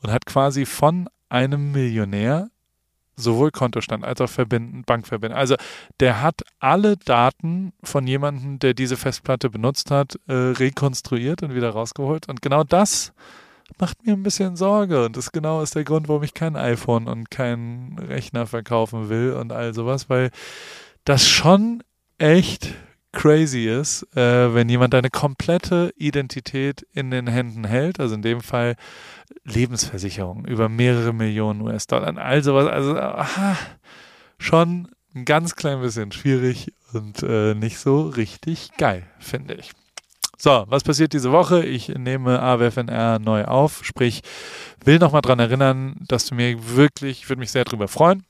und 0.02 0.12
hat 0.12 0.26
quasi 0.26 0.66
von 0.66 1.10
einem 1.30 1.72
Millionär 1.72 2.50
sowohl 3.16 3.52
Kontostand 3.52 4.04
als 4.04 4.22
auch 4.22 4.30
verbinden, 4.30 4.84
Bankverbindung. 4.86 5.38
Also 5.38 5.56
der 6.00 6.22
hat 6.22 6.42
alle 6.60 6.98
Daten 6.98 7.74
von 7.84 8.08
jemandem, 8.08 8.60
der 8.60 8.74
diese 8.74 8.98
Festplatte 8.98 9.50
benutzt 9.50 9.92
hat, 9.92 10.16
äh, 10.28 10.34
rekonstruiert 10.34 11.44
und 11.44 11.56
wieder 11.56 11.70
rausgeholt. 11.70 12.28
Und 12.30 12.42
genau 12.42 12.64
das 12.64 13.14
macht 13.80 14.06
mir 14.06 14.14
ein 14.14 14.24
bisschen 14.24 14.56
Sorge. 14.56 15.06
Und 15.06 15.18
das 15.18 15.32
genau 15.32 15.62
ist 15.62 15.76
der 15.76 15.84
Grund, 15.84 16.08
warum 16.08 16.24
ich 16.24 16.34
kein 16.34 16.56
iPhone 16.56 17.08
und 17.08 17.30
keinen 17.32 17.98
Rechner 18.00 18.48
verkaufen 18.48 19.10
will 19.10 19.34
und 19.34 19.52
all 19.52 19.74
sowas, 19.74 20.10
weil 20.10 20.32
das 21.06 21.28
schon 21.28 21.84
echt 22.18 22.74
crazy 23.14 23.70
ist, 23.70 24.04
äh, 24.18 24.54
wenn 24.54 24.68
jemand 24.68 24.94
deine 24.94 25.10
komplette 25.10 25.94
Identität 25.98 26.86
in 26.94 27.12
den 27.12 27.28
Händen 27.28 27.64
hält, 27.64 28.00
also 28.00 28.16
in 28.16 28.22
dem 28.22 28.42
Fall 28.42 28.76
Lebensversicherung 29.46 30.46
über 30.46 30.68
mehrere 30.68 31.14
Millionen 31.14 31.62
US-Dollar, 31.62 32.18
all 32.18 32.44
sowas, 32.44 32.68
also 32.68 32.98
aha, 32.98 33.56
schon 34.38 34.90
ein 35.16 35.26
ganz 35.26 35.56
klein 35.56 35.80
bisschen 35.82 36.12
schwierig 36.12 36.74
und 36.94 37.24
äh, 37.24 37.54
nicht 37.54 37.78
so 37.78 38.02
richtig 38.02 38.72
geil, 38.78 39.04
finde 39.20 39.54
ich. 39.54 39.72
So, 40.38 40.66
was 40.68 40.84
passiert 40.84 41.14
diese 41.14 41.32
Woche? 41.32 41.64
Ich 41.64 41.88
nehme 41.88 42.42
AWFNR 42.42 43.20
neu 43.20 43.46
auf, 43.46 43.86
sprich, 43.86 44.22
will 44.84 45.00
nochmal 45.00 45.22
dran 45.22 45.40
erinnern, 45.40 45.96
dass 46.08 46.26
du 46.26 46.36
mir 46.36 46.76
wirklich, 46.76 47.22
ich 47.22 47.30
würde 47.30 47.40
mich 47.40 47.52
sehr 47.52 47.64
darüber 47.64 47.88
freuen, 47.88 48.26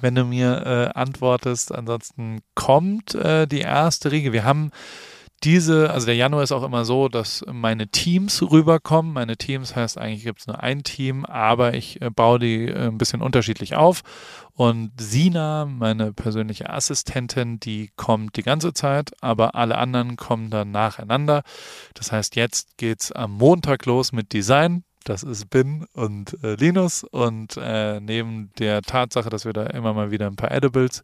wenn 0.00 0.14
du 0.14 0.24
mir 0.24 0.92
äh, 0.94 0.98
antwortest. 0.98 1.72
Ansonsten 1.72 2.40
kommt 2.54 3.14
äh, 3.14 3.46
die 3.46 3.60
erste 3.60 4.10
Riege. 4.10 4.32
Wir 4.32 4.44
haben 4.44 4.70
diese, 5.44 5.90
also 5.90 6.06
der 6.06 6.14
Januar 6.14 6.44
ist 6.44 6.52
auch 6.52 6.62
immer 6.62 6.84
so, 6.84 7.08
dass 7.08 7.44
meine 7.50 7.88
Teams 7.88 8.42
rüberkommen. 8.42 9.12
Meine 9.12 9.36
Teams 9.36 9.74
heißt 9.74 9.98
eigentlich 9.98 10.22
gibt 10.22 10.40
es 10.40 10.46
nur 10.46 10.62
ein 10.62 10.84
Team, 10.84 11.24
aber 11.24 11.74
ich 11.74 12.00
äh, 12.00 12.10
baue 12.10 12.38
die 12.38 12.68
äh, 12.68 12.86
ein 12.86 12.98
bisschen 12.98 13.22
unterschiedlich 13.22 13.74
auf. 13.74 14.02
Und 14.54 14.92
Sina, 15.00 15.64
meine 15.66 16.12
persönliche 16.12 16.70
Assistentin, 16.70 17.58
die 17.58 17.90
kommt 17.96 18.36
die 18.36 18.42
ganze 18.42 18.72
Zeit, 18.72 19.10
aber 19.20 19.56
alle 19.56 19.78
anderen 19.78 20.16
kommen 20.16 20.50
dann 20.50 20.70
nacheinander. 20.70 21.42
Das 21.94 22.12
heißt, 22.12 22.36
jetzt 22.36 22.76
geht's 22.76 23.10
am 23.10 23.32
Montag 23.32 23.86
los 23.86 24.12
mit 24.12 24.32
Design. 24.32 24.84
Das 25.04 25.22
ist 25.22 25.50
Bin 25.50 25.86
und 25.92 26.36
äh, 26.42 26.54
Linus. 26.54 27.04
Und 27.04 27.56
äh, 27.56 28.00
neben 28.00 28.50
der 28.58 28.82
Tatsache, 28.82 29.30
dass 29.30 29.44
wir 29.44 29.52
da 29.52 29.66
immer 29.66 29.92
mal 29.94 30.10
wieder 30.10 30.26
ein 30.26 30.36
paar 30.36 30.52
Edibles 30.52 31.02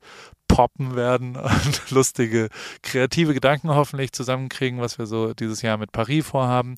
poppen 0.48 0.96
werden 0.96 1.36
und 1.36 1.90
lustige, 1.90 2.48
kreative 2.82 3.34
Gedanken 3.34 3.70
hoffentlich 3.70 4.12
zusammenkriegen, 4.12 4.80
was 4.80 4.98
wir 4.98 5.06
so 5.06 5.34
dieses 5.34 5.62
Jahr 5.62 5.76
mit 5.76 5.92
Paris 5.92 6.26
vorhaben, 6.26 6.76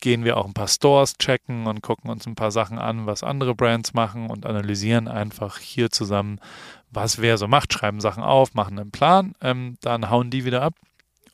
gehen 0.00 0.24
wir 0.24 0.36
auch 0.36 0.46
ein 0.46 0.54
paar 0.54 0.68
Stores 0.68 1.16
checken 1.18 1.66
und 1.66 1.82
gucken 1.82 2.10
uns 2.10 2.26
ein 2.26 2.34
paar 2.34 2.50
Sachen 2.50 2.78
an, 2.78 3.06
was 3.06 3.22
andere 3.22 3.54
Brands 3.54 3.94
machen 3.94 4.28
und 4.28 4.46
analysieren 4.46 5.08
einfach 5.08 5.58
hier 5.58 5.90
zusammen, 5.90 6.40
was 6.90 7.20
wer 7.20 7.38
so 7.38 7.48
macht, 7.48 7.72
schreiben 7.72 8.00
Sachen 8.00 8.22
auf, 8.22 8.54
machen 8.54 8.78
einen 8.78 8.90
Plan, 8.90 9.32
ähm, 9.40 9.76
dann 9.80 10.10
hauen 10.10 10.30
die 10.30 10.44
wieder 10.44 10.62
ab 10.62 10.74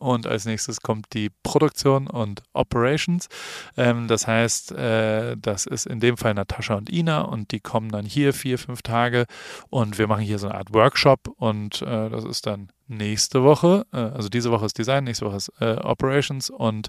und 0.03 0.26
als 0.26 0.44
nächstes 0.44 0.80
kommt 0.80 1.07
die 1.14 1.30
Produktion 1.42 2.09
und 2.09 2.42
Operations. 2.53 3.28
Ähm, 3.76 4.09
das 4.09 4.26
heißt, 4.26 4.72
äh, 4.72 5.36
das 5.36 5.66
ist 5.66 5.86
in 5.86 6.00
dem 6.00 6.16
Fall 6.16 6.34
Natascha 6.34 6.74
und 6.74 6.90
Ina 6.90 7.22
und 7.22 7.53
die 7.53 7.61
kommen 7.61 7.90
dann 7.90 8.05
hier 8.05 8.34
vier, 8.34 8.59
fünf 8.59 8.82
Tage 8.82 9.26
und 9.70 9.98
wir 9.98 10.09
machen 10.09 10.24
hier 10.24 10.38
so 10.38 10.48
eine 10.48 10.59
Art 10.59 10.74
Workshop 10.74 11.28
und 11.36 11.82
äh, 11.82 12.11
das 12.11 12.24
ist 12.24 12.46
dann 12.46 12.68
nächste 12.97 13.43
Woche, 13.43 13.86
äh, 13.93 13.97
also 13.97 14.28
diese 14.28 14.51
Woche 14.51 14.66
ist 14.66 14.78
Design, 14.78 15.05
nächste 15.05 15.26
Woche 15.26 15.36
ist 15.36 15.53
äh, 15.61 15.76
Operations 15.82 16.51
und 16.51 16.88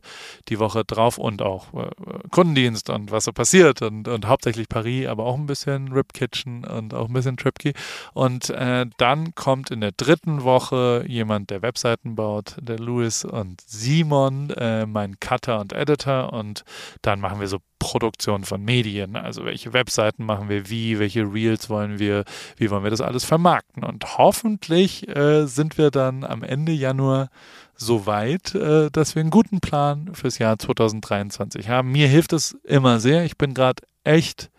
die 0.49 0.60
Woche 0.60 0.84
drauf 0.86 1.18
und 1.18 1.41
auch 1.41 1.74
äh, 1.74 1.89
Kundendienst 2.30 2.89
und 2.89 3.12
was 3.12 3.26
so 3.26 3.32
passiert 3.32 3.82
und, 3.82 4.08
und 4.08 4.28
hauptsächlich 4.28 4.70
Paris, 4.70 5.08
aber 5.08 5.26
auch 5.26 5.36
ein 5.36 5.45
bisschen 5.45 5.91
Rip 5.91 6.14
Kitchen 6.14 6.66
und 6.66 6.93
auch 6.93 7.08
ein 7.08 7.14
bisschen 7.14 7.38
Tripkey. 7.38 7.74
Und 8.14 8.49
äh, 8.49 8.86
dann 8.97 9.36
kommt 9.36 9.72
in 9.72 9.82
der 9.82 9.91
dritten 9.91 10.43
Woche 10.43 11.06
jemand, 11.08 11.49
der 11.49 11.62
Webseiten 11.62 12.16
baut, 12.16 12.56
der 12.60 12.80
Louis 12.80 13.26
und 13.26 13.62
Simon, 13.62 14.49
äh, 14.51 14.86
mein 14.86 15.20
Cutter 15.20 15.60
und 15.60 15.74
Editor 15.74 16.34
und 16.34 16.64
dann 17.01 17.20
machen 17.20 17.39
wir 17.39 17.47
so 17.47 17.60
Produktion 17.84 18.43
von 18.43 18.63
Medien. 18.63 19.15
Also 19.15 19.45
welche 19.45 19.73
Webseiten 19.73 20.25
machen 20.25 20.49
wir 20.49 20.69
wie, 20.69 20.99
welche 20.99 21.21
Reels 21.21 21.69
wollen 21.69 21.99
wir, 21.99 22.23
wie 22.57 22.69
wollen 22.69 22.84
wir 22.84 22.89
das 22.89 23.01
alles 23.01 23.25
vermarkten. 23.25 23.84
Und 23.84 24.17
hoffentlich 24.17 25.07
äh, 25.07 25.45
sind 25.45 25.77
wir 25.77 25.91
dann 25.91 26.23
am 26.23 26.43
Ende 26.43 26.71
Januar 26.71 27.29
so 27.75 28.05
weit, 28.05 28.55
äh, 28.55 28.89
dass 28.91 29.15
wir 29.15 29.21
einen 29.21 29.29
guten 29.29 29.59
Plan 29.59 30.11
fürs 30.13 30.38
Jahr 30.39 30.57
2023 30.57 31.69
haben. 31.69 31.91
Mir 31.91 32.07
hilft 32.07 32.34
es 32.34 32.57
immer 32.63 32.99
sehr. 32.99 33.25
Ich 33.25 33.38
bin 33.38 33.53
gerade 33.53 33.84
echt 34.03 34.49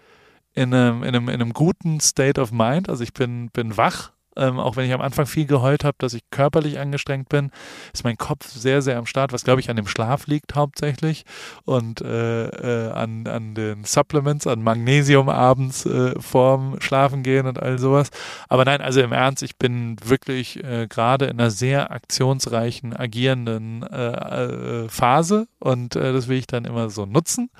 in 0.52 0.72
einem, 0.72 1.02
in, 1.02 1.08
einem, 1.08 1.28
in 1.28 1.40
einem 1.40 1.52
guten 1.52 2.00
State 2.00 2.40
of 2.40 2.52
Mind. 2.52 2.88
Also 2.88 3.02
ich 3.02 3.12
bin, 3.12 3.50
bin 3.50 3.76
wach 3.76 4.13
ähm, 4.36 4.58
auch 4.58 4.76
wenn 4.76 4.86
ich 4.86 4.92
am 4.92 5.00
Anfang 5.00 5.26
viel 5.26 5.46
geheult 5.46 5.84
habe, 5.84 5.96
dass 5.98 6.14
ich 6.14 6.22
körperlich 6.30 6.78
angestrengt 6.78 7.28
bin, 7.28 7.50
ist 7.92 8.04
mein 8.04 8.16
Kopf 8.16 8.48
sehr, 8.48 8.82
sehr 8.82 8.98
am 8.98 9.06
Start, 9.06 9.32
was 9.32 9.44
glaube 9.44 9.60
ich 9.60 9.70
an 9.70 9.76
dem 9.76 9.86
Schlaf 9.86 10.26
liegt 10.26 10.54
hauptsächlich 10.54 11.24
und 11.64 12.00
äh, 12.00 12.46
äh, 12.46 12.92
an, 12.92 13.26
an 13.26 13.54
den 13.54 13.84
Supplements, 13.84 14.46
an 14.46 14.62
Magnesium 14.62 15.28
abends 15.28 15.86
äh, 15.86 16.18
vorm 16.20 16.80
Schlafen 16.80 17.22
gehen 17.22 17.46
und 17.46 17.60
all 17.62 17.78
sowas. 17.78 18.10
Aber 18.48 18.64
nein, 18.64 18.80
also 18.80 19.00
im 19.00 19.12
Ernst, 19.12 19.42
ich 19.42 19.56
bin 19.56 19.96
wirklich 20.04 20.62
äh, 20.62 20.86
gerade 20.88 21.26
in 21.26 21.38
einer 21.38 21.50
sehr 21.50 21.90
aktionsreichen, 21.90 22.94
agierenden 22.96 23.82
äh, 23.82 24.84
äh, 24.84 24.88
Phase 24.88 25.46
und 25.58 25.94
das 25.94 26.28
will 26.28 26.38
ich 26.38 26.46
dann 26.46 26.64
immer 26.64 26.90
so 26.90 27.06
nutzen. 27.06 27.50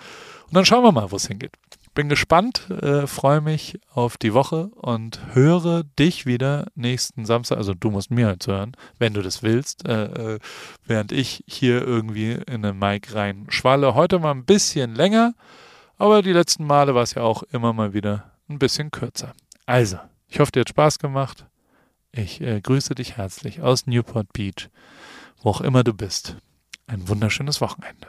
Und 0.47 0.55
dann 0.55 0.65
schauen 0.65 0.83
wir 0.83 0.93
mal, 0.93 1.11
wo 1.11 1.17
es 1.17 1.27
hingeht 1.27 1.53
bin 1.95 2.09
gespannt, 2.09 2.69
äh, 2.71 3.07
freue 3.07 3.41
mich 3.41 3.81
auf 3.93 4.17
die 4.17 4.35
Woche 4.35 4.67
und 4.75 5.21
höre 5.35 5.85
dich 5.99 6.27
wieder 6.27 6.67
nächsten 6.75 7.25
Samstag. 7.25 7.59
Also 7.59 7.75
du 7.75 7.91
musst 7.91 8.11
mir 8.11 8.27
halt 8.27 8.47
hören, 8.47 8.73
wenn 8.99 9.15
du 9.15 9.23
das 9.23 9.43
willst, 9.43 9.87
äh, 9.89 10.35
äh, 10.35 10.39
während 10.85 11.13
ich 11.13 11.45
hier 11.47 11.83
irgendwie 11.83 12.33
in 12.33 12.65
eine 12.65 12.75
Mic 12.75 13.15
rein 13.15 13.47
schwalle. 13.49 13.95
Heute 13.95 14.19
mal 14.19 14.33
ein 14.33 14.45
bisschen 14.45 14.95
länger, 14.95 15.35
aber 15.97 16.23
die 16.23 16.33
letzten 16.33 16.67
Male 16.67 16.95
war 16.95 17.03
es 17.03 17.15
ja 17.15 17.23
auch 17.23 17.43
immer 17.45 17.73
mal 17.73 17.95
wieder 17.95 18.33
ein 18.49 18.59
bisschen 18.59 18.91
kürzer. 18.91 19.33
Also, 19.67 19.99
ich 20.29 20.41
hoffe, 20.41 20.53
dir 20.53 20.61
hat 20.61 20.69
Spaß 20.69 20.99
gemacht. 20.99 21.47
Ich 22.13 22.41
äh, 22.41 22.61
grüße 22.61 22.95
dich 22.95 23.17
herzlich 23.17 23.63
aus 23.63 23.87
Newport 23.87 24.33
Beach, 24.33 24.69
wo 25.43 25.51
auch 25.51 25.61
immer 25.61 25.85
du 25.85 25.95
bist. 25.95 26.37
Ein 26.87 27.09
wunderschönes 27.09 27.61
Wochenende. 27.61 28.09